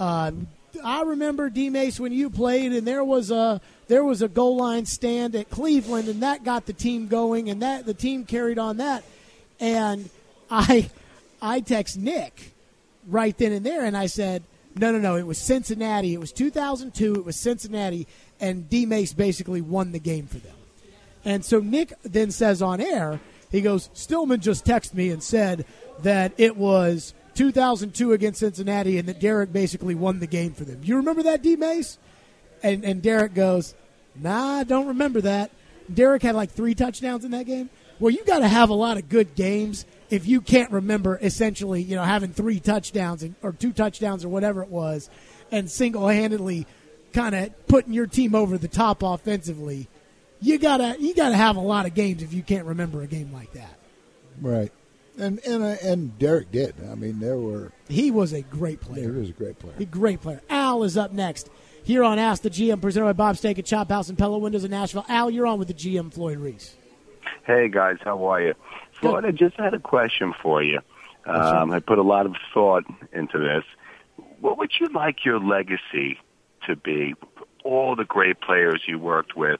uh, 0.00 0.32
I 0.82 1.02
remember 1.02 1.50
D 1.50 1.70
Mace 1.70 2.00
when 2.00 2.10
you 2.10 2.30
played, 2.30 2.72
and 2.72 2.84
there 2.84 3.04
was 3.04 3.30
a 3.30 3.60
there 3.86 4.02
was 4.02 4.22
a 4.22 4.28
goal 4.28 4.56
line 4.56 4.86
stand 4.86 5.36
at 5.36 5.50
Cleveland, 5.50 6.08
and 6.08 6.20
that 6.24 6.42
got 6.42 6.66
the 6.66 6.72
team 6.72 7.06
going, 7.06 7.48
and 7.48 7.62
that 7.62 7.86
the 7.86 7.94
team 7.94 8.24
carried 8.24 8.58
on 8.58 8.78
that, 8.78 9.04
and 9.60 10.10
I 10.50 10.90
I 11.40 11.60
text 11.60 11.96
Nick 11.96 12.54
right 13.06 13.38
then 13.38 13.52
and 13.52 13.64
there, 13.64 13.84
and 13.84 13.96
I 13.96 14.06
said, 14.06 14.42
no, 14.78 14.92
no, 14.92 14.98
no, 14.98 15.16
it 15.16 15.26
was 15.26 15.38
Cincinnati. 15.38 16.14
It 16.14 16.20
was 16.20 16.32
2002. 16.32 17.14
It 17.14 17.24
was 17.24 17.36
Cincinnati, 17.36 18.06
and 18.40 18.68
D 18.68 18.86
Mace 18.86 19.12
basically 19.12 19.60
won 19.60 19.92
the 19.92 19.98
game 19.98 20.26
for 20.26 20.38
them. 20.38 20.54
And 21.24 21.44
so 21.44 21.58
Nick 21.58 21.92
then 22.02 22.30
says 22.30 22.62
on 22.62 22.80
air, 22.80 23.20
he 23.50 23.60
goes, 23.60 23.90
Stillman 23.94 24.40
just 24.40 24.64
texted 24.64 24.94
me 24.94 25.10
and 25.10 25.22
said 25.22 25.64
that 26.02 26.32
it 26.36 26.56
was 26.56 27.14
2002 27.34 28.12
against 28.12 28.40
Cincinnati 28.40 28.98
and 28.98 29.08
that 29.08 29.20
Derrick 29.20 29.52
basically 29.52 29.94
won 29.94 30.20
the 30.20 30.26
game 30.26 30.52
for 30.52 30.64
them. 30.64 30.80
You 30.82 30.96
remember 30.96 31.24
that, 31.24 31.42
D 31.42 31.56
Mace? 31.56 31.98
And, 32.62 32.84
and 32.84 33.02
Derrick 33.02 33.34
goes, 33.34 33.74
Nah, 34.14 34.58
I 34.58 34.64
don't 34.64 34.86
remember 34.88 35.20
that. 35.22 35.50
Derrick 35.92 36.22
had 36.22 36.34
like 36.34 36.50
three 36.50 36.74
touchdowns 36.74 37.24
in 37.24 37.30
that 37.32 37.46
game. 37.46 37.70
Well, 37.98 38.12
you 38.12 38.24
got 38.24 38.40
to 38.40 38.48
have 38.48 38.70
a 38.70 38.74
lot 38.74 38.96
of 38.96 39.08
good 39.08 39.34
games 39.34 39.84
if 40.10 40.26
you 40.26 40.40
can't 40.40 40.70
remember 40.70 41.18
essentially, 41.20 41.82
you 41.82 41.96
know, 41.96 42.02
having 42.02 42.32
three 42.32 42.60
touchdowns 42.60 43.22
and, 43.22 43.34
or 43.42 43.52
two 43.52 43.72
touchdowns 43.72 44.24
or 44.24 44.28
whatever 44.28 44.62
it 44.62 44.68
was, 44.68 45.10
and 45.50 45.70
single 45.70 46.08
handedly 46.08 46.66
kind 47.12 47.34
of 47.34 47.66
putting 47.68 47.92
your 47.92 48.06
team 48.06 48.34
over 48.34 48.58
the 48.58 48.68
top 48.68 49.02
offensively. 49.02 49.88
You 50.40 50.58
gotta 50.58 50.96
you 51.00 51.14
gotta 51.14 51.36
have 51.36 51.56
a 51.56 51.60
lot 51.60 51.86
of 51.86 51.94
games 51.94 52.22
if 52.22 52.32
you 52.32 52.42
can't 52.42 52.66
remember 52.66 53.02
a 53.02 53.06
game 53.06 53.32
like 53.32 53.52
that. 53.54 53.78
Right. 54.40 54.70
And 55.18 55.38
and 55.46 55.62
uh, 55.62 55.76
and 55.82 56.18
Derrick 56.18 56.52
did. 56.52 56.74
I 56.90 56.94
mean, 56.94 57.20
there 57.20 57.38
were 57.38 57.72
He 57.88 58.10
was 58.10 58.32
a 58.34 58.42
great 58.42 58.80
player. 58.82 59.12
he 59.12 59.18
was 59.18 59.30
a 59.30 59.32
great 59.32 59.58
player. 59.58 59.74
A 59.78 59.84
great 59.86 60.20
player. 60.20 60.42
Al 60.50 60.82
is 60.82 60.96
up 60.98 61.12
next. 61.12 61.48
here 61.84 62.04
on 62.04 62.18
Ask 62.18 62.42
the 62.42 62.50
GM, 62.50 62.82
presented 62.82 63.06
by 63.06 63.12
Bob 63.14 63.38
Steak 63.38 63.58
at 63.58 63.64
Chop 63.64 63.88
House 63.88 64.10
and 64.10 64.18
Pella 64.18 64.36
Windows 64.38 64.64
in 64.64 64.70
Nashville. 64.70 65.06
Al, 65.08 65.30
you're 65.30 65.46
on 65.46 65.58
with 65.58 65.68
the 65.68 65.74
GM, 65.74 66.12
Floyd 66.12 66.36
Reese. 66.38 66.76
Hey 67.46 67.68
guys, 67.70 67.96
how 68.04 68.22
are 68.26 68.42
you? 68.42 68.54
Floyd, 69.00 69.24
I 69.24 69.30
just 69.30 69.56
had 69.56 69.74
a 69.74 69.78
question 69.78 70.34
for 70.42 70.62
you. 70.62 70.80
Um, 71.26 71.72
I 71.72 71.80
put 71.80 71.98
a 71.98 72.02
lot 72.02 72.26
of 72.26 72.36
thought 72.54 72.84
into 73.12 73.38
this. 73.38 73.64
What 74.40 74.58
would 74.58 74.70
you 74.78 74.88
like 74.88 75.24
your 75.24 75.40
legacy 75.40 76.18
to 76.66 76.76
be? 76.76 77.14
All 77.64 77.96
the 77.96 78.04
great 78.04 78.40
players 78.40 78.82
you 78.86 78.98
worked 78.98 79.36
with, 79.36 79.58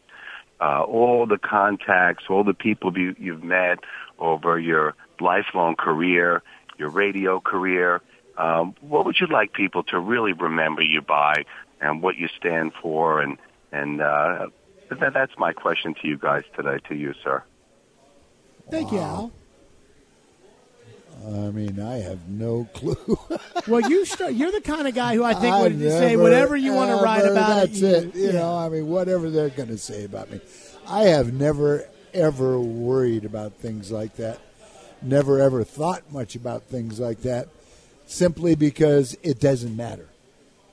uh, 0.61 0.82
all 0.82 1.26
the 1.26 1.39
contacts, 1.39 2.24
all 2.30 2.45
the 2.45 2.55
people 2.55 2.97
you, 2.97 3.16
you've 3.18 3.43
met 3.43 3.80
over 4.18 4.59
your 4.59 4.95
lifelong 5.20 5.74
career, 5.74 6.43
your 6.78 6.89
radio 6.89 7.41
career. 7.41 8.01
Um, 8.39 8.74
what 8.80 9.05
would 9.07 9.16
you 9.18 9.26
like 9.26 9.53
people 9.53 9.82
to 9.84 9.99
really 9.99 10.34
remember 10.34 10.82
you 10.82 11.01
by, 11.01 11.45
and 11.80 12.01
what 12.03 12.16
you 12.16 12.28
stand 12.39 12.72
for? 12.80 13.20
And 13.20 13.39
and 13.72 14.01
uh, 14.01 14.49
that, 14.91 15.12
that's 15.12 15.32
my 15.37 15.53
question 15.53 15.95
to 16.01 16.09
you 16.09 16.16
guys 16.16 16.45
today, 16.55 16.78
to 16.89 16.95
you, 16.95 17.14
sir. 17.24 17.43
Thank 18.70 18.92
you, 18.92 18.98
Al. 18.98 19.32
I 21.24 21.50
mean, 21.50 21.80
I 21.80 21.96
have 21.96 22.28
no 22.28 22.68
clue. 22.74 23.18
Well, 23.66 23.88
you 23.90 24.04
start, 24.04 24.34
you're 24.34 24.52
the 24.52 24.60
kind 24.60 24.86
of 24.86 24.94
guy 24.94 25.14
who 25.14 25.24
I 25.24 25.34
think 25.34 25.54
I 25.54 25.62
would 25.62 25.80
say 25.80 26.16
whatever 26.16 26.56
you 26.56 26.72
want 26.72 26.90
to 26.90 27.02
write 27.02 27.24
about 27.24 27.68
That's 27.68 27.80
it. 27.80 28.08
it. 28.08 28.14
You 28.14 28.32
know, 28.32 28.56
I 28.56 28.68
mean, 28.68 28.86
whatever 28.86 29.30
they're 29.30 29.48
going 29.48 29.68
to 29.70 29.78
say 29.78 30.04
about 30.04 30.30
me. 30.30 30.40
I 30.86 31.04
have 31.04 31.32
never 31.32 31.88
ever 32.14 32.60
worried 32.60 33.24
about 33.24 33.54
things 33.54 33.90
like 33.90 34.16
that. 34.16 34.40
Never 35.02 35.40
ever 35.40 35.64
thought 35.64 36.12
much 36.12 36.36
about 36.36 36.64
things 36.64 37.00
like 37.00 37.22
that, 37.22 37.48
simply 38.06 38.54
because 38.54 39.16
it 39.22 39.40
doesn't 39.40 39.76
matter. 39.76 40.08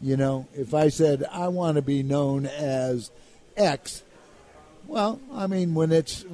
You 0.01 0.17
know, 0.17 0.47
if 0.53 0.73
I 0.73 0.89
said 0.89 1.23
I 1.31 1.47
want 1.47 1.75
to 1.75 1.81
be 1.81 2.03
known 2.03 2.45
as 2.45 3.11
X, 3.57 4.03
well, 4.87 5.19
I 5.33 5.47
mean, 5.47 5.73
when 5.73 5.91
it's 5.91 6.25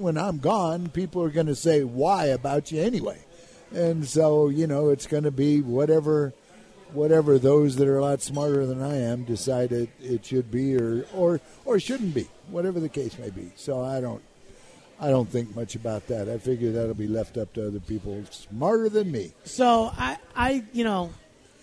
when 0.00 0.18
I'm 0.18 0.38
gone, 0.38 0.88
people 0.88 1.22
are 1.22 1.30
going 1.30 1.46
to 1.46 1.54
say 1.54 1.84
why 1.84 2.26
about 2.26 2.72
you 2.72 2.80
anyway, 2.80 3.18
and 3.72 4.06
so 4.06 4.48
you 4.48 4.66
know 4.66 4.88
it's 4.88 5.06
going 5.06 5.24
to 5.24 5.30
be 5.30 5.60
whatever, 5.60 6.32
whatever 6.92 7.38
those 7.38 7.76
that 7.76 7.86
are 7.86 7.98
a 7.98 8.02
lot 8.02 8.22
smarter 8.22 8.66
than 8.66 8.82
I 8.82 8.96
am 8.96 9.24
decide 9.24 9.72
it, 9.72 9.90
it 10.00 10.24
should 10.24 10.50
be 10.50 10.76
or 10.76 11.04
or 11.14 11.40
or 11.64 11.78
shouldn't 11.78 12.14
be, 12.14 12.28
whatever 12.48 12.80
the 12.80 12.88
case 12.88 13.18
may 13.18 13.30
be. 13.30 13.52
So 13.56 13.84
I 13.84 14.00
don't, 14.00 14.22
I 15.00 15.08
don't 15.08 15.28
think 15.28 15.54
much 15.54 15.74
about 15.76 16.06
that. 16.08 16.28
I 16.28 16.38
figure 16.38 16.72
that'll 16.72 16.94
be 16.94 17.08
left 17.08 17.38
up 17.38 17.52
to 17.54 17.68
other 17.68 17.80
people 17.80 18.22
smarter 18.30 18.88
than 18.88 19.10
me. 19.10 19.32
So 19.44 19.90
I, 19.96 20.18
I, 20.36 20.64
you 20.72 20.84
know, 20.84 21.12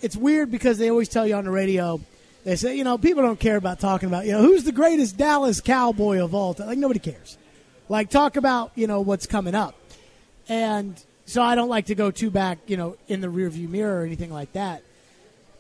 it's 0.02 0.16
weird 0.16 0.50
because 0.50 0.78
they 0.78 0.90
always 0.90 1.10
tell 1.10 1.28
you 1.28 1.36
on 1.36 1.46
the 1.46 1.52
radio. 1.52 2.00
They 2.44 2.56
say, 2.56 2.78
you 2.78 2.84
know, 2.84 2.98
people 2.98 3.24
don't 3.24 3.40
care 3.40 3.58
about 3.58 3.80
talking 3.80 4.08
about, 4.08 4.26
you 4.26 4.32
know, 4.32 4.42
who's 4.42 4.64
the 4.64 4.72
greatest 4.72 5.18
Dallas 5.18 5.60
Cowboy 5.60 6.24
of 6.24 6.34
all 6.34 6.54
time. 6.54 6.68
Like 6.68 6.78
nobody 6.78 7.00
cares. 7.00 7.38
Like 7.90 8.10
talk 8.10 8.36
about, 8.36 8.72
you 8.76 8.88
know, 8.88 9.02
what's 9.02 9.26
coming 9.26 9.56
up. 9.56 9.76
And 10.50 11.02
so 11.26 11.42
I 11.42 11.56
don't 11.56 11.70
like 11.70 11.88
to 11.88 11.96
go 11.96 12.12
too 12.12 12.30
back, 12.30 12.60
you 12.68 12.78
know, 12.78 12.98
in 13.08 13.22
the 13.22 13.28
rearview 13.28 13.70
mirror 13.70 14.02
or 14.02 14.06
anything 14.06 14.32
like 14.32 14.54
that. 14.54 14.84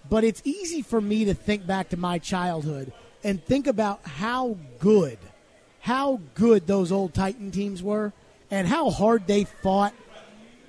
But 0.09 0.23
it's 0.23 0.41
easy 0.45 0.81
for 0.81 1.01
me 1.01 1.25
to 1.25 1.33
think 1.33 1.67
back 1.67 1.89
to 1.89 1.97
my 1.97 2.19
childhood 2.19 2.93
and 3.23 3.43
think 3.43 3.67
about 3.67 3.99
how 4.05 4.57
good, 4.79 5.17
how 5.81 6.21
good 6.33 6.67
those 6.67 6.91
old 6.91 7.13
Titan 7.13 7.51
teams 7.51 7.83
were 7.83 8.13
and 8.49 8.67
how 8.67 8.89
hard 8.89 9.27
they 9.27 9.43
fought 9.43 9.93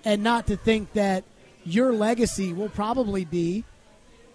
and 0.04 0.22
not 0.22 0.46
to 0.48 0.56
think 0.56 0.92
that 0.94 1.24
your 1.64 1.92
legacy 1.92 2.52
will 2.52 2.68
probably 2.68 3.24
be, 3.24 3.64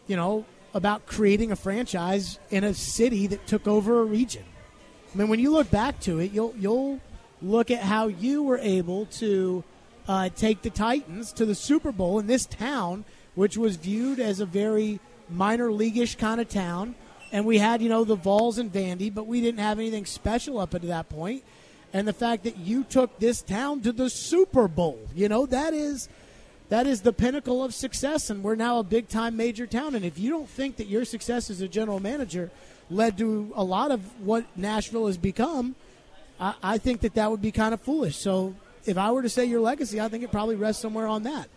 you 0.08 0.16
know, 0.16 0.46
about 0.74 1.06
creating 1.06 1.52
a 1.52 1.56
franchise 1.56 2.40
in 2.50 2.64
a 2.64 2.74
city 2.74 3.28
that 3.28 3.46
took 3.48 3.68
over 3.68 4.02
a 4.02 4.06
region. 4.06 4.44
I 5.14 5.18
mean, 5.18 5.28
when 5.28 5.40
you 5.40 5.52
look 5.52 5.70
back 5.70 6.00
to 6.02 6.20
it, 6.20 6.32
you'll 6.32 6.54
you'll 6.58 7.00
look 7.44 7.70
at 7.70 7.82
how 7.82 8.08
you 8.08 8.42
were 8.42 8.58
able 8.60 9.06
to 9.06 9.64
uh, 10.08 10.30
take 10.30 10.62
the 10.62 10.70
Titans 10.70 11.34
to 11.34 11.46
the 11.46 11.56
Super 11.56 11.92
Bowl 11.92 12.20
in 12.20 12.28
this 12.28 12.46
town, 12.46 13.06
which 13.36 13.58
was 13.58 13.76
viewed 13.76 14.20
as 14.20 14.40
a 14.40 14.46
very 14.46 15.00
minor 15.30 15.72
leagueish 15.72 16.18
kind 16.18 16.40
of 16.40 16.50
town. 16.50 16.96
And 17.32 17.46
we 17.46 17.58
had, 17.58 17.82
you 17.82 17.90
know, 17.90 18.04
the 18.04 18.16
Vols 18.16 18.58
and 18.58 18.72
Vandy, 18.72 19.14
but 19.14 19.28
we 19.28 19.42
didn't 19.42 19.60
have 19.60 19.80
anything 19.80 20.06
special 20.06 20.60
up 20.60 20.74
until 20.74 20.90
that 20.90 21.10
point. 21.10 21.44
And 21.92 22.08
the 22.08 22.14
fact 22.14 22.44
that 22.44 22.58
you 22.58 22.84
took 22.84 23.20
this 23.20 23.42
town 23.42 23.82
to 23.82 23.92
the 23.92 24.10
Super 24.10 24.68
Bowl, 24.68 25.00
you 25.14 25.30
know, 25.30 25.46
that 25.48 25.74
is 25.74 26.10
that 26.70 26.88
is 26.88 27.02
the 27.02 27.14
pinnacle 27.14 27.64
of 27.64 27.74
success 27.74 28.32
and 28.32 28.42
we're 28.42 28.56
now 28.56 28.80
a 28.80 28.84
big 28.84 29.08
time 29.08 29.38
major 29.38 29.68
town 29.68 29.94
and 29.94 30.04
if 30.04 30.18
you 30.18 30.32
don't 30.32 30.50
think 30.50 30.78
that 30.78 30.88
your 30.88 31.06
success 31.06 31.52
as 31.52 31.62
a 31.62 31.68
general 31.68 32.00
manager 32.00 32.50
led 32.90 33.16
to 33.18 33.52
a 33.56 33.64
lot 33.64 33.92
of 33.92 34.02
what 34.22 34.46
nashville 34.56 35.06
has 35.06 35.18
become 35.18 35.76
i, 36.44 36.54
I 36.74 36.78
think 36.78 37.02
that 37.02 37.14
that 37.16 37.32
would 37.32 37.42
be 37.42 37.52
kind 37.52 37.74
of 37.74 37.82
foolish 37.82 38.18
so 38.18 38.56
if 38.86 38.98
i 38.98 39.12
were 39.12 39.22
to 39.22 39.30
say 39.30 39.46
your 39.46 39.62
legacy 39.62 40.00
i 40.00 40.08
think 40.10 40.24
it 40.24 40.32
probably 40.32 40.56
rests 40.56 40.82
somewhere 40.82 41.08
on 41.08 41.24
that 41.24 41.48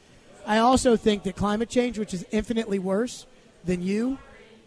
i 0.47 0.59
also 0.59 0.97
think 0.97 1.24
that 1.24 1.37
climate 1.37 1.68
change 1.68 1.99
which 1.99 2.14
is 2.14 2.24
infinitely 2.30 2.78
worse 2.78 3.26
than 3.64 3.82
you 3.82 4.18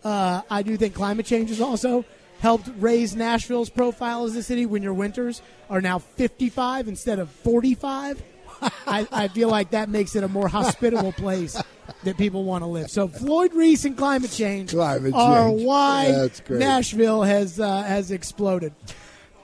uh, 0.03 0.41
i 0.49 0.61
do 0.61 0.78
think 0.78 0.93
climate 0.93 1.26
change 1.26 1.49
has 1.49 1.61
also 1.61 2.05
helped 2.39 2.70
raise 2.78 3.15
nashville's 3.15 3.70
profile 3.70 4.26
as 4.26 4.36
a 4.36 4.43
city 4.43 4.65
when 4.65 4.84
your 4.84 4.93
winters 4.93 5.41
are 5.70 5.82
now 5.82 5.99
55 5.99 6.88
instead 6.88 7.20
of 7.20 7.30
45 7.30 8.22
I, 8.88 9.07
I 9.11 9.28
feel 9.30 9.49
like 9.49 9.72
that 9.72 9.88
makes 9.88 10.15
it 10.17 10.24
a 10.24 10.28
more 10.28 10.49
hospitable 10.49 11.11
place 11.26 11.61
that 12.03 12.17
people 12.17 12.43
want 12.43 12.63
to 12.63 12.67
live. 12.67 12.89
So 12.91 13.07
Floyd 13.07 13.53
Reese 13.53 13.86
and 13.86 13.97
climate 13.97 14.32
change 14.32 14.72
Climate 14.72 15.13
are 15.13 15.47
change. 15.47 15.63
why. 15.63 16.30
Nashville 16.49 17.24
has 17.24 17.59
uh, 17.59 17.84
has 17.84 18.11
exploded. 18.11 18.74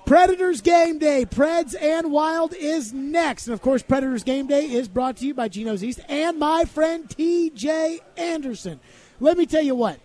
Predators 0.06 0.62
Game 0.62 0.99
Day, 0.99 1.26
Preds 1.26 1.76
and 1.82 2.12
Wild 2.12 2.53
is 2.53 2.93
next. 2.93 3.47
And 3.47 3.56
of 3.56 3.62
course, 3.64 3.82
Predators 3.82 4.24
Game 4.24 4.45
Day 4.45 4.66
is 4.72 4.88
brought 4.88 5.18
to 5.18 5.26
you 5.26 5.34
by 5.34 5.47
Geno's 5.47 5.84
East 5.84 5.99
and 6.08 6.38
my 6.38 6.66
friend 6.66 7.10
TJ 7.10 8.01
Anderson. 8.16 8.80
Let 9.20 9.36
me 9.36 9.47
tell 9.47 9.64
you 9.64 9.74
what, 9.74 9.99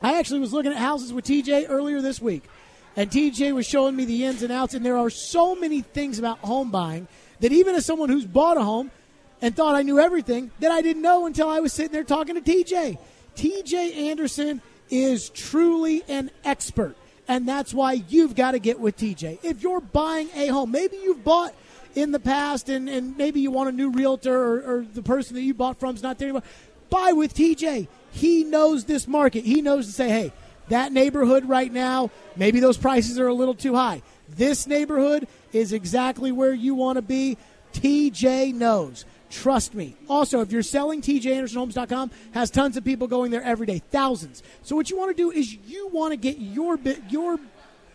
I 0.00 0.18
actually 0.18 0.40
was 0.40 0.54
looking 0.54 0.72
at 0.72 0.78
houses 0.78 1.12
with 1.12 1.26
TJ 1.26 1.66
earlier 1.68 2.00
this 2.00 2.18
week, 2.18 2.44
and 2.96 3.10
TJ 3.10 3.54
was 3.54 3.66
showing 3.66 3.94
me 3.94 4.06
the 4.06 4.24
ins 4.24 4.42
and 4.42 4.50
outs, 4.50 4.72
and 4.72 4.86
there 4.86 4.96
are 4.96 5.10
so 5.10 5.54
many 5.54 5.82
things 5.82 6.18
about 6.18 6.38
home 6.38 6.70
buying 6.70 7.06
that 7.40 7.52
even 7.52 7.74
as 7.74 7.84
someone 7.84 8.08
who's 8.08 8.24
bought 8.24 8.56
a 8.56 8.64
home 8.64 8.90
and 9.42 9.54
thought 9.54 9.74
I 9.74 9.82
knew 9.82 9.98
everything, 9.98 10.50
that 10.60 10.70
I 10.70 10.80
didn't 10.80 11.02
know 11.02 11.26
until 11.26 11.50
I 11.50 11.60
was 11.60 11.74
sitting 11.74 11.92
there 11.92 12.04
talking 12.04 12.36
to 12.36 12.40
TJ. 12.40 12.96
TJ 13.36 13.96
Anderson 13.96 14.62
is 14.88 15.28
truly 15.28 16.02
an 16.08 16.30
expert, 16.42 16.96
and 17.28 17.48
that's 17.48 17.74
why 17.74 18.04
you've 18.08 18.34
got 18.34 18.52
to 18.52 18.58
get 18.58 18.78
with 18.78 18.96
TJ. 18.96 19.40
If 19.42 19.62
you're 19.62 19.80
buying 19.80 20.28
a 20.34 20.48
home, 20.48 20.70
maybe 20.70 20.96
you've 20.96 21.24
bought 21.24 21.54
in 21.94 22.12
the 22.12 22.20
past 22.20 22.68
and, 22.68 22.88
and 22.88 23.16
maybe 23.16 23.40
you 23.40 23.50
want 23.50 23.68
a 23.68 23.72
new 23.72 23.90
realtor 23.90 24.34
or, 24.34 24.78
or 24.78 24.86
the 24.92 25.02
person 25.02 25.34
that 25.34 25.42
you 25.42 25.54
bought 25.54 25.80
from 25.80 25.94
is 25.94 26.02
not 26.02 26.18
there 26.18 26.28
anymore, 26.28 26.42
buy 26.90 27.12
with 27.12 27.34
TJ. 27.34 27.88
He 28.12 28.44
knows 28.44 28.84
this 28.84 29.08
market. 29.08 29.44
He 29.44 29.62
knows 29.62 29.86
to 29.86 29.92
say, 29.92 30.08
hey, 30.08 30.32
that 30.68 30.92
neighborhood 30.92 31.48
right 31.48 31.72
now, 31.72 32.10
maybe 32.36 32.60
those 32.60 32.76
prices 32.76 33.18
are 33.18 33.28
a 33.28 33.34
little 33.34 33.54
too 33.54 33.74
high. 33.74 34.02
This 34.28 34.66
neighborhood 34.66 35.26
is 35.52 35.72
exactly 35.72 36.32
where 36.32 36.52
you 36.52 36.74
want 36.74 36.96
to 36.96 37.02
be. 37.02 37.38
TJ 37.72 38.54
knows. 38.54 39.04
Trust 39.42 39.74
me. 39.74 39.94
Also, 40.08 40.40
if 40.40 40.50
you're 40.50 40.62
selling, 40.62 41.02
TJAndersonHomes.com 41.02 42.10
has 42.32 42.50
tons 42.50 42.78
of 42.78 42.84
people 42.84 43.06
going 43.06 43.30
there 43.30 43.42
every 43.42 43.66
day, 43.66 43.82
thousands. 43.90 44.42
So 44.62 44.74
what 44.74 44.88
you 44.88 44.96
want 44.96 45.14
to 45.14 45.22
do 45.22 45.30
is 45.30 45.54
you 45.54 45.88
want 45.92 46.12
to 46.12 46.16
get 46.16 46.38
your 46.38 46.78
your 47.10 47.38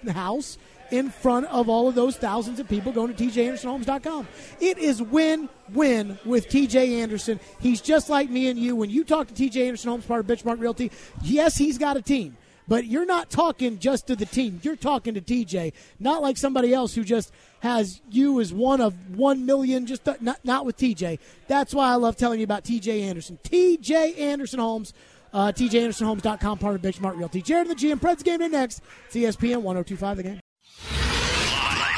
house 0.08 0.60
in 0.92 1.10
front 1.10 1.48
of 1.48 1.68
all 1.68 1.88
of 1.88 1.96
those 1.96 2.16
thousands 2.16 2.60
of 2.60 2.70
people 2.70 2.92
going 2.92 3.12
to 3.12 3.24
TJAndersonHomes.com. 3.24 4.28
It 4.60 4.78
is 4.78 5.02
win-win 5.02 6.20
with 6.26 6.48
TJ 6.48 7.02
Anderson. 7.02 7.40
He's 7.60 7.82
just 7.82 8.08
like 8.08 8.30
me 8.30 8.48
and 8.48 8.60
you. 8.60 8.76
When 8.76 8.92
you 8.92 9.04
talk 9.04 9.28
to 9.28 9.34
TJ 9.34 9.66
Anderson 9.66 9.90
Homes, 9.90 10.06
part 10.06 10.20
of 10.20 10.28
Benchmark 10.28 10.60
Realty, 10.60 10.92
yes, 11.24 11.58
he's 11.58 11.80
got 11.80 11.98
a 11.98 12.04
team. 12.04 12.38
But 12.72 12.86
you're 12.86 13.06
not 13.06 13.30
talking 13.30 13.80
just 13.80 14.08
to 14.08 14.16
the 14.16 14.26
team. 14.26 14.62
You're 14.64 14.78
talking 14.78 15.16
to 15.16 15.20
TJ, 15.20 15.74
not 16.00 16.22
like 16.22 16.38
somebody 16.38 16.74
else 16.74 16.96
who 16.96 17.04
just 17.04 17.34
has 17.60 18.00
you 18.10 18.40
as 18.40 18.54
one 18.54 18.80
of 18.80 18.94
one 19.18 19.46
million. 19.46 19.86
Just 19.86 20.06
not, 20.22 20.40
not 20.46 20.66
with 20.66 20.78
TJ. 20.78 21.20
That's 21.50 21.74
why 21.74 21.92
I 21.92 21.96
love 21.96 22.16
telling 22.16 22.40
you 22.40 22.46
about 22.46 22.64
TJ 22.64 23.02
Anderson. 23.02 23.40
TJ 23.44 24.18
Anderson 24.18 24.60
Homes, 24.62 24.94
uh, 25.34 25.52
TJAndersonHomes.com, 25.52 26.60
part 26.60 26.76
of 26.76 26.82
Benchmark 26.82 27.18
Realty. 27.18 27.42
Jared 27.42 27.68
and 27.68 27.78
the 27.78 27.88
GM 27.88 28.00
Preds 28.00 28.24
game 28.24 28.40
day 28.40 28.48
next. 28.48 28.82
It's 29.08 29.18
ESPN 29.18 29.64
1025 29.64 30.16
the 30.16 30.24
game. 30.24 30.40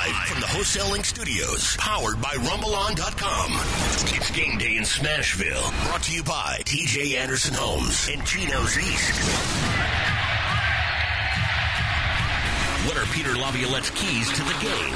Live 0.03 0.15
from 0.25 0.41
the 0.41 0.47
Wholesaling 0.47 1.05
Studios, 1.05 1.77
powered 1.77 2.19
by 2.19 2.33
RumbleOn.com. 2.33 3.51
It's 4.17 4.31
game 4.31 4.57
day 4.57 4.77
in 4.77 4.83
Smashville. 4.83 5.85
Brought 5.85 6.01
to 6.01 6.15
you 6.15 6.23
by 6.23 6.61
TJ 6.65 7.15
Anderson 7.15 7.53
Homes 7.53 8.09
and 8.11 8.25
Geno's 8.25 8.75
East. 8.79 10.02
What 12.85 12.97
are 12.97 13.05
Peter 13.13 13.33
Laviolette's 13.33 13.91
keys 13.91 14.29
to 14.33 14.43
the 14.43 14.53
game? 14.59 14.93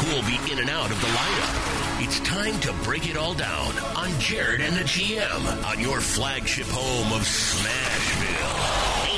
Who 0.00 0.14
will 0.14 0.22
be 0.28 0.52
in 0.52 0.58
and 0.58 0.68
out 0.68 0.90
of 0.90 1.00
the 1.00 1.06
lineup? 1.06 2.02
It's 2.04 2.20
time 2.20 2.60
to 2.60 2.72
break 2.84 3.08
it 3.08 3.16
all 3.16 3.32
down 3.32 3.78
on 3.96 4.10
Jared 4.20 4.60
and 4.60 4.76
the 4.76 4.82
GM 4.82 5.64
on 5.64 5.80
your 5.80 6.02
flagship 6.02 6.66
home 6.66 7.14
of 7.14 7.22
Smashville. 7.22 8.60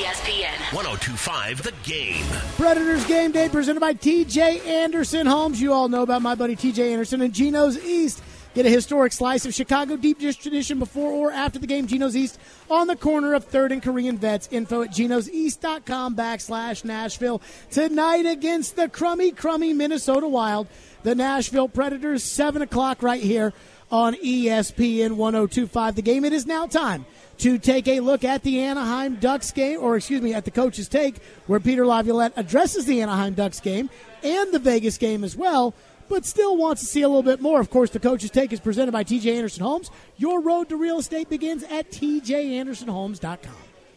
ESPN 0.04 0.72
1025 0.72 1.64
The 1.64 1.72
Game. 1.82 2.24
Predators 2.56 3.04
game 3.06 3.32
day 3.32 3.48
presented 3.48 3.80
by 3.80 3.92
TJ 3.92 4.66
Anderson 4.66 5.26
Homes. 5.26 5.60
You 5.60 5.72
all 5.72 5.88
know 5.88 6.02
about 6.02 6.22
my 6.22 6.36
buddy 6.36 6.54
TJ 6.54 6.92
Anderson 6.92 7.22
and 7.22 7.34
Geno's 7.34 7.76
East. 7.84 8.22
Get 8.54 8.66
a 8.66 8.70
historic 8.70 9.12
slice 9.12 9.46
of 9.46 9.54
Chicago 9.54 9.96
deep 9.96 10.18
dish 10.18 10.36
tradition 10.36 10.78
before 10.78 11.10
or 11.10 11.32
after 11.32 11.58
the 11.58 11.66
game. 11.66 11.86
Geno's 11.86 12.14
East 12.14 12.38
on 12.70 12.86
the 12.86 12.96
corner 12.96 13.32
of 13.32 13.48
3rd 13.48 13.72
and 13.72 13.82
Korean 13.82 14.18
Vets. 14.18 14.46
Info 14.50 14.82
at 14.82 14.90
genoseast.com 14.90 16.14
backslash 16.14 16.84
Nashville. 16.84 17.40
Tonight 17.70 18.26
against 18.26 18.76
the 18.76 18.90
crummy, 18.90 19.30
crummy 19.32 19.72
Minnesota 19.72 20.28
Wild. 20.28 20.66
The 21.02 21.14
Nashville 21.14 21.68
Predators, 21.68 22.22
7 22.22 22.60
o'clock 22.60 23.02
right 23.02 23.22
here 23.22 23.54
on 23.90 24.14
ESPN 24.14 25.16
1025. 25.16 25.94
The 25.94 26.02
game, 26.02 26.24
it 26.26 26.34
is 26.34 26.44
now 26.44 26.66
time 26.66 27.06
to 27.38 27.58
take 27.58 27.88
a 27.88 28.00
look 28.00 28.22
at 28.22 28.42
the 28.42 28.60
Anaheim 28.60 29.16
Ducks 29.16 29.50
game, 29.50 29.80
or 29.80 29.96
excuse 29.96 30.20
me, 30.20 30.34
at 30.34 30.44
the 30.44 30.50
coach's 30.50 30.88
take, 30.88 31.16
where 31.46 31.58
Peter 31.58 31.86
Laviolette 31.86 32.34
addresses 32.36 32.84
the 32.84 33.00
Anaheim 33.00 33.34
Ducks 33.34 33.60
game 33.60 33.90
and 34.22 34.52
the 34.52 34.58
Vegas 34.58 34.98
game 34.98 35.24
as 35.24 35.36
well, 35.36 35.74
but 36.12 36.26
still 36.26 36.58
wants 36.58 36.82
to 36.82 36.86
see 36.86 37.00
a 37.00 37.08
little 37.08 37.22
bit 37.22 37.40
more. 37.40 37.58
Of 37.58 37.70
course, 37.70 37.88
the 37.88 37.98
coach's 37.98 38.30
take 38.30 38.52
is 38.52 38.60
presented 38.60 38.92
by 38.92 39.02
TJ 39.02 39.34
Anderson 39.34 39.62
Homes. 39.62 39.90
Your 40.18 40.42
road 40.42 40.68
to 40.68 40.76
real 40.76 40.98
estate 40.98 41.30
begins 41.30 41.62
at 41.64 41.90
tjandersonhomes.com. 41.90 43.54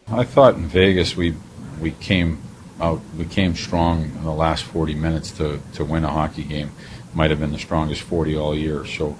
I 0.08 0.24
thought 0.24 0.54
in 0.54 0.66
Vegas 0.66 1.14
we 1.14 1.34
we 1.78 1.90
came 1.90 2.38
out 2.80 3.02
we 3.18 3.26
came 3.26 3.54
strong 3.54 4.04
in 4.04 4.24
the 4.24 4.32
last 4.32 4.64
40 4.64 4.94
minutes 4.94 5.30
to, 5.32 5.60
to 5.74 5.84
win 5.84 6.04
a 6.04 6.10
hockey 6.10 6.44
game. 6.44 6.70
Might 7.12 7.28
have 7.30 7.38
been 7.38 7.52
the 7.52 7.58
strongest 7.58 8.00
40 8.00 8.34
all 8.34 8.56
year. 8.56 8.86
So 8.86 9.10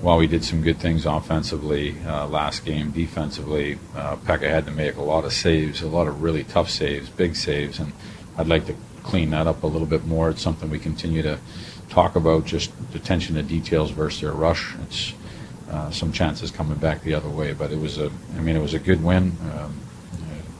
while 0.00 0.18
we 0.18 0.26
did 0.26 0.44
some 0.44 0.62
good 0.62 0.78
things 0.78 1.06
offensively 1.06 1.94
uh, 2.04 2.26
last 2.26 2.64
game, 2.64 2.90
defensively, 2.90 3.78
uh, 3.94 4.16
Pekka 4.16 4.50
had 4.50 4.66
to 4.66 4.72
make 4.72 4.96
a 4.96 5.02
lot 5.02 5.24
of 5.24 5.32
saves, 5.32 5.80
a 5.80 5.86
lot 5.86 6.08
of 6.08 6.24
really 6.24 6.42
tough 6.42 6.70
saves, 6.70 7.08
big 7.08 7.36
saves, 7.36 7.78
and 7.78 7.92
I'd 8.36 8.48
like 8.48 8.66
to 8.66 8.74
clean 9.04 9.30
that 9.30 9.46
up 9.46 9.62
a 9.62 9.66
little 9.68 9.86
bit 9.86 10.06
more. 10.06 10.30
It's 10.30 10.42
something 10.42 10.70
we 10.70 10.80
continue 10.80 11.22
to 11.22 11.38
talk 11.92 12.16
about, 12.16 12.46
just 12.46 12.72
attention 12.94 13.34
to 13.36 13.42
details 13.42 13.90
versus 13.90 14.22
their 14.22 14.32
rush. 14.32 14.74
It's 14.84 15.12
uh, 15.70 15.90
some 15.90 16.10
chances 16.10 16.50
coming 16.50 16.78
back 16.78 17.02
the 17.02 17.14
other 17.14 17.28
way, 17.28 17.52
but 17.52 17.70
it 17.70 17.78
was 17.78 17.98
a, 17.98 18.10
I 18.36 18.40
mean, 18.40 18.56
it 18.56 18.62
was 18.62 18.74
a 18.74 18.78
good 18.78 19.04
win, 19.04 19.36
um, 19.54 19.78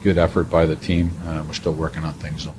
good 0.02 0.18
effort 0.18 0.50
by 0.50 0.66
the 0.66 0.76
team. 0.76 1.10
Uh, 1.26 1.42
we're 1.46 1.54
still 1.54 1.72
working 1.72 2.04
on 2.04 2.12
things 2.14 2.44
though. 2.44 2.54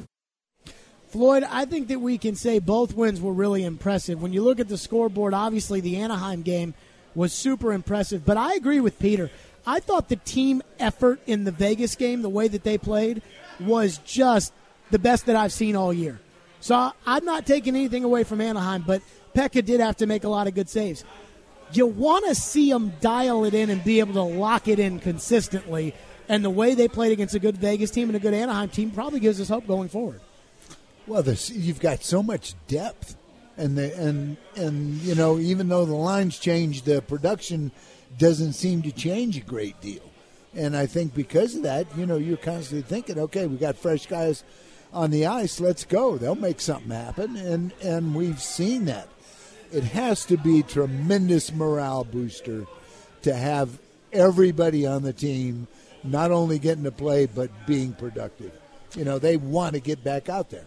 Floyd, 1.09 1.43
I 1.47 1.65
think 1.65 1.89
that 1.89 1.99
we 1.99 2.17
can 2.17 2.35
say 2.35 2.57
both 2.57 2.95
wins 2.95 3.21
were 3.21 3.33
really 3.33 3.63
impressive. 3.63 4.19
When 4.19 4.33
you 4.33 4.41
look 4.41 4.59
at 4.59 4.67
the 4.67 4.79
scoreboard, 4.79 5.35
obviously 5.35 5.79
the 5.79 5.97
Anaheim 5.97 6.41
game 6.41 6.73
was 7.13 7.31
super 7.31 7.71
impressive, 7.71 8.25
but 8.25 8.37
I 8.37 8.55
agree 8.55 8.79
with 8.79 8.97
Peter. 8.97 9.29
I 9.65 9.79
thought 9.79 10.09
the 10.09 10.15
team 10.15 10.63
effort 10.79 11.19
in 11.27 11.43
the 11.43 11.51
Vegas 11.51 11.95
game, 11.95 12.23
the 12.23 12.29
way 12.29 12.47
that 12.47 12.63
they 12.63 12.79
played, 12.79 13.21
was 13.59 13.99
just 13.99 14.51
the 14.89 14.97
best 14.97 15.27
that 15.27 15.35
I've 15.35 15.53
seen 15.53 15.75
all 15.75 15.93
year. 15.93 16.19
So 16.63 16.93
I'm 17.05 17.25
not 17.25 17.45
taking 17.45 17.75
anything 17.75 18.05
away 18.05 18.23
from 18.23 18.39
Anaheim, 18.39 18.85
but 18.87 19.01
Pekka 19.35 19.65
did 19.65 19.81
have 19.81 19.97
to 19.97 20.07
make 20.07 20.23
a 20.23 20.29
lot 20.29 20.47
of 20.47 20.55
good 20.55 20.69
saves. 20.69 21.03
You 21.73 21.87
want 21.87 22.25
to 22.27 22.35
see 22.35 22.71
them 22.71 22.93
dial 23.01 23.43
it 23.43 23.53
in 23.53 23.69
and 23.69 23.83
be 23.83 23.99
able 23.99 24.13
to 24.13 24.21
lock 24.21 24.69
it 24.69 24.79
in 24.79 24.99
consistently. 24.99 25.93
And 26.29 26.41
the 26.41 26.49
way 26.49 26.73
they 26.73 26.87
played 26.87 27.11
against 27.11 27.35
a 27.35 27.39
good 27.39 27.57
Vegas 27.57 27.91
team 27.91 28.07
and 28.07 28.15
a 28.15 28.19
good 28.19 28.33
Anaheim 28.33 28.69
team 28.69 28.91
probably 28.91 29.19
gives 29.19 29.41
us 29.41 29.49
hope 29.49 29.67
going 29.67 29.89
forward. 29.89 30.21
Well, 31.05 31.21
you've 31.27 31.81
got 31.81 32.01
so 32.01 32.23
much 32.23 32.55
depth, 32.69 33.17
and 33.57 33.77
the, 33.77 33.93
and 33.97 34.37
and 34.55 35.01
you 35.01 35.15
know, 35.15 35.39
even 35.39 35.67
though 35.67 35.83
the 35.83 35.95
lines 35.95 36.39
change, 36.39 36.83
the 36.83 37.01
production 37.01 37.73
doesn't 38.17 38.53
seem 38.53 38.83
to 38.83 38.91
change 38.93 39.35
a 39.35 39.41
great 39.41 39.81
deal. 39.81 40.09
And 40.55 40.77
I 40.77 40.85
think 40.85 41.13
because 41.13 41.55
of 41.55 41.63
that, 41.63 41.87
you 41.97 42.05
know, 42.05 42.15
you're 42.15 42.37
constantly 42.37 42.83
thinking, 42.83 43.19
okay, 43.19 43.47
we 43.47 43.57
got 43.57 43.75
fresh 43.75 44.05
guys 44.05 44.45
on 44.93 45.11
the 45.11 45.25
ice. 45.25 45.59
Let's 45.59 45.83
go. 45.83 46.17
They'll 46.17 46.35
make 46.35 46.61
something 46.61 46.91
happen, 46.91 47.35
and 47.35 47.73
and 47.81 48.15
we've 48.15 48.41
seen 48.41 48.85
that. 48.85 49.09
It 49.71 49.83
has 49.83 50.25
to 50.27 50.37
be 50.37 50.61
tremendous 50.63 51.51
morale 51.51 52.03
booster 52.03 52.65
to 53.23 53.33
have 53.33 53.79
everybody 54.11 54.85
on 54.85 55.01
the 55.01 55.13
team 55.13 55.67
not 56.03 56.31
only 56.31 56.59
getting 56.59 56.83
to 56.83 56.91
play 56.91 57.25
but 57.25 57.49
being 57.65 57.93
productive. 57.93 58.51
You 58.95 59.05
know, 59.05 59.17
they 59.17 59.37
want 59.37 59.73
to 59.73 59.79
get 59.79 60.03
back 60.03 60.29
out 60.29 60.49
there. 60.51 60.65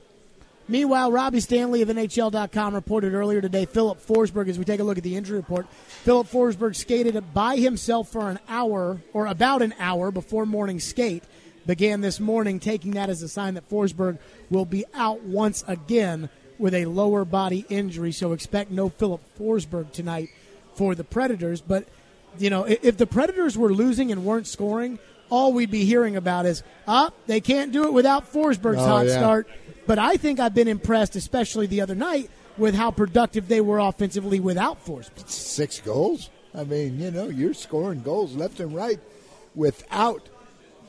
Meanwhile, 0.69 1.13
Robbie 1.13 1.39
Stanley 1.39 1.83
of 1.83 1.89
NHL.com 1.89 2.75
reported 2.75 3.15
earlier 3.15 3.41
today 3.41 3.67
Filip 3.67 4.05
Forsberg, 4.05 4.49
as 4.49 4.59
we 4.59 4.65
take 4.65 4.81
a 4.81 4.85
look 4.85 4.99
at 4.99 5.05
the 5.05 5.17
injury 5.17 5.37
report, 5.37 5.69
Filip 6.03 6.27
Forsberg 6.27 6.75
skated 6.75 7.33
by 7.33 7.57
himself 7.57 8.09
for 8.09 8.29
an 8.29 8.41
hour, 8.49 9.01
or 9.13 9.27
about 9.27 9.63
an 9.63 9.75
hour 9.79 10.11
before 10.11 10.45
morning 10.45 10.81
skate, 10.81 11.23
began 11.67 12.01
this 12.01 12.21
morning, 12.21 12.61
taking 12.61 12.93
that 12.93 13.11
as 13.11 13.23
a 13.23 13.29
sign 13.29 13.55
that 13.55 13.69
Forsberg 13.69 14.19
will 14.51 14.65
be 14.65 14.85
out 14.95 15.23
once 15.23 15.65
again 15.67 16.29
with 16.59 16.75
a 16.75 16.87
lower 16.87 17.25
body 17.25 17.67
injury. 17.69 18.13
So 18.13 18.33
expect 18.33 18.71
no 18.71 18.89
Filip 18.89 19.21
Forsberg 19.39 19.93
tonight 19.93 20.29
for 20.75 20.95
the 20.95 21.05
Predators. 21.05 21.61
But, 21.61 21.87
you 22.39 22.51
know, 22.51 22.65
if 22.65 22.97
the 22.97 23.07
Predators 23.07 23.59
were 23.59 23.73
losing 23.73 24.13
and 24.13 24.25
weren't 24.25 24.47
scoring, 24.47 24.99
all 25.29 25.53
we'd 25.53 25.71
be 25.71 25.85
hearing 25.85 26.17
about 26.17 26.47
is, 26.47 26.63
ah, 26.87 27.11
they 27.27 27.41
can't 27.41 27.73
do 27.73 27.85
it 27.85 27.93
without 27.93 28.33
Forsberg's 28.33 28.79
Oh, 28.79 28.87
hot 28.87 29.07
yeah. 29.07 29.19
start. 29.19 29.49
But 29.87 29.99
I 29.99 30.17
think 30.17 30.41
I've 30.41 30.55
been 30.55 30.69
impressed, 30.69 31.17
especially 31.17 31.67
the 31.67 31.81
other 31.81 31.95
night, 31.95 32.31
with 32.57 32.75
how 32.75 32.91
productive 32.91 33.49
they 33.49 33.61
were 33.61 33.79
offensively 33.79 34.41
without 34.41 34.85
Forsberg. 34.85 35.29
Six 35.29 35.81
goals. 35.81 36.31
I 36.55 36.65
mean, 36.65 36.99
you 37.01 37.11
know, 37.11 37.29
you're 37.29 37.53
scoring 37.55 38.03
goals 38.03 38.35
left 38.35 38.61
and 38.61 38.75
right 38.75 38.99
without 39.55 40.29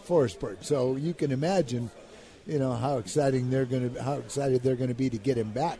Forsberg. 0.08 0.64
So 0.64 0.96
you 0.96 1.14
can 1.14 1.32
imagine, 1.32 1.90
you 2.46 2.60
know, 2.60 2.74
how 2.74 2.98
exciting 2.98 3.50
they're 3.50 3.66
going 3.66 3.94
to 3.94 4.04
how 4.04 4.14
excited 4.14 4.64
they're 4.64 4.76
going 4.76 4.90
to 4.90 4.96
be 4.96 5.10
to 5.10 5.18
get 5.18 5.38
him 5.38 5.52
back. 5.52 5.80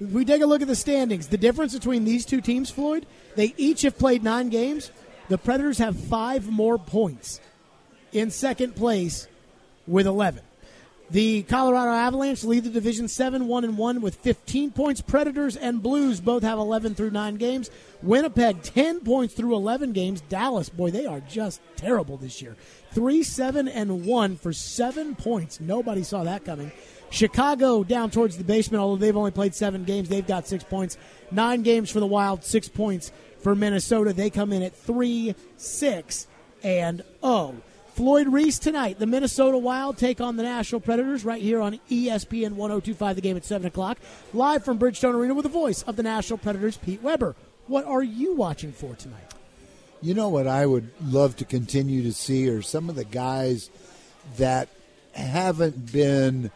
We 0.00 0.24
take 0.24 0.42
a 0.42 0.46
look 0.46 0.60
at 0.60 0.68
the 0.68 0.76
standings, 0.76 1.28
the 1.28 1.38
difference 1.38 1.72
between 1.72 2.04
these 2.04 2.26
two 2.26 2.40
teams, 2.40 2.70
Floyd, 2.70 3.06
they 3.36 3.54
each 3.56 3.82
have 3.82 3.96
played 3.98 4.22
nine 4.22 4.48
games. 4.48 4.90
The 5.28 5.38
Predators 5.38 5.78
have 5.78 5.96
five 5.96 6.50
more 6.50 6.78
points 6.78 7.40
in 8.12 8.30
second 8.30 8.76
place 8.76 9.28
with 9.86 10.06
11. 10.06 10.42
The 11.10 11.42
Colorado 11.42 11.90
Avalanche 11.90 12.44
lead 12.44 12.64
the 12.64 12.70
division 12.70 13.08
7 13.08 13.46
1 13.46 13.64
and 13.64 13.76
1 13.76 14.00
with 14.00 14.16
15 14.16 14.72
points. 14.72 15.00
Predators 15.00 15.56
and 15.56 15.82
Blues 15.82 16.20
both 16.20 16.42
have 16.42 16.58
11 16.58 16.94
through 16.94 17.10
9 17.10 17.36
games. 17.36 17.70
Winnipeg 18.02 18.62
10 18.62 19.00
points 19.00 19.34
through 19.34 19.54
11 19.54 19.92
games. 19.92 20.22
Dallas, 20.22 20.70
boy, 20.70 20.90
they 20.90 21.06
are 21.06 21.20
just 21.20 21.60
terrible 21.76 22.16
this 22.16 22.40
year. 22.40 22.56
3 22.94 23.22
7 23.22 23.68
and 23.68 24.06
1 24.06 24.36
for 24.36 24.52
7 24.52 25.14
points. 25.16 25.60
Nobody 25.60 26.02
saw 26.02 26.24
that 26.24 26.44
coming. 26.44 26.70
Chicago 27.10 27.84
down 27.84 28.10
towards 28.10 28.36
the 28.36 28.44
basement, 28.44 28.80
although 28.80 28.96
they've 28.96 29.16
only 29.16 29.30
played 29.30 29.54
7 29.54 29.84
games, 29.84 30.08
they've 30.08 30.26
got 30.26 30.48
6 30.48 30.64
points. 30.64 30.96
9 31.30 31.62
games 31.62 31.90
for 31.90 32.00
the 32.00 32.06
Wild, 32.06 32.44
6 32.44 32.68
points 32.68 33.12
for 33.40 33.54
Minnesota. 33.54 34.12
They 34.12 34.30
come 34.30 34.52
in 34.52 34.62
at 34.62 34.74
3 34.74 35.34
6 35.56 36.26
and 36.62 37.02
0. 37.20 37.56
Floyd 37.94 38.26
Reese 38.28 38.58
tonight. 38.58 38.98
The 38.98 39.06
Minnesota 39.06 39.56
Wild 39.56 39.98
take 39.98 40.20
on 40.20 40.36
the 40.36 40.42
Nashville 40.42 40.80
Predators 40.80 41.24
right 41.24 41.40
here 41.40 41.60
on 41.60 41.78
ESPN 41.88 42.54
1025, 42.54 43.16
the 43.16 43.22
game 43.22 43.36
at 43.36 43.44
7 43.44 43.66
o'clock. 43.66 43.98
Live 44.32 44.64
from 44.64 44.78
Bridgestone 44.78 45.14
Arena 45.14 45.34
with 45.34 45.44
the 45.44 45.48
voice 45.48 45.82
of 45.82 45.94
the 45.94 46.02
Nashville 46.02 46.38
Predators, 46.38 46.76
Pete 46.76 47.02
Weber. 47.02 47.36
What 47.68 47.84
are 47.84 48.02
you 48.02 48.34
watching 48.34 48.72
for 48.72 48.94
tonight? 48.96 49.33
You 50.04 50.12
know 50.12 50.28
what 50.28 50.46
I 50.46 50.66
would 50.66 50.90
love 51.02 51.36
to 51.36 51.46
continue 51.46 52.02
to 52.02 52.12
see 52.12 52.46
are 52.50 52.60
some 52.60 52.90
of 52.90 52.94
the 52.94 53.06
guys 53.06 53.70
that 54.36 54.68
haven't 55.14 55.90
been 55.90 56.50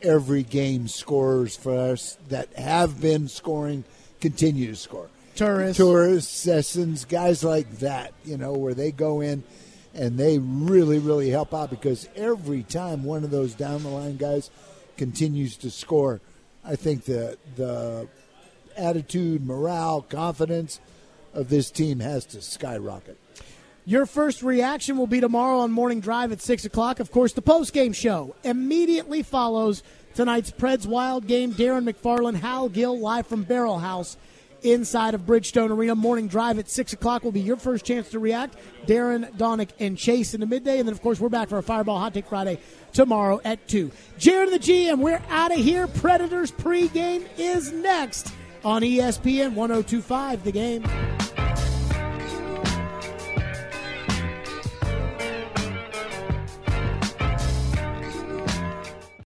every 0.00 0.44
game 0.44 0.86
scorers 0.86 1.56
for 1.56 1.76
us 1.76 2.18
that 2.28 2.52
have 2.52 3.00
been 3.00 3.26
scoring 3.26 3.82
continue 4.20 4.68
to 4.68 4.76
score. 4.76 5.08
Turris. 5.34 5.76
Turris, 5.76 6.28
Sissons, 6.28 7.04
guys 7.04 7.42
like 7.42 7.68
that, 7.78 8.14
you 8.24 8.36
know, 8.36 8.52
where 8.52 8.74
they 8.74 8.92
go 8.92 9.20
in 9.20 9.42
and 9.92 10.16
they 10.16 10.38
really, 10.38 11.00
really 11.00 11.30
help 11.30 11.52
out 11.52 11.68
because 11.68 12.08
every 12.14 12.62
time 12.62 13.02
one 13.02 13.24
of 13.24 13.32
those 13.32 13.54
down 13.54 13.82
the 13.82 13.88
line 13.88 14.18
guys 14.18 14.52
continues 14.96 15.56
to 15.56 15.68
score, 15.68 16.20
I 16.64 16.76
think 16.76 17.06
the 17.06 17.38
the 17.56 18.06
attitude, 18.76 19.44
morale, 19.44 20.02
confidence 20.02 20.78
of 21.34 21.48
this 21.48 21.70
team 21.70 22.00
has 22.00 22.24
to 22.26 22.42
skyrocket. 22.42 23.18
Your 23.86 24.06
first 24.06 24.42
reaction 24.42 24.96
will 24.96 25.06
be 25.06 25.20
tomorrow 25.20 25.60
on 25.60 25.72
Morning 25.72 26.00
Drive 26.00 26.32
at 26.32 26.40
6 26.40 26.64
o'clock. 26.64 27.00
Of 27.00 27.10
course, 27.10 27.32
the 27.32 27.42
post-game 27.42 27.92
show 27.92 28.36
immediately 28.44 29.22
follows 29.22 29.82
tonight's 30.14 30.50
Preds 30.50 30.86
Wild 30.86 31.26
game. 31.26 31.52
Darren 31.52 31.90
McFarland, 31.90 32.36
Hal 32.36 32.68
Gill, 32.68 32.98
live 32.98 33.26
from 33.26 33.42
Barrel 33.42 33.78
House 33.78 34.16
inside 34.62 35.14
of 35.14 35.22
Bridgestone 35.22 35.70
Arena. 35.70 35.94
Morning 35.94 36.28
Drive 36.28 36.58
at 36.58 36.68
6 36.68 36.92
o'clock 36.92 37.24
will 37.24 37.32
be 37.32 37.40
your 37.40 37.56
first 37.56 37.84
chance 37.84 38.10
to 38.10 38.18
react. 38.18 38.56
Darren, 38.86 39.32
Donick, 39.36 39.70
and 39.78 39.96
Chase 39.96 40.34
in 40.34 40.40
the 40.40 40.46
midday. 40.46 40.78
And 40.78 40.86
then, 40.86 40.92
of 40.92 41.00
course, 41.02 41.18
we're 41.18 41.28
back 41.28 41.48
for 41.48 41.58
a 41.58 41.62
Fireball 41.62 41.98
Hot 41.98 42.12
Take 42.12 42.26
Friday 42.26 42.60
tomorrow 42.92 43.40
at 43.44 43.66
2. 43.68 43.90
Jared 44.18 44.52
the 44.52 44.58
GM, 44.58 44.98
we're 44.98 45.22
out 45.30 45.52
of 45.52 45.58
here. 45.58 45.86
Predators 45.86 46.52
pregame 46.52 47.26
is 47.38 47.72
next 47.72 48.32
on 48.64 48.82
ESPN 48.82 49.54
1025, 49.54 50.44
the 50.44 50.52
game. 50.52 50.82